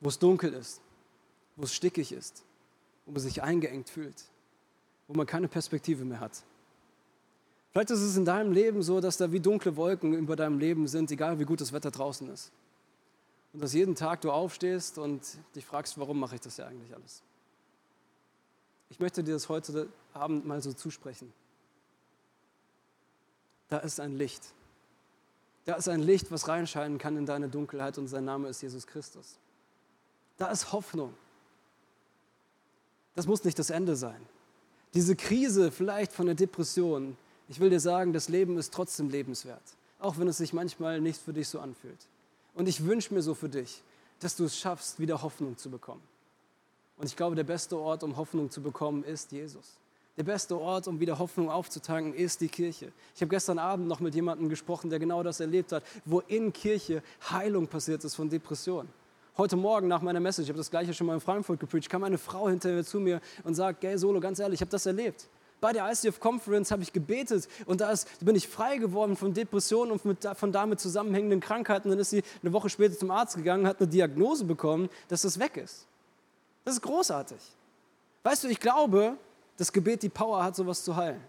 Wo 0.00 0.10
es 0.10 0.18
dunkel 0.18 0.52
ist, 0.52 0.82
wo 1.56 1.64
es 1.64 1.74
stickig 1.74 2.12
ist, 2.12 2.44
wo 3.06 3.12
man 3.12 3.20
sich 3.20 3.42
eingeengt 3.42 3.88
fühlt, 3.88 4.22
wo 5.08 5.14
man 5.14 5.26
keine 5.26 5.48
Perspektive 5.48 6.04
mehr 6.04 6.20
hat. 6.20 6.42
Vielleicht 7.72 7.90
ist 7.90 8.00
es 8.00 8.18
in 8.18 8.26
deinem 8.26 8.52
Leben 8.52 8.82
so, 8.82 9.00
dass 9.00 9.16
da 9.16 9.32
wie 9.32 9.40
dunkle 9.40 9.76
Wolken 9.76 10.12
über 10.12 10.36
deinem 10.36 10.58
Leben 10.58 10.86
sind, 10.88 11.10
egal 11.10 11.38
wie 11.38 11.44
gut 11.44 11.62
das 11.62 11.72
Wetter 11.72 11.90
draußen 11.90 12.28
ist. 12.30 12.52
Und 13.56 13.62
dass 13.62 13.72
jeden 13.72 13.94
Tag 13.94 14.20
du 14.20 14.30
aufstehst 14.30 14.98
und 14.98 15.22
dich 15.54 15.64
fragst, 15.64 15.98
warum 15.98 16.20
mache 16.20 16.34
ich 16.34 16.42
das 16.42 16.58
ja 16.58 16.66
eigentlich 16.66 16.94
alles? 16.94 17.22
Ich 18.90 19.00
möchte 19.00 19.24
dir 19.24 19.32
das 19.32 19.48
heute 19.48 19.88
Abend 20.12 20.44
mal 20.44 20.60
so 20.60 20.74
zusprechen. 20.74 21.32
Da 23.68 23.78
ist 23.78 23.98
ein 23.98 24.14
Licht. 24.14 24.42
Da 25.64 25.72
ist 25.72 25.88
ein 25.88 26.00
Licht, 26.00 26.30
was 26.30 26.48
reinscheinen 26.48 26.98
kann 26.98 27.16
in 27.16 27.24
deine 27.24 27.48
Dunkelheit 27.48 27.96
und 27.96 28.08
sein 28.08 28.26
Name 28.26 28.48
ist 28.48 28.60
Jesus 28.60 28.86
Christus. 28.86 29.38
Da 30.36 30.48
ist 30.48 30.72
Hoffnung. 30.72 31.14
Das 33.14 33.26
muss 33.26 33.42
nicht 33.42 33.58
das 33.58 33.70
Ende 33.70 33.96
sein. 33.96 34.20
Diese 34.92 35.16
Krise 35.16 35.72
vielleicht 35.72 36.12
von 36.12 36.26
der 36.26 36.34
Depression, 36.34 37.16
ich 37.48 37.58
will 37.58 37.70
dir 37.70 37.80
sagen, 37.80 38.12
das 38.12 38.28
Leben 38.28 38.58
ist 38.58 38.74
trotzdem 38.74 39.08
lebenswert, 39.08 39.62
auch 39.98 40.18
wenn 40.18 40.28
es 40.28 40.36
sich 40.36 40.52
manchmal 40.52 41.00
nicht 41.00 41.18
für 41.18 41.32
dich 41.32 41.48
so 41.48 41.58
anfühlt. 41.58 42.06
Und 42.56 42.68
ich 42.68 42.84
wünsche 42.84 43.12
mir 43.14 43.22
so 43.22 43.34
für 43.34 43.50
dich, 43.50 43.82
dass 44.18 44.34
du 44.34 44.44
es 44.44 44.58
schaffst, 44.58 44.98
wieder 44.98 45.22
Hoffnung 45.22 45.56
zu 45.58 45.70
bekommen. 45.70 46.02
Und 46.96 47.06
ich 47.06 47.14
glaube, 47.14 47.36
der 47.36 47.44
beste 47.44 47.76
Ort, 47.76 48.02
um 48.02 48.16
Hoffnung 48.16 48.50
zu 48.50 48.62
bekommen, 48.62 49.04
ist 49.04 49.30
Jesus. 49.30 49.74
Der 50.16 50.22
beste 50.22 50.58
Ort, 50.58 50.88
um 50.88 50.98
wieder 50.98 51.18
Hoffnung 51.18 51.50
aufzutanken, 51.50 52.14
ist 52.14 52.40
die 52.40 52.48
Kirche. 52.48 52.90
Ich 53.14 53.20
habe 53.20 53.28
gestern 53.28 53.58
Abend 53.58 53.86
noch 53.86 54.00
mit 54.00 54.14
jemandem 54.14 54.48
gesprochen, 54.48 54.88
der 54.88 54.98
genau 54.98 55.22
das 55.22 55.40
erlebt 55.40 55.72
hat, 55.72 55.84
wo 56.06 56.20
in 56.20 56.50
Kirche 56.54 57.02
Heilung 57.30 57.68
passiert 57.68 58.02
ist 58.02 58.14
von 58.14 58.30
Depressionen. 58.30 58.88
Heute 59.36 59.56
Morgen 59.56 59.86
nach 59.86 60.00
meiner 60.00 60.20
Message, 60.20 60.44
ich 60.44 60.48
habe 60.48 60.56
das 60.56 60.70
gleiche 60.70 60.94
schon 60.94 61.06
mal 61.06 61.12
in 61.12 61.20
Frankfurt 61.20 61.60
gepreacht, 61.60 61.90
kam 61.90 62.04
eine 62.04 62.16
Frau 62.16 62.48
hinterher 62.48 62.82
zu 62.82 62.98
mir 62.98 63.20
und 63.44 63.54
sagt, 63.54 63.82
gay 63.82 63.98
Solo, 63.98 64.18
ganz 64.18 64.38
ehrlich, 64.38 64.56
ich 64.56 64.60
habe 64.62 64.70
das 64.70 64.86
erlebt. 64.86 65.28
Bei 65.60 65.72
der 65.72 65.90
ICF 65.90 66.20
Conference 66.20 66.70
habe 66.70 66.82
ich 66.82 66.92
gebetet 66.92 67.48
und 67.64 67.80
da 67.80 67.90
ist, 67.90 68.08
bin 68.20 68.36
ich 68.36 68.46
frei 68.46 68.76
geworden 68.76 69.16
von 69.16 69.32
Depressionen 69.32 69.92
und 69.92 70.04
mit, 70.04 70.24
von 70.34 70.52
damit 70.52 70.80
zusammenhängenden 70.80 71.40
Krankheiten. 71.40 71.88
Dann 71.88 71.98
ist 71.98 72.10
sie 72.10 72.22
eine 72.42 72.52
Woche 72.52 72.68
später 72.68 72.96
zum 72.96 73.10
Arzt 73.10 73.36
gegangen, 73.36 73.66
hat 73.66 73.80
eine 73.80 73.88
Diagnose 73.88 74.44
bekommen, 74.44 74.90
dass 75.08 75.22
das 75.22 75.38
weg 75.38 75.56
ist. 75.56 75.86
Das 76.64 76.74
ist 76.74 76.82
großartig. 76.82 77.38
Weißt 78.22 78.44
du, 78.44 78.48
ich 78.48 78.60
glaube, 78.60 79.16
das 79.56 79.72
Gebet 79.72 80.02
die 80.02 80.08
Power 80.08 80.42
hat, 80.42 80.56
sowas 80.56 80.84
zu 80.84 80.94
heilen. 80.94 81.22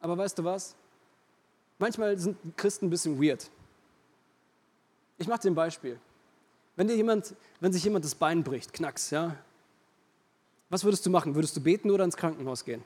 Aber 0.00 0.18
weißt 0.18 0.38
du 0.38 0.44
was? 0.44 0.74
Manchmal 1.78 2.18
sind 2.18 2.36
Christen 2.56 2.86
ein 2.86 2.90
bisschen 2.90 3.22
weird. 3.22 3.48
Ich 5.16 5.26
mache 5.26 5.40
dir 5.40 5.50
ein 5.50 5.54
Beispiel. 5.54 5.98
Wenn, 6.76 6.88
dir 6.88 6.96
jemand, 6.96 7.34
wenn 7.60 7.72
sich 7.72 7.84
jemand 7.84 8.04
das 8.04 8.14
Bein 8.14 8.42
bricht, 8.42 8.72
knacks, 8.72 9.10
ja, 9.10 9.36
was 10.68 10.84
würdest 10.84 11.06
du 11.06 11.10
machen? 11.10 11.34
Würdest 11.34 11.56
du 11.56 11.60
beten 11.60 11.90
oder 11.90 12.04
ins 12.04 12.16
Krankenhaus 12.16 12.64
gehen? 12.64 12.82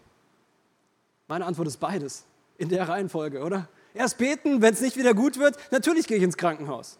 Meine 1.28 1.44
Antwort 1.44 1.68
ist 1.68 1.76
beides. 1.76 2.24
In 2.56 2.70
der 2.70 2.88
Reihenfolge, 2.88 3.42
oder? 3.42 3.68
Erst 3.94 4.18
beten, 4.18 4.62
wenn 4.62 4.74
es 4.74 4.80
nicht 4.80 4.96
wieder 4.96 5.14
gut 5.14 5.38
wird, 5.38 5.56
natürlich 5.70 6.06
gehe 6.06 6.16
ich 6.16 6.22
ins 6.22 6.36
Krankenhaus. 6.36 6.98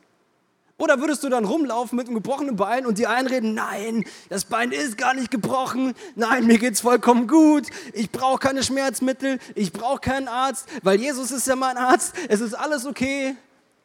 Oder 0.77 1.01
würdest 1.01 1.25
du 1.25 1.29
dann 1.29 1.45
rumlaufen 1.45 1.97
mit 1.97 2.07
einem 2.07 2.14
gebrochenen 2.14 2.55
Bein 2.55 2.87
und 2.87 2.99
dir 2.99 3.11
einreden, 3.11 3.55
nein, 3.55 4.05
das 4.29 4.45
Bein 4.45 4.71
ist 4.71 4.97
gar 4.97 5.14
nicht 5.14 5.31
gebrochen, 5.31 5.95
nein, 6.14 6.47
mir 6.47 6.59
geht 6.59 6.75
es 6.75 6.81
vollkommen 6.81 7.27
gut, 7.27 7.67
ich 7.95 8.12
brauche 8.12 8.38
keine 8.38 8.62
Schmerzmittel, 8.62 9.41
ich 9.57 9.73
brauche 9.73 9.99
keinen 9.99 10.29
Arzt, 10.29 10.69
weil 10.83 11.01
Jesus 11.01 11.33
ist 11.33 11.49
ja 11.49 11.57
mein 11.57 11.77
Arzt, 11.77 12.14
es 12.29 12.41
ist 12.41 12.55
alles 12.55 12.87
okay. 12.87 13.35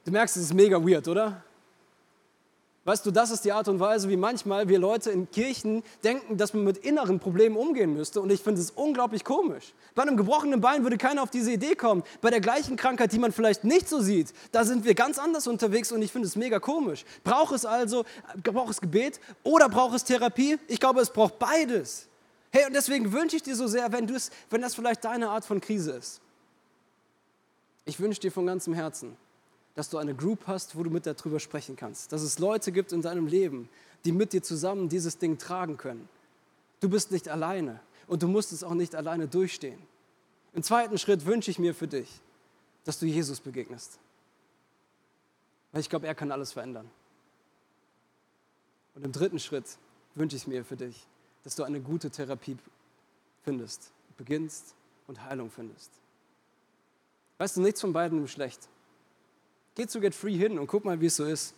Du 0.06 0.12
merkst, 0.12 0.38
es 0.38 0.44
ist 0.44 0.54
mega 0.54 0.78
weird, 0.78 1.08
oder? 1.08 1.42
Weißt 2.86 3.06
du, 3.06 3.12
das 3.12 3.32
ist 3.32 3.46
die 3.46 3.54
Art 3.54 3.70
und 3.70 3.80
Weise, 3.80 4.10
wie 4.10 4.18
manchmal 4.18 4.68
wir 4.68 4.78
Leute 4.78 5.10
in 5.10 5.32
Kirchen 5.32 5.84
denken, 6.04 6.36
dass 6.36 6.54
man 6.54 6.66
mit 6.66 6.80
inneren 6.80 7.18
Problemen 7.18 7.56
umgehen 7.56 7.94
müsste. 7.94 8.20
Und 8.20 8.30
ich 8.30 8.42
finde 8.42 8.60
es 8.60 8.72
unglaublich 8.72 9.24
komisch. 9.24 9.74
Bei 9.96 10.02
einem 10.02 10.18
gebrochenen 10.18 10.60
Bein 10.60 10.84
würde 10.84 10.98
keiner 10.98 11.24
auf 11.24 11.30
diese 11.30 11.54
Idee 11.54 11.76
kommen. 11.76 12.04
Bei 12.20 12.30
der 12.30 12.42
gleichen 12.42 12.76
Krankheit, 12.76 13.14
die 13.14 13.20
man 13.20 13.32
vielleicht 13.32 13.64
nicht 13.64 13.88
so 13.88 14.02
sieht, 14.02 14.34
da 14.52 14.66
sind 14.66 14.84
wir 14.84 14.96
ganz 14.96 15.18
anders 15.18 15.48
unterwegs 15.48 15.94
und 15.94 16.02
ich 16.02 16.12
finde 16.12 16.28
es 16.28 16.36
mega 16.36 16.60
komisch. 16.60 17.06
Braucht 17.24 17.54
es 17.54 17.64
also, 17.64 18.04
braucht 18.44 18.72
es 18.72 18.82
Gebet 18.82 19.22
oder 19.44 19.70
braucht 19.70 19.96
es 19.96 20.04
Therapie? 20.04 20.58
Ich 20.68 20.82
glaube, 20.82 21.00
es 21.00 21.10
braucht 21.10 21.40
beides. 21.40 22.08
Hey, 22.52 22.66
und 22.66 22.74
deswegen 22.74 23.14
wünsche 23.14 23.38
ich 23.38 23.44
dir 23.44 23.56
so 23.56 23.66
sehr, 23.66 23.94
wenn, 23.94 24.14
wenn 24.50 24.62
das 24.62 24.76
vielleicht 24.76 25.06
deine 25.06 25.30
Art 25.30 25.46
von 25.46 25.62
Krise 25.62 25.94
ist. 25.94 26.20
Ich 27.86 28.00
wünsche 28.00 28.20
dir 28.20 28.32
von 28.32 28.46
ganzem 28.46 28.74
Herzen, 28.74 29.16
dass 29.76 29.90
du 29.90 29.98
eine 29.98 30.14
Group 30.14 30.48
hast, 30.48 30.76
wo 30.76 30.84
du 30.84 30.90
mit 30.90 31.06
darüber 31.06 31.40
sprechen 31.40 31.76
kannst. 31.76 32.12
Dass 32.12 32.22
es 32.22 32.40
Leute 32.40 32.72
gibt 32.72 32.92
in 32.92 33.02
deinem 33.02 33.28
Leben, 33.28 33.70
die 34.06 34.12
mit 34.12 34.34
dir 34.34 34.44
zusammen 34.44 34.90
dieses 34.90 35.18
Ding 35.18 35.38
tragen 35.38 35.78
können. 35.78 36.08
Du 36.80 36.90
bist 36.90 37.12
nicht 37.12 37.30
alleine 37.30 37.80
und 38.08 38.22
du 38.22 38.28
musst 38.28 38.52
es 38.52 38.64
auch 38.64 38.74
nicht 38.74 38.96
alleine 38.96 39.28
durchstehen. 39.28 39.82
Im 40.54 40.62
zweiten 40.62 40.98
Schritt 40.98 41.26
wünsche 41.26 41.50
ich 41.50 41.58
mir 41.58 41.74
für 41.74 41.88
dich, 41.88 42.10
dass 42.84 43.00
du 43.00 43.06
Jesus 43.06 43.40
begegnest. 43.40 43.98
Weil 45.72 45.82
ich 45.82 45.90
glaube, 45.90 46.06
er 46.06 46.14
kann 46.14 46.32
alles 46.32 46.52
verändern. 46.52 46.90
Und 48.94 49.04
im 49.04 49.12
dritten 49.12 49.40
Schritt 49.40 49.66
wünsche 50.14 50.36
ich 50.36 50.46
mir 50.46 50.64
für 50.64 50.76
dich, 50.76 51.08
dass 51.44 51.56
du 51.56 51.64
eine 51.64 51.82
gute 51.82 52.12
Therapie 52.12 52.58
findest, 53.44 53.92
beginnst 54.18 54.76
und 55.08 55.24
Heilung 55.24 55.50
findest. 55.50 55.90
Weißt 57.40 57.58
du, 57.58 57.62
nichts 57.62 57.82
von 57.82 57.94
beiden 57.94 58.24
ist 58.24 58.32
schlecht. 58.32 58.70
Geh 59.76 59.88
zu 59.88 60.00
Get 60.00 60.14
Free 60.14 60.38
hin 60.38 60.60
und 60.60 60.68
guck 60.68 60.86
mal, 60.86 61.00
wie 61.02 61.08
es 61.08 61.16
so 61.16 61.26
ist. 61.26 61.56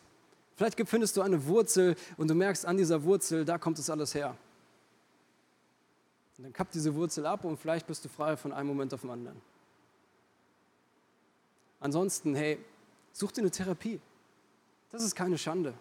Vielleicht 0.55 0.79
findest 0.87 1.17
du 1.17 1.21
eine 1.21 1.45
Wurzel 1.45 1.95
und 2.17 2.29
du 2.29 2.33
merkst 2.33 2.65
an 2.65 2.77
dieser 2.77 3.03
Wurzel, 3.03 3.43
da 3.43 3.57
kommt 3.57 3.77
es 3.77 3.89
alles 3.89 4.15
her. 4.15 4.37
Und 6.37 6.45
dann 6.45 6.53
kappt 6.53 6.73
diese 6.73 6.95
Wurzel 6.95 7.25
ab 7.25 7.43
und 7.43 7.57
vielleicht 7.57 7.87
bist 7.87 8.05
du 8.05 8.09
frei 8.09 8.37
von 8.37 8.53
einem 8.53 8.67
Moment 8.67 8.93
auf 8.93 9.01
den 9.01 9.09
anderen. 9.09 9.41
Ansonsten, 11.79 12.35
hey, 12.35 12.57
such 13.11 13.33
dir 13.33 13.41
eine 13.41 13.51
Therapie. 13.51 13.99
Das 14.91 15.03
ist 15.03 15.15
keine 15.15 15.37
Schande. 15.37 15.73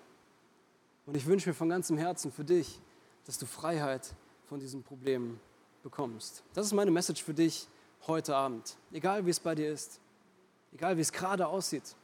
Und 1.07 1.17
ich 1.17 1.27
wünsche 1.27 1.49
mir 1.49 1.55
von 1.55 1.69
ganzem 1.69 1.97
Herzen 1.97 2.33
für 2.33 2.45
dich, 2.45 2.81
dass 3.27 3.39
du 3.39 3.47
Freiheit 3.47 4.15
von 4.49 4.59
diesen 4.59 4.83
Problemen 4.83 5.41
bekommst. 5.83 6.43
Das 6.53 6.67
ist 6.67 6.73
meine 6.73 6.91
Message 6.91 7.23
für 7.23 7.35
dich 7.35 7.69
heute 8.07 8.35
Abend. 8.35 8.77
Egal 8.93 9.25
wie 9.25 9.31
es 9.31 9.41
bei 9.41 9.55
dir 9.55 9.73
ist, 9.73 10.01
egal 10.73 10.97
wie 10.97 11.01
es 11.01 11.13
gerade 11.13 11.47
aussieht. 11.47 11.95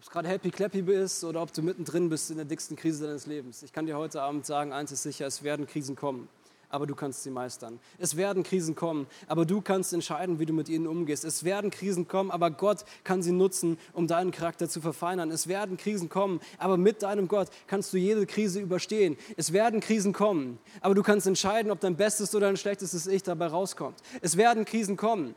Ob 0.00 0.04
es 0.04 0.10
gerade 0.10 0.28
happy 0.28 0.50
clappy 0.50 0.80
bist 0.80 1.24
oder 1.24 1.42
ob 1.42 1.52
du 1.52 1.60
mittendrin 1.60 2.08
bist 2.08 2.30
in 2.30 2.38
der 2.38 2.46
dicksten 2.46 2.74
Krise 2.74 3.04
deines 3.04 3.26
Lebens. 3.26 3.62
Ich 3.62 3.70
kann 3.70 3.84
dir 3.84 3.98
heute 3.98 4.22
Abend 4.22 4.46
sagen, 4.46 4.72
eins 4.72 4.90
ist 4.92 5.02
sicher, 5.02 5.26
es 5.26 5.42
werden 5.42 5.66
Krisen 5.66 5.94
kommen, 5.94 6.30
aber 6.70 6.86
du 6.86 6.94
kannst 6.94 7.22
sie 7.22 7.28
meistern. 7.28 7.78
Es 7.98 8.16
werden 8.16 8.42
Krisen 8.42 8.74
kommen, 8.74 9.06
aber 9.26 9.44
du 9.44 9.60
kannst 9.60 9.92
entscheiden, 9.92 10.38
wie 10.38 10.46
du 10.46 10.54
mit 10.54 10.70
ihnen 10.70 10.86
umgehst. 10.86 11.26
Es 11.26 11.44
werden 11.44 11.70
Krisen 11.70 12.08
kommen, 12.08 12.30
aber 12.30 12.50
Gott 12.50 12.86
kann 13.04 13.22
sie 13.22 13.30
nutzen, 13.30 13.76
um 13.92 14.06
deinen 14.06 14.30
Charakter 14.30 14.70
zu 14.70 14.80
verfeinern. 14.80 15.30
Es 15.30 15.48
werden 15.48 15.76
Krisen 15.76 16.08
kommen, 16.08 16.40
aber 16.56 16.78
mit 16.78 17.02
deinem 17.02 17.28
Gott 17.28 17.48
kannst 17.66 17.92
du 17.92 17.98
jede 17.98 18.24
Krise 18.24 18.58
überstehen. 18.58 19.18
Es 19.36 19.52
werden 19.52 19.80
Krisen 19.80 20.14
kommen, 20.14 20.58
aber 20.80 20.94
du 20.94 21.02
kannst 21.02 21.26
entscheiden, 21.26 21.70
ob 21.70 21.80
dein 21.80 21.96
bestes 21.96 22.34
oder 22.34 22.46
dein 22.46 22.56
schlechtestes 22.56 23.06
Ich 23.06 23.22
dabei 23.22 23.48
rauskommt. 23.48 23.98
Es 24.22 24.38
werden 24.38 24.64
Krisen 24.64 24.96
kommen, 24.96 25.34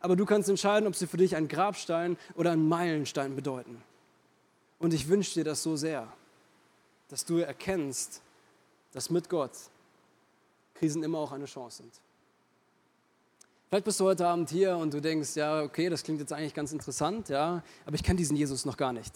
aber 0.00 0.16
du 0.16 0.24
kannst 0.24 0.48
entscheiden, 0.48 0.86
ob 0.86 0.94
sie 0.94 1.06
für 1.06 1.18
dich 1.18 1.36
ein 1.36 1.46
Grabstein 1.46 2.16
oder 2.36 2.52
ein 2.52 2.66
Meilenstein 2.66 3.36
bedeuten. 3.36 3.82
Und 4.78 4.94
ich 4.94 5.08
wünsche 5.08 5.34
dir 5.34 5.44
das 5.44 5.62
so 5.62 5.76
sehr, 5.76 6.12
dass 7.08 7.24
du 7.24 7.38
erkennst, 7.38 8.22
dass 8.92 9.10
mit 9.10 9.28
Gott 9.28 9.52
Krisen 10.74 11.02
immer 11.02 11.18
auch 11.18 11.32
eine 11.32 11.46
Chance 11.46 11.78
sind. 11.78 11.92
Vielleicht 13.68 13.84
bist 13.84 14.00
du 14.00 14.04
heute 14.04 14.26
Abend 14.26 14.48
hier 14.48 14.76
und 14.76 14.94
du 14.94 15.00
denkst, 15.00 15.36
ja, 15.36 15.62
okay, 15.62 15.90
das 15.90 16.02
klingt 16.02 16.20
jetzt 16.20 16.32
eigentlich 16.32 16.54
ganz 16.54 16.72
interessant, 16.72 17.28
ja, 17.28 17.62
aber 17.84 17.94
ich 17.96 18.02
kenne 18.02 18.16
diesen 18.16 18.36
Jesus 18.36 18.64
noch 18.64 18.76
gar 18.76 18.92
nicht. 18.92 19.12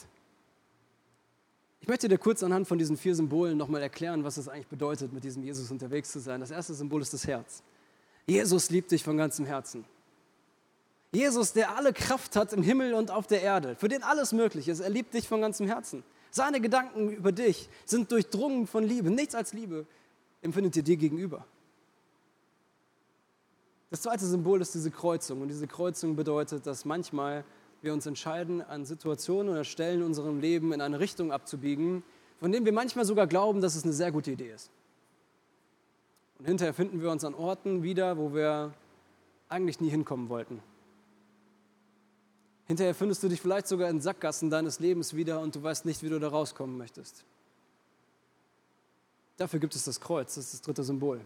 Ich 1.80 1.88
möchte 1.88 2.06
dir 2.06 2.18
kurz 2.18 2.42
anhand 2.42 2.68
von 2.68 2.78
diesen 2.78 2.96
vier 2.96 3.14
Symbolen 3.14 3.56
nochmal 3.56 3.82
erklären, 3.82 4.24
was 4.24 4.36
es 4.36 4.48
eigentlich 4.48 4.68
bedeutet, 4.68 5.12
mit 5.12 5.24
diesem 5.24 5.42
Jesus 5.42 5.70
unterwegs 5.70 6.12
zu 6.12 6.20
sein. 6.20 6.40
Das 6.40 6.50
erste 6.50 6.74
Symbol 6.74 7.00
ist 7.00 7.12
das 7.12 7.26
Herz. 7.26 7.62
Jesus 8.26 8.70
liebt 8.70 8.90
dich 8.90 9.02
von 9.02 9.16
ganzem 9.16 9.46
Herzen. 9.46 9.84
Jesus, 11.12 11.52
der 11.52 11.76
alle 11.76 11.92
Kraft 11.92 12.36
hat 12.36 12.54
im 12.54 12.62
Himmel 12.62 12.94
und 12.94 13.10
auf 13.10 13.26
der 13.26 13.42
Erde, 13.42 13.76
für 13.76 13.88
den 13.88 14.02
alles 14.02 14.32
möglich 14.32 14.68
ist, 14.68 14.80
er 14.80 14.88
liebt 14.88 15.12
dich 15.12 15.28
von 15.28 15.42
ganzem 15.42 15.66
Herzen. 15.66 16.02
Seine 16.30 16.62
Gedanken 16.62 17.10
über 17.10 17.32
dich 17.32 17.68
sind 17.84 18.10
durchdrungen 18.10 18.66
von 18.66 18.82
Liebe. 18.82 19.10
Nichts 19.10 19.34
als 19.34 19.52
Liebe 19.52 19.86
empfindet 20.40 20.74
ihr 20.76 20.82
dir 20.82 20.96
gegenüber. 20.96 21.44
Das 23.90 24.00
zweite 24.00 24.24
Symbol 24.24 24.62
ist 24.62 24.74
diese 24.74 24.90
Kreuzung. 24.90 25.42
Und 25.42 25.48
diese 25.48 25.66
Kreuzung 25.66 26.16
bedeutet, 26.16 26.66
dass 26.66 26.86
manchmal 26.86 27.44
wir 27.82 27.92
uns 27.92 28.06
entscheiden, 28.06 28.62
an 28.62 28.86
Situationen 28.86 29.52
oder 29.52 29.64
Stellen 29.64 30.00
in 30.00 30.06
unserem 30.06 30.40
Leben 30.40 30.72
in 30.72 30.80
eine 30.80 30.98
Richtung 30.98 31.30
abzubiegen, 31.30 32.02
von 32.40 32.50
denen 32.50 32.64
wir 32.64 32.72
manchmal 32.72 33.04
sogar 33.04 33.26
glauben, 33.26 33.60
dass 33.60 33.74
es 33.74 33.84
eine 33.84 33.92
sehr 33.92 34.10
gute 34.10 34.30
Idee 34.30 34.50
ist. 34.50 34.70
Und 36.38 36.46
hinterher 36.46 36.72
finden 36.72 37.02
wir 37.02 37.10
uns 37.10 37.22
an 37.22 37.34
Orten 37.34 37.82
wieder, 37.82 38.16
wo 38.16 38.32
wir 38.32 38.72
eigentlich 39.50 39.78
nie 39.80 39.90
hinkommen 39.90 40.30
wollten. 40.30 40.62
Hinterher 42.66 42.94
findest 42.94 43.22
du 43.22 43.28
dich 43.28 43.40
vielleicht 43.40 43.66
sogar 43.66 43.90
in 43.90 44.00
Sackgassen 44.00 44.50
deines 44.50 44.78
Lebens 44.78 45.14
wieder 45.14 45.40
und 45.40 45.54
du 45.54 45.62
weißt 45.62 45.84
nicht, 45.84 46.02
wie 46.02 46.08
du 46.08 46.18
da 46.18 46.28
rauskommen 46.28 46.78
möchtest. 46.78 47.24
Dafür 49.36 49.60
gibt 49.60 49.74
es 49.74 49.84
das 49.84 50.00
Kreuz, 50.00 50.34
das 50.34 50.44
ist 50.44 50.54
das 50.54 50.62
dritte 50.62 50.84
Symbol. 50.84 51.20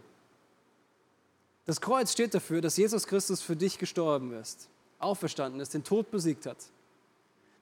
Das 1.65 1.81
Kreuz 1.81 2.11
steht 2.11 2.33
dafür, 2.33 2.61
dass 2.61 2.77
Jesus 2.77 3.05
Christus 3.05 3.41
für 3.41 3.55
dich 3.55 3.77
gestorben 3.77 4.33
ist, 4.33 4.69
auferstanden 4.99 5.59
ist, 5.59 5.73
den 5.73 5.83
Tod 5.83 6.09
besiegt 6.09 6.45
hat, 6.45 6.57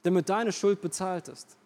damit 0.04 0.30
deine 0.30 0.52
Schuld 0.52 0.80
bezahlt 0.80 1.28
ist, 1.28 1.58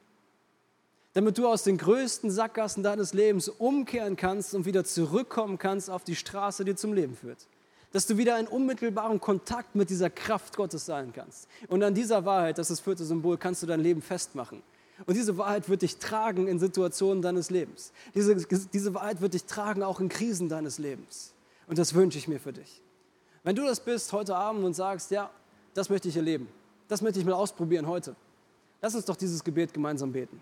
damit 1.14 1.38
du 1.38 1.48
aus 1.48 1.64
den 1.64 1.78
größten 1.78 2.32
Sackgassen 2.32 2.82
deines 2.82 3.14
Lebens 3.14 3.50
umkehren 3.50 4.16
kannst 4.16 4.56
und 4.56 4.66
wieder 4.66 4.86
zurückkommen 4.86 5.58
kannst 5.58 5.90
auf 5.90 6.04
die 6.04 6.16
Straße, 6.16 6.66
die 6.66 6.76
zum 6.76 6.94
Leben 6.94 7.16
führt 7.16 7.46
dass 7.92 8.06
du 8.06 8.18
wieder 8.18 8.40
in 8.40 8.48
unmittelbarem 8.48 9.20
Kontakt 9.20 9.76
mit 9.76 9.90
dieser 9.90 10.10
Kraft 10.10 10.56
Gottes 10.56 10.86
sein 10.86 11.12
kannst. 11.14 11.48
Und 11.68 11.84
an 11.84 11.94
dieser 11.94 12.26
Wahrheit, 12.26 12.58
das 12.58 12.70
ist 12.70 12.80
das 12.80 12.84
vierte 12.84 13.04
Symbol, 13.04 13.38
kannst 13.38 13.64
du 13.64 13.68
dein 13.68 13.80
Leben 13.80 14.02
festmachen. 14.02 14.62
Und 15.06 15.16
diese 15.16 15.38
Wahrheit 15.38 15.70
wird 15.70 15.82
dich 15.82 15.98
tragen 15.98 16.48
in 16.48 16.60
Situationen 16.60 17.22
deines 17.22 17.50
Lebens. 17.50 17.94
Diese, 18.14 18.36
diese 18.36 18.94
Wahrheit 18.94 19.22
wird 19.22 19.34
dich 19.34 19.46
tragen 19.46 19.82
auch 19.82 20.00
in 20.00 20.10
Krisen 20.10 20.50
deines 20.50 20.78
Lebens. 20.78 21.34
Und 21.68 21.78
das 21.78 21.94
wünsche 21.94 22.18
ich 22.18 22.28
mir 22.28 22.40
für 22.40 22.54
dich. 22.54 22.82
Wenn 23.44 23.56
du 23.56 23.66
das 23.66 23.80
bist 23.80 24.12
heute 24.12 24.36
Abend 24.36 24.66
und 24.66 24.74
sagst, 24.74 25.12
ja, 25.12 25.30
das 25.74 25.90
möchte 25.90 26.10
ich 26.10 26.18
erleben, 26.18 26.50
das 26.88 27.02
möchte 27.02 27.20
ich 27.20 27.26
mal 27.26 27.34
ausprobieren 27.34 27.88
heute, 27.88 28.16
lass 28.82 28.96
uns 28.96 29.06
doch 29.06 29.16
dieses 29.16 29.44
Gebet 29.44 29.74
gemeinsam 29.74 30.12
beten. 30.12 30.42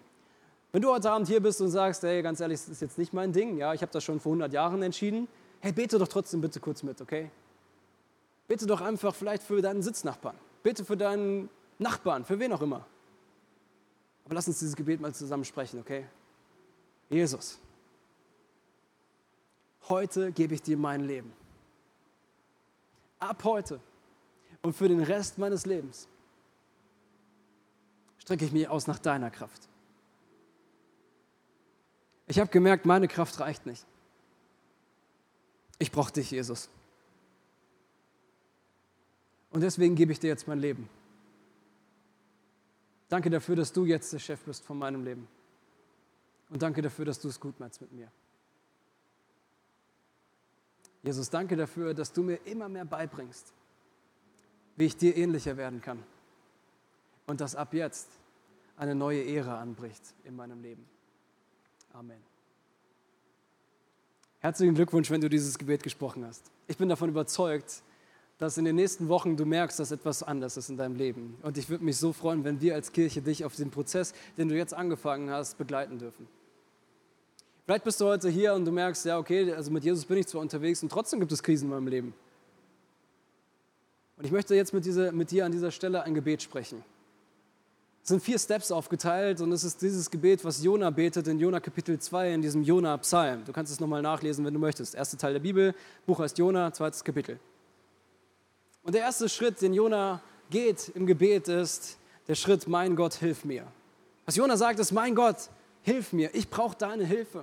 Wenn 0.72 0.82
du 0.82 0.92
heute 0.92 1.12
Abend 1.12 1.28
hier 1.28 1.40
bist 1.40 1.62
und 1.62 1.70
sagst, 1.70 2.04
hey, 2.04 2.22
ganz 2.22 2.40
ehrlich, 2.40 2.60
das 2.60 2.70
ist 2.70 2.82
jetzt 2.82 2.98
nicht 2.98 3.14
mein 3.14 3.32
Ding, 3.32 3.58
ja, 3.58 3.74
ich 3.74 3.82
habe 3.82 3.92
das 3.92 4.04
schon 4.04 4.20
vor 4.20 4.32
100 4.32 4.52
Jahren 4.52 4.82
entschieden, 4.82 5.28
hey, 5.62 5.72
bete 5.72 5.98
doch 5.98 6.08
trotzdem 6.08 6.42
bitte 6.42 6.60
kurz 6.60 6.84
mit, 6.84 7.02
okay? 7.02 7.30
Bete 8.48 8.66
doch 8.66 8.82
einfach 8.82 9.14
vielleicht 9.14 9.44
für 9.44 9.62
deinen 9.62 9.82
Sitznachbarn. 9.82 10.38
Bete 10.64 10.86
für 10.86 10.98
deinen 10.98 11.50
Nachbarn, 11.80 12.26
für 12.26 12.40
wen 12.40 12.54
auch 12.54 12.62
immer. 12.62 12.86
Aber 14.26 14.36
lass 14.36 14.48
uns 14.48 14.60
dieses 14.60 14.76
Gebet 14.76 15.00
mal 15.00 15.14
zusammen 15.14 15.46
sprechen, 15.46 15.80
okay? 15.80 16.06
Jesus, 17.10 17.60
heute 19.88 20.32
gebe 20.32 20.54
ich 20.54 20.62
dir 20.62 20.78
mein 20.78 21.02
Leben. 21.02 21.32
Ab 23.20 23.44
heute 23.44 23.80
und 24.62 24.74
für 24.74 24.88
den 24.88 25.02
Rest 25.02 25.38
meines 25.38 25.66
Lebens 25.66 26.08
strecke 28.20 28.46
ich 28.46 28.52
mich 28.52 28.68
aus 28.68 28.88
nach 28.88 29.00
deiner 29.00 29.32
Kraft. 29.32 29.70
Ich 32.28 32.40
habe 32.40 32.50
gemerkt, 32.50 32.86
meine 32.86 33.08
Kraft 33.08 33.40
reicht 33.40 33.66
nicht. 33.66 33.86
Ich 35.80 35.92
brauche 35.92 36.12
dich, 36.12 36.32
Jesus. 36.32 36.70
Und 39.52 39.62
deswegen 39.62 39.96
gebe 39.96 40.12
ich 40.12 40.20
dir 40.20 40.28
jetzt 40.28 40.48
mein 40.48 40.60
Leben. 40.60 40.90
Danke 43.10 43.30
dafür, 43.30 43.56
dass 43.56 43.72
du 43.72 43.86
jetzt 43.86 44.12
der 44.12 44.20
Chef 44.20 44.42
bist 44.44 44.66
von 44.66 44.78
meinem 44.78 45.04
Leben. 45.04 45.28
Und 46.50 46.62
danke 46.62 46.82
dafür, 46.82 47.06
dass 47.06 47.20
du 47.20 47.28
es 47.30 47.40
gut 47.40 47.60
meinst 47.60 47.82
mit 47.82 47.92
mir. 47.92 48.12
Jesus, 51.04 51.30
danke 51.30 51.56
dafür, 51.56 51.94
dass 51.94 52.12
du 52.12 52.24
mir 52.24 52.36
immer 52.46 52.68
mehr 52.68 52.86
beibringst, 52.86 53.54
wie 54.76 54.86
ich 54.86 54.98
dir 54.98 55.16
ähnlicher 55.16 55.56
werden 55.56 55.82
kann. 55.82 56.04
Und 57.28 57.40
dass 57.40 57.56
ab 57.56 57.74
jetzt 57.74 58.10
eine 58.76 58.96
neue 58.96 59.26
Ära 59.26 59.60
anbricht 59.60 60.02
in 60.24 60.36
meinem 60.36 60.62
Leben. 60.62 60.86
Amen. 61.94 62.37
Herzlichen 64.40 64.76
Glückwunsch, 64.76 65.10
wenn 65.10 65.22
du 65.22 65.30
dieses 65.30 65.58
Gebet 65.58 65.84
gesprochen 65.84 66.26
hast. 66.26 66.52
Ich 66.68 66.78
bin 66.78 66.90
davon 66.90 67.10
überzeugt, 67.10 67.82
dass 68.38 68.58
in 68.58 68.66
den 68.66 68.76
nächsten 68.76 69.08
Wochen 69.08 69.36
du 69.36 69.46
merkst, 69.46 69.80
dass 69.80 69.92
etwas 69.92 70.22
anders 70.22 70.58
ist 70.58 70.70
in 70.70 70.78
deinem 70.78 70.96
Leben. 70.96 71.38
Und 71.42 71.58
ich 71.58 71.70
würde 71.70 71.84
mich 71.84 71.98
so 71.98 72.14
freuen, 72.14 72.44
wenn 72.44 72.62
wir 72.62 72.76
als 72.76 72.92
Kirche 72.92 73.22
dich 73.22 73.44
auf 73.46 73.56
den 73.56 73.72
Prozess, 73.72 74.14
den 74.38 74.48
du 74.48 74.56
jetzt 74.56 74.76
angefangen 74.76 75.32
hast, 75.32 75.58
begleiten 75.58 75.98
dürfen. 75.98 76.28
Vielleicht 77.66 77.84
bist 77.84 78.00
du 78.00 78.06
heute 78.06 78.30
hier 78.30 78.54
und 78.54 78.64
du 78.66 78.72
merkst, 78.72 79.06
ja, 79.06 79.18
okay, 79.18 79.52
also 79.54 79.72
mit 79.72 79.84
Jesus 79.84 80.06
bin 80.06 80.20
ich 80.20 80.28
zwar 80.28 80.42
unterwegs 80.42 80.84
und 80.84 80.90
trotzdem 80.90 81.20
gibt 81.20 81.32
es 81.32 81.42
Krisen 81.42 81.66
in 81.66 81.72
meinem 81.72 81.88
Leben. 81.88 82.14
Und 84.18 84.26
ich 84.26 84.32
möchte 84.32 84.56
jetzt 84.56 84.74
mit, 84.74 84.86
dieser, 84.86 85.12
mit 85.12 85.32
dir 85.32 85.46
an 85.46 85.52
dieser 85.52 85.72
Stelle 85.72 86.04
ein 86.04 86.14
Gebet 86.14 86.44
sprechen. 86.44 86.84
Sind 88.08 88.24
vier 88.24 88.40
Steps 88.40 88.72
aufgeteilt 88.72 89.42
und 89.42 89.52
es 89.52 89.66
ist 89.66 89.82
dieses 89.82 90.10
Gebet, 90.10 90.46
was 90.46 90.64
Jona 90.64 90.92
betet 90.92 91.28
in 91.28 91.40
Jona 91.40 91.60
Kapitel 91.60 92.00
2 92.00 92.36
in 92.36 92.42
diesem 92.42 92.64
Jona-Psalm. 92.64 93.44
Du 93.44 93.52
kannst 93.52 93.70
es 93.70 93.82
nochmal 93.82 94.02
nachlesen, 94.02 94.46
wenn 94.46 94.54
du 94.54 94.62
möchtest. 94.62 94.96
Erster 94.96 95.18
Teil 95.18 95.34
der 95.34 95.42
Bibel, 95.42 95.76
Buch 96.06 96.20
heißt 96.20 96.38
Jona, 96.38 96.72
zweites 96.72 97.04
Kapitel. 97.04 97.38
Und 98.84 98.96
der 98.96 99.02
erste 99.02 99.28
Schritt, 99.28 99.62
den 99.62 99.74
Jona 99.74 100.22
geht 100.50 100.88
im 100.96 101.06
Gebet, 101.06 101.50
ist 101.50 101.98
der 102.30 102.36
Schritt, 102.36 102.70
mein 102.70 102.96
Gott, 102.96 103.16
hilf 103.16 103.44
mir. 103.44 103.68
Was 104.26 104.38
Jona 104.38 104.56
sagt, 104.56 104.80
ist, 104.80 104.94
mein 104.94 105.14
Gott, 105.14 105.50
hilf 105.82 106.14
mir, 106.14 106.34
ich 106.34 106.50
brauche 106.50 106.78
deine 106.78 107.04
Hilfe. 107.04 107.40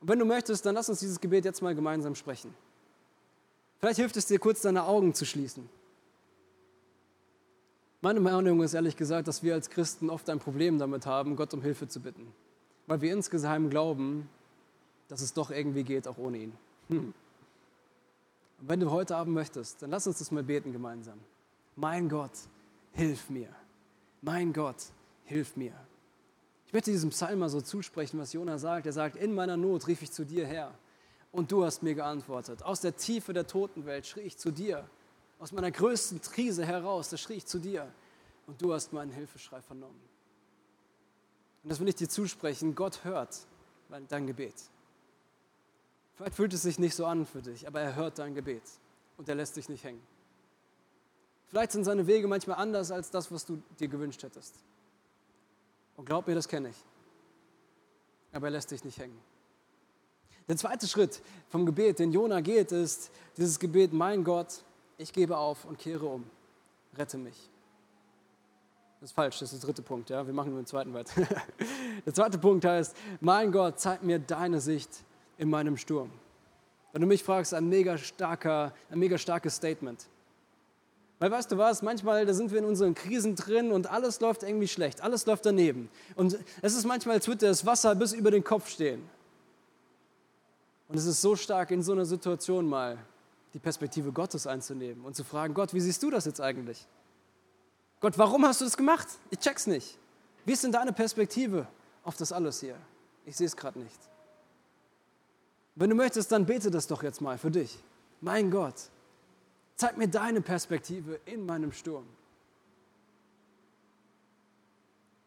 Und 0.00 0.08
wenn 0.08 0.20
du 0.20 0.24
möchtest, 0.24 0.64
dann 0.64 0.76
lass 0.76 0.88
uns 0.88 1.00
dieses 1.00 1.20
Gebet 1.20 1.44
jetzt 1.44 1.62
mal 1.62 1.74
gemeinsam 1.74 2.14
sprechen. 2.14 2.54
Vielleicht 3.80 3.98
hilft 3.98 4.16
es 4.16 4.26
dir 4.26 4.38
kurz, 4.38 4.60
deine 4.60 4.84
Augen 4.84 5.14
zu 5.14 5.24
schließen. 5.24 5.68
Meine 8.04 8.18
Meinung 8.18 8.60
ist 8.64 8.74
ehrlich 8.74 8.96
gesagt, 8.96 9.28
dass 9.28 9.44
wir 9.44 9.54
als 9.54 9.70
Christen 9.70 10.10
oft 10.10 10.28
ein 10.28 10.40
Problem 10.40 10.76
damit 10.76 11.06
haben, 11.06 11.36
Gott 11.36 11.54
um 11.54 11.62
Hilfe 11.62 11.86
zu 11.86 12.00
bitten. 12.00 12.26
Weil 12.88 13.00
wir 13.00 13.12
insgeheim 13.12 13.70
glauben, 13.70 14.28
dass 15.06 15.20
es 15.20 15.32
doch 15.32 15.52
irgendwie 15.52 15.84
geht, 15.84 16.08
auch 16.08 16.18
ohne 16.18 16.38
ihn. 16.38 16.52
Hm. 16.88 17.14
Und 18.60 18.68
wenn 18.68 18.80
du 18.80 18.90
heute 18.90 19.14
Abend 19.14 19.34
möchtest, 19.34 19.82
dann 19.82 19.90
lass 19.90 20.08
uns 20.08 20.18
das 20.18 20.32
mal 20.32 20.42
beten 20.42 20.72
gemeinsam. 20.72 21.20
Mein 21.76 22.08
Gott, 22.08 22.32
hilf 22.90 23.30
mir. 23.30 23.48
Mein 24.20 24.52
Gott, 24.52 24.82
hilf 25.24 25.56
mir. 25.56 25.72
Ich 26.66 26.72
möchte 26.72 26.90
diesem 26.90 27.10
Psalm 27.10 27.38
mal 27.38 27.50
so 27.50 27.60
zusprechen, 27.60 28.18
was 28.18 28.32
Jona 28.32 28.58
sagt. 28.58 28.86
Er 28.86 28.92
sagt, 28.92 29.14
in 29.14 29.32
meiner 29.32 29.56
Not 29.56 29.86
rief 29.86 30.02
ich 30.02 30.10
zu 30.10 30.24
dir 30.24 30.44
her 30.44 30.72
und 31.30 31.52
du 31.52 31.64
hast 31.64 31.84
mir 31.84 31.94
geantwortet. 31.94 32.64
Aus 32.64 32.80
der 32.80 32.96
Tiefe 32.96 33.32
der 33.32 33.46
Totenwelt 33.46 34.06
schrie 34.06 34.22
ich 34.22 34.38
zu 34.38 34.50
dir 34.50 34.88
aus 35.42 35.50
meiner 35.50 35.72
größten 35.72 36.20
Krise 36.20 36.64
heraus, 36.64 37.08
da 37.08 37.16
schrie 37.16 37.34
ich 37.34 37.46
zu 37.46 37.58
dir 37.58 37.92
und 38.46 38.62
du 38.62 38.72
hast 38.72 38.92
meinen 38.92 39.10
Hilfeschrei 39.10 39.60
vernommen. 39.60 40.00
Und 41.64 41.70
das 41.70 41.80
will 41.80 41.88
ich 41.88 41.96
dir 41.96 42.08
zusprechen, 42.08 42.76
Gott 42.76 43.02
hört 43.02 43.40
dein 44.08 44.28
Gebet. 44.28 44.54
Vielleicht 46.14 46.36
fühlt 46.36 46.54
es 46.54 46.62
sich 46.62 46.78
nicht 46.78 46.94
so 46.94 47.06
an 47.06 47.26
für 47.26 47.42
dich, 47.42 47.66
aber 47.66 47.80
er 47.80 47.96
hört 47.96 48.20
dein 48.20 48.36
Gebet 48.36 48.62
und 49.16 49.28
er 49.28 49.34
lässt 49.34 49.56
dich 49.56 49.68
nicht 49.68 49.82
hängen. 49.82 50.00
Vielleicht 51.48 51.72
sind 51.72 51.82
seine 51.82 52.06
Wege 52.06 52.28
manchmal 52.28 52.58
anders 52.58 52.92
als 52.92 53.10
das, 53.10 53.32
was 53.32 53.44
du 53.44 53.60
dir 53.80 53.88
gewünscht 53.88 54.22
hättest. 54.22 54.54
Und 55.96 56.04
glaub 56.04 56.28
mir, 56.28 56.36
das 56.36 56.46
kenne 56.46 56.68
ich. 56.68 56.76
Aber 58.30 58.46
er 58.46 58.52
lässt 58.52 58.70
dich 58.70 58.84
nicht 58.84 58.98
hängen. 58.98 59.18
Der 60.46 60.56
zweite 60.56 60.86
Schritt 60.86 61.20
vom 61.48 61.66
Gebet, 61.66 61.98
den 61.98 62.12
Jona 62.12 62.40
geht, 62.42 62.70
ist 62.70 63.10
dieses 63.36 63.58
Gebet, 63.58 63.92
mein 63.92 64.22
Gott, 64.22 64.64
ich 65.02 65.12
gebe 65.12 65.36
auf 65.36 65.64
und 65.64 65.78
kehre 65.78 66.06
um. 66.06 66.24
Rette 66.96 67.18
mich. 67.18 67.36
Das 69.00 69.10
ist 69.10 69.14
falsch, 69.14 69.40
das 69.40 69.52
ist 69.52 69.62
der 69.62 69.66
dritte 69.66 69.82
Punkt. 69.82 70.10
Ja? 70.10 70.24
Wir 70.24 70.32
machen 70.32 70.52
nur 70.52 70.60
den 70.60 70.66
zweiten 70.66 70.94
weiter. 70.94 71.26
der 72.06 72.14
zweite 72.14 72.38
Punkt 72.38 72.64
heißt, 72.64 72.96
mein 73.20 73.50
Gott, 73.50 73.80
zeig 73.80 74.02
mir 74.02 74.20
deine 74.20 74.60
Sicht 74.60 74.90
in 75.38 75.50
meinem 75.50 75.76
Sturm. 75.76 76.10
Wenn 76.92 77.00
du 77.00 77.08
mich 77.08 77.24
fragst, 77.24 77.52
ein 77.52 77.68
mega, 77.68 77.98
starker, 77.98 78.72
ein 78.90 78.98
mega 78.98 79.18
starkes 79.18 79.56
Statement. 79.56 80.06
Weil 81.18 81.30
weißt 81.30 81.50
du 81.50 81.58
was, 81.58 81.82
manchmal 81.82 82.26
da 82.26 82.34
sind 82.34 82.52
wir 82.52 82.58
in 82.58 82.64
unseren 82.64 82.94
Krisen 82.94 83.34
drin 83.34 83.72
und 83.72 83.90
alles 83.90 84.20
läuft 84.20 84.42
irgendwie 84.42 84.68
schlecht, 84.68 85.02
alles 85.02 85.26
läuft 85.26 85.46
daneben. 85.46 85.88
Und 86.14 86.38
es 86.60 86.74
ist 86.74 86.84
manchmal, 86.84 87.16
als 87.16 87.26
würde 87.26 87.46
das 87.46 87.64
Wasser 87.64 87.94
bis 87.94 88.12
über 88.12 88.30
den 88.30 88.44
Kopf 88.44 88.68
stehen. 88.68 89.08
Und 90.88 90.96
es 90.96 91.06
ist 91.06 91.22
so 91.22 91.34
stark 91.34 91.70
in 91.70 91.82
so 91.82 91.92
einer 91.92 92.04
Situation 92.04 92.68
mal 92.68 92.98
die 93.54 93.58
Perspektive 93.58 94.12
Gottes 94.12 94.46
einzunehmen 94.46 95.04
und 95.04 95.14
zu 95.14 95.24
fragen, 95.24 95.54
Gott, 95.54 95.74
wie 95.74 95.80
siehst 95.80 96.02
du 96.02 96.10
das 96.10 96.24
jetzt 96.24 96.40
eigentlich? 96.40 96.86
Gott, 98.00 98.18
warum 98.18 98.44
hast 98.44 98.60
du 98.60 98.64
das 98.64 98.76
gemacht? 98.76 99.06
Ich 99.30 99.38
check's 99.38 99.66
nicht. 99.66 99.98
Wie 100.44 100.52
ist 100.52 100.64
denn 100.64 100.72
deine 100.72 100.92
Perspektive 100.92 101.66
auf 102.02 102.16
das 102.16 102.32
alles 102.32 102.60
hier? 102.60 102.76
Ich 103.24 103.36
sehe 103.36 103.46
es 103.46 103.56
gerade 103.56 103.78
nicht. 103.78 103.98
Wenn 105.74 105.90
du 105.90 105.96
möchtest, 105.96 106.32
dann 106.32 106.44
bete 106.44 106.70
das 106.70 106.86
doch 106.86 107.02
jetzt 107.02 107.20
mal 107.20 107.38
für 107.38 107.50
dich. 107.50 107.78
Mein 108.20 108.50
Gott, 108.50 108.74
zeig 109.76 109.96
mir 109.96 110.08
deine 110.08 110.40
Perspektive 110.40 111.20
in 111.24 111.46
meinem 111.46 111.72
Sturm. 111.72 112.06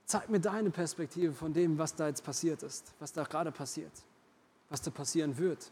Zeig 0.06 0.30
mir 0.30 0.40
deine 0.40 0.70
Perspektive 0.70 1.34
von 1.34 1.52
dem, 1.54 1.78
was 1.78 1.96
da 1.96 2.08
jetzt 2.08 2.24
passiert 2.24 2.62
ist, 2.62 2.94
was 3.00 3.12
da 3.12 3.24
gerade 3.24 3.52
passiert, 3.52 3.92
was 4.70 4.82
da 4.82 4.92
passieren 4.92 5.38
wird. 5.38 5.72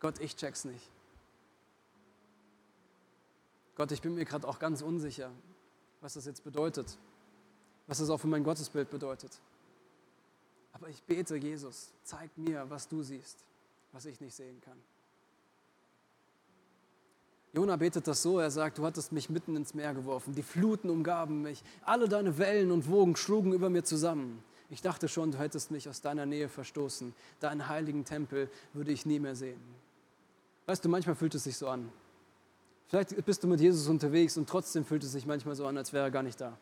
Gott, 0.00 0.18
ich 0.18 0.34
check's 0.34 0.64
nicht. 0.64 0.90
Gott, 3.76 3.92
ich 3.92 4.02
bin 4.02 4.14
mir 4.14 4.24
gerade 4.24 4.46
auch 4.48 4.58
ganz 4.58 4.82
unsicher, 4.82 5.30
was 6.00 6.14
das 6.14 6.26
jetzt 6.26 6.42
bedeutet, 6.42 6.98
was 7.86 7.98
das 7.98 8.10
auch 8.10 8.18
für 8.18 8.26
mein 8.26 8.44
Gottesbild 8.44 8.90
bedeutet. 8.90 9.40
Aber 10.72 10.88
ich 10.88 11.02
bete, 11.02 11.36
Jesus, 11.36 11.92
zeig 12.02 12.36
mir, 12.36 12.68
was 12.68 12.88
du 12.88 13.02
siehst, 13.02 13.38
was 13.92 14.06
ich 14.06 14.20
nicht 14.20 14.34
sehen 14.34 14.60
kann. 14.62 14.78
Jona 17.52 17.76
betet 17.76 18.06
das 18.06 18.22
so, 18.22 18.38
er 18.38 18.50
sagt, 18.50 18.78
du 18.78 18.84
hattest 18.84 19.10
mich 19.12 19.28
mitten 19.28 19.56
ins 19.56 19.74
Meer 19.74 19.92
geworfen, 19.92 20.34
die 20.34 20.42
Fluten 20.42 20.88
umgaben 20.88 21.42
mich, 21.42 21.64
alle 21.82 22.08
deine 22.08 22.38
Wellen 22.38 22.70
und 22.70 22.88
Wogen 22.88 23.16
schlugen 23.16 23.52
über 23.52 23.70
mir 23.70 23.82
zusammen. 23.82 24.42
Ich 24.68 24.82
dachte 24.82 25.08
schon, 25.08 25.32
du 25.32 25.38
hättest 25.38 25.72
mich 25.72 25.88
aus 25.88 26.00
deiner 26.00 26.26
Nähe 26.26 26.48
verstoßen, 26.48 27.12
deinen 27.40 27.68
heiligen 27.68 28.04
Tempel 28.04 28.48
würde 28.72 28.92
ich 28.92 29.04
nie 29.04 29.18
mehr 29.18 29.34
sehen. 29.34 29.60
Weißt 30.70 30.84
du, 30.84 30.88
manchmal 30.88 31.16
fühlt 31.16 31.34
es 31.34 31.42
sich 31.42 31.56
so 31.56 31.66
an. 31.66 31.90
Vielleicht 32.86 33.24
bist 33.24 33.42
du 33.42 33.48
mit 33.48 33.60
Jesus 33.60 33.88
unterwegs 33.88 34.36
und 34.36 34.48
trotzdem 34.48 34.84
fühlt 34.84 35.02
es 35.02 35.10
sich 35.10 35.26
manchmal 35.26 35.56
so 35.56 35.66
an, 35.66 35.76
als 35.76 35.92
wäre 35.92 36.04
er 36.04 36.12
gar 36.12 36.22
nicht 36.22 36.40
da. 36.40 36.56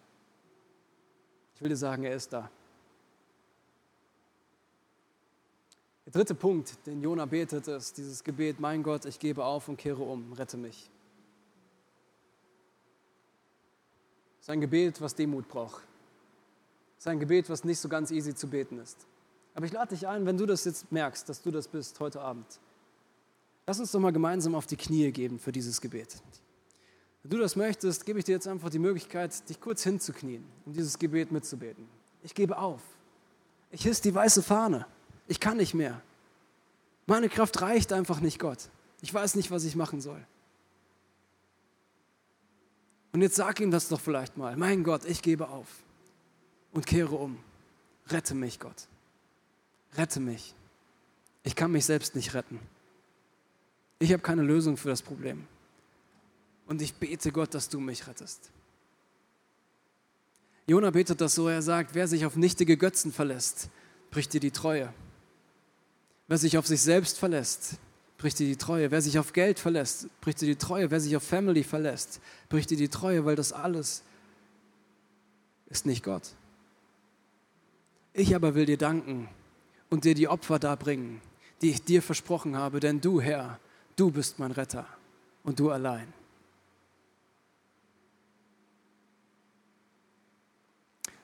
Ich 1.54 1.60
will 1.60 1.68
dir 1.68 1.76
sagen, 1.76 2.04
er 2.04 2.14
ist 2.14 2.32
da. 2.32 2.50
Der 6.06 6.12
dritte 6.14 6.34
Punkt, 6.34 6.74
den 6.86 7.02
Jona 7.02 7.26
betet, 7.26 7.68
ist 7.68 7.98
dieses 7.98 8.24
Gebet, 8.24 8.60
mein 8.60 8.82
Gott, 8.82 9.04
ich 9.04 9.18
gebe 9.18 9.44
auf 9.44 9.68
und 9.68 9.76
kehre 9.76 10.02
um, 10.02 10.32
rette 10.32 10.56
mich. 10.56 10.90
Das 14.38 14.44
ist 14.44 14.50
ein 14.50 14.62
Gebet, 14.62 15.02
was 15.02 15.14
Demut 15.14 15.46
braucht. 15.48 15.82
Das 16.96 17.04
ist 17.04 17.08
ein 17.08 17.20
Gebet, 17.20 17.50
was 17.50 17.62
nicht 17.62 17.78
so 17.78 17.90
ganz 17.90 18.10
easy 18.10 18.34
zu 18.34 18.48
beten 18.48 18.78
ist. 18.78 19.06
Aber 19.54 19.66
ich 19.66 19.72
lade 19.72 19.94
dich 19.94 20.08
ein, 20.08 20.24
wenn 20.24 20.38
du 20.38 20.46
das 20.46 20.64
jetzt 20.64 20.90
merkst, 20.90 21.28
dass 21.28 21.42
du 21.42 21.50
das 21.50 21.68
bist 21.68 22.00
heute 22.00 22.22
Abend, 22.22 22.58
Lass 23.68 23.78
uns 23.78 23.92
doch 23.92 24.00
mal 24.00 24.12
gemeinsam 24.12 24.54
auf 24.54 24.64
die 24.64 24.78
Knie 24.78 25.12
geben 25.12 25.38
für 25.38 25.52
dieses 25.52 25.78
Gebet. 25.82 26.22
Wenn 27.22 27.32
du 27.32 27.36
das 27.36 27.54
möchtest, 27.54 28.06
gebe 28.06 28.18
ich 28.18 28.24
dir 28.24 28.32
jetzt 28.32 28.48
einfach 28.48 28.70
die 28.70 28.78
Möglichkeit, 28.78 29.46
dich 29.46 29.60
kurz 29.60 29.82
hinzuknien, 29.82 30.42
um 30.64 30.72
dieses 30.72 30.98
Gebet 30.98 31.30
mitzubeten. 31.32 31.86
Ich 32.22 32.34
gebe 32.34 32.56
auf. 32.56 32.80
Ich 33.70 33.82
hiss 33.82 34.00
die 34.00 34.14
weiße 34.14 34.42
Fahne. 34.42 34.86
Ich 35.26 35.38
kann 35.38 35.58
nicht 35.58 35.74
mehr. 35.74 36.00
Meine 37.04 37.28
Kraft 37.28 37.60
reicht 37.60 37.92
einfach 37.92 38.20
nicht, 38.20 38.38
Gott. 38.38 38.70
Ich 39.02 39.12
weiß 39.12 39.34
nicht, 39.34 39.50
was 39.50 39.64
ich 39.64 39.76
machen 39.76 40.00
soll. 40.00 40.26
Und 43.12 43.20
jetzt 43.20 43.36
sag 43.36 43.60
ihm 43.60 43.70
das 43.70 43.88
doch 43.88 44.00
vielleicht 44.00 44.38
mal. 44.38 44.56
Mein 44.56 44.82
Gott, 44.82 45.04
ich 45.04 45.20
gebe 45.20 45.46
auf 45.46 45.68
und 46.72 46.86
kehre 46.86 47.16
um. 47.16 47.36
Rette 48.06 48.34
mich, 48.34 48.60
Gott. 48.60 48.88
Rette 49.94 50.20
mich. 50.20 50.54
Ich 51.42 51.54
kann 51.54 51.70
mich 51.70 51.84
selbst 51.84 52.16
nicht 52.16 52.32
retten. 52.32 52.58
Ich 53.98 54.12
habe 54.12 54.22
keine 54.22 54.42
Lösung 54.42 54.76
für 54.76 54.88
das 54.88 55.02
Problem. 55.02 55.46
Und 56.66 56.82
ich 56.82 56.94
bete 56.94 57.32
Gott, 57.32 57.54
dass 57.54 57.68
du 57.68 57.80
mich 57.80 58.06
rettest. 58.06 58.50
Jona 60.66 60.90
betet 60.90 61.20
das 61.20 61.34
so, 61.34 61.48
er 61.48 61.62
sagt, 61.62 61.94
wer 61.94 62.06
sich 62.06 62.26
auf 62.26 62.36
nichtige 62.36 62.76
Götzen 62.76 63.10
verlässt, 63.10 63.70
bricht 64.10 64.34
dir 64.34 64.40
die 64.40 64.50
Treue. 64.50 64.92
Wer 66.26 66.36
sich 66.36 66.58
auf 66.58 66.66
sich 66.66 66.82
selbst 66.82 67.18
verlässt, 67.18 67.78
bricht 68.18 68.38
dir 68.38 68.46
die 68.46 68.56
Treue. 68.56 68.90
Wer 68.90 69.00
sich 69.00 69.18
auf 69.18 69.32
Geld 69.32 69.58
verlässt, 69.58 70.08
bricht 70.20 70.42
dir 70.42 70.46
die 70.46 70.56
Treue. 70.56 70.90
Wer 70.90 71.00
sich 71.00 71.16
auf 71.16 71.22
Family 71.22 71.64
verlässt, 71.64 72.20
bricht 72.50 72.68
dir 72.68 72.76
die 72.76 72.90
Treue, 72.90 73.24
weil 73.24 73.34
das 73.34 73.52
alles 73.54 74.02
ist 75.70 75.86
nicht 75.86 76.04
Gott. 76.04 76.34
Ich 78.12 78.34
aber 78.34 78.54
will 78.54 78.66
dir 78.66 78.78
danken 78.78 79.28
und 79.90 80.04
dir 80.04 80.14
die 80.14 80.28
Opfer 80.28 80.58
darbringen, 80.58 81.22
die 81.62 81.70
ich 81.70 81.82
dir 81.82 82.02
versprochen 82.02 82.56
habe, 82.56 82.80
denn 82.80 83.00
du, 83.00 83.20
Herr, 83.20 83.58
Du 83.98 84.12
bist 84.12 84.38
mein 84.38 84.52
Retter 84.52 84.86
und 85.42 85.58
du 85.58 85.72
allein. 85.72 86.06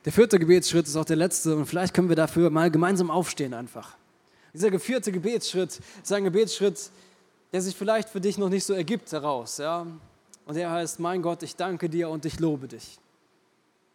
Der 0.04 0.12
vierte 0.12 0.40
Gebetsschritt 0.40 0.88
ist 0.88 0.96
auch 0.96 1.04
der 1.04 1.14
letzte 1.14 1.54
und 1.54 1.66
vielleicht 1.66 1.94
können 1.94 2.08
wir 2.08 2.16
dafür 2.16 2.50
mal 2.50 2.72
gemeinsam 2.72 3.12
aufstehen 3.12 3.54
einfach. 3.54 3.96
Dieser 4.52 4.76
vierte 4.80 5.12
Gebetsschritt 5.12 5.80
ist 6.02 6.12
ein 6.12 6.24
Gebetsschritt, 6.24 6.90
der 7.52 7.62
sich 7.62 7.76
vielleicht 7.76 8.08
für 8.08 8.20
dich 8.20 8.38
noch 8.38 8.48
nicht 8.48 8.64
so 8.64 8.74
ergibt 8.74 9.12
heraus. 9.12 9.58
Ja? 9.58 9.86
Und 10.44 10.56
der 10.56 10.68
heißt, 10.68 10.98
mein 10.98 11.22
Gott, 11.22 11.44
ich 11.44 11.54
danke 11.54 11.88
dir 11.88 12.08
und 12.08 12.24
ich 12.24 12.40
lobe 12.40 12.66
dich. 12.66 12.98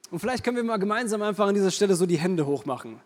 Und 0.09 0.19
vielleicht 0.19 0.41
können 0.45 0.55
wir 0.55 0.63
mal 0.63 0.79
gemeinsam 0.79 1.21
einfach 1.21 1.47
an 1.47 1.53
dieser 1.53 1.71
Stelle 1.71 1.95
so 1.95 2.05
die 2.05 2.17
Hände 2.17 2.45
hochmachen. 2.45 3.01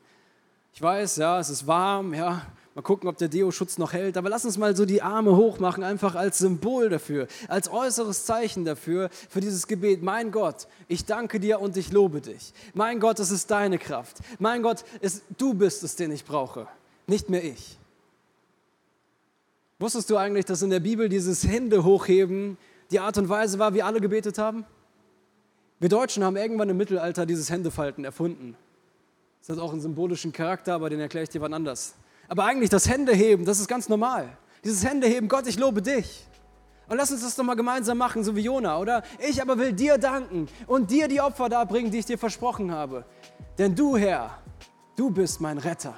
Ich 0.72 0.82
weiß, 0.84 1.16
ja, 1.16 1.40
es 1.40 1.50
ist 1.50 1.66
warm, 1.66 2.14
ja, 2.14 2.46
mal 2.76 2.82
gucken, 2.82 3.08
ob 3.08 3.18
der 3.18 3.28
Deo-Schutz 3.28 3.78
noch 3.78 3.94
hält, 3.94 4.18
aber 4.18 4.30
lass 4.30 4.46
uns 4.46 4.58
mal 4.58 4.76
so 4.76 4.86
die 4.86 5.02
Arme 5.02 5.36
hochmachen, 5.36 5.84
einfach 5.84 6.16
als 6.16 6.40
Symbol 6.40 6.90
dafür, 6.90 7.28
als 7.48 7.70
äußeres 7.70 8.26
Zeichen 8.26 8.66
dafür, 8.66 9.10
für 9.30 9.42
dieses 9.42 9.68
Gebet. 9.68 10.02
Mein 10.02 10.32
Gott, 10.32 10.68
ich 10.88 11.06
danke 11.06 11.40
dir 11.40 11.60
und 11.60 11.78
ich 11.78 11.92
lobe 11.92 12.22
dich. 12.22 12.54
Mein 12.74 13.00
Gott, 13.00 13.20
es 13.20 13.32
ist 13.32 13.52
deine 13.52 13.78
Kraft. 13.78 14.18
Mein 14.40 14.64
Gott, 14.64 14.84
es, 15.02 15.22
du 15.38 15.54
bist 15.54 15.84
es, 15.84 15.96
den 15.96 16.12
ich 16.12 16.26
brauche, 16.26 16.68
nicht 17.08 17.30
mehr 17.30 17.44
ich. 17.44 17.78
Wusstest 19.80 20.10
du 20.10 20.18
eigentlich, 20.18 20.46
dass 20.46 20.62
in 20.62 20.70
der 20.70 20.80
Bibel 20.80 21.10
dieses 21.10 21.46
Hände 21.46 21.84
hochheben 21.84 22.58
die 22.92 23.00
Art 23.00 23.18
und 23.18 23.30
Weise 23.30 23.60
war, 23.60 23.74
wie 23.74 23.84
alle 23.84 24.00
gebetet 24.00 24.38
haben? 24.38 24.66
Wir 25.80 25.90
Deutschen 25.90 26.24
haben 26.24 26.38
irgendwann 26.38 26.70
im 26.70 26.78
Mittelalter 26.78 27.26
dieses 27.26 27.50
Händefalten 27.50 28.06
erfunden. 28.06 28.56
Das 29.42 29.58
hat 29.58 29.62
auch 29.62 29.74
einen 29.74 29.82
symbolischen 29.82 30.32
Charakter, 30.32 30.74
aber 30.74 30.90
den 30.90 31.02
erkläre 31.02 31.24
ich 31.24 31.30
dir 31.30 31.42
wann 31.42 31.54
anders. 31.54 31.96
Aber 32.34 32.46
eigentlich 32.46 32.72
das 32.72 32.90
Händeheben, 32.90 33.46
das 33.46 33.60
ist 33.60 33.68
ganz 33.68 33.90
normal. 33.90 34.28
Dieses 34.64 34.84
Händeheben, 34.84 35.30
Gott, 35.30 35.46
ich 35.46 35.60
lobe 35.60 35.84
dich. 35.84 36.28
Und 36.90 36.98
lass 36.98 37.12
uns 37.12 37.22
das 37.22 37.36
doch 37.36 37.44
mal 37.44 37.54
gemeinsam 37.54 38.00
machen, 38.00 38.24
so 38.24 38.36
wie 38.36 38.40
Jona, 38.40 38.80
oder? 38.80 39.04
Ich 39.20 39.40
aber 39.40 39.60
will 39.60 39.72
dir 39.72 40.00
danken 40.00 40.48
und 40.66 40.90
dir 40.90 41.08
die 41.08 41.22
Opfer 41.22 41.48
darbringen, 41.48 41.92
die 41.92 42.00
ich 42.00 42.08
dir 42.08 42.18
versprochen 42.18 42.72
habe. 42.72 43.06
Denn 43.60 43.76
du, 43.76 43.98
Herr, 43.98 44.32
du 44.96 45.12
bist 45.12 45.42
mein 45.42 45.60
Retter. 45.60 45.94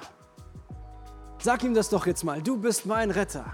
Sag 1.38 1.64
ihm 1.64 1.72
das 1.72 1.88
doch 1.88 2.06
jetzt 2.06 2.22
mal, 2.22 2.42
du 2.42 2.58
bist 2.58 2.84
mein 2.84 3.10
Retter. 3.10 3.46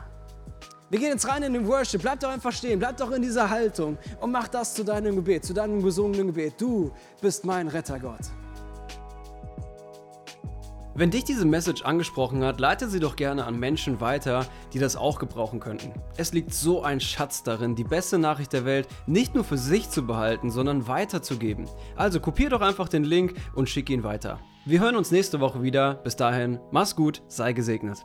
Wir 0.90 0.98
gehen 0.98 1.10
jetzt 1.10 1.28
rein 1.28 1.44
in 1.44 1.52
den 1.52 1.68
Worship. 1.68 2.02
Bleib 2.02 2.18
doch 2.18 2.30
einfach 2.30 2.50
stehen, 2.50 2.80
bleib 2.80 2.96
doch 2.96 3.12
in 3.12 3.22
dieser 3.22 3.48
Haltung 3.48 3.96
und 4.20 4.32
mach 4.32 4.48
das 4.48 4.74
zu 4.74 4.82
deinem 4.82 5.14
Gebet, 5.14 5.44
zu 5.44 5.54
deinem 5.54 5.84
gesungenen 5.84 6.26
Gebet. 6.26 6.54
Du 6.58 6.90
bist 7.20 7.44
mein 7.44 7.68
Retter, 7.68 8.00
Gott. 8.00 8.41
Wenn 10.94 11.10
dich 11.10 11.24
diese 11.24 11.46
Message 11.46 11.82
angesprochen 11.82 12.44
hat, 12.44 12.60
leite 12.60 12.86
sie 12.86 13.00
doch 13.00 13.16
gerne 13.16 13.46
an 13.46 13.58
Menschen 13.58 14.02
weiter, 14.02 14.44
die 14.74 14.78
das 14.78 14.94
auch 14.94 15.18
gebrauchen 15.18 15.58
könnten. 15.58 15.94
Es 16.18 16.34
liegt 16.34 16.52
so 16.52 16.82
ein 16.82 17.00
Schatz 17.00 17.42
darin, 17.42 17.74
die 17.74 17.84
beste 17.84 18.18
Nachricht 18.18 18.52
der 18.52 18.66
Welt 18.66 18.88
nicht 19.06 19.34
nur 19.34 19.42
für 19.44 19.56
sich 19.56 19.88
zu 19.88 20.06
behalten, 20.06 20.50
sondern 20.50 20.86
weiterzugeben. 20.86 21.66
Also 21.96 22.20
kopier 22.20 22.50
doch 22.50 22.60
einfach 22.60 22.90
den 22.90 23.04
Link 23.04 23.34
und 23.54 23.70
schick 23.70 23.88
ihn 23.88 24.04
weiter. 24.04 24.38
Wir 24.66 24.80
hören 24.80 24.96
uns 24.96 25.10
nächste 25.10 25.40
Woche 25.40 25.62
wieder. 25.62 25.94
Bis 25.94 26.16
dahin, 26.16 26.60
mach's 26.70 26.94
gut, 26.94 27.22
sei 27.26 27.54
gesegnet. 27.54 28.04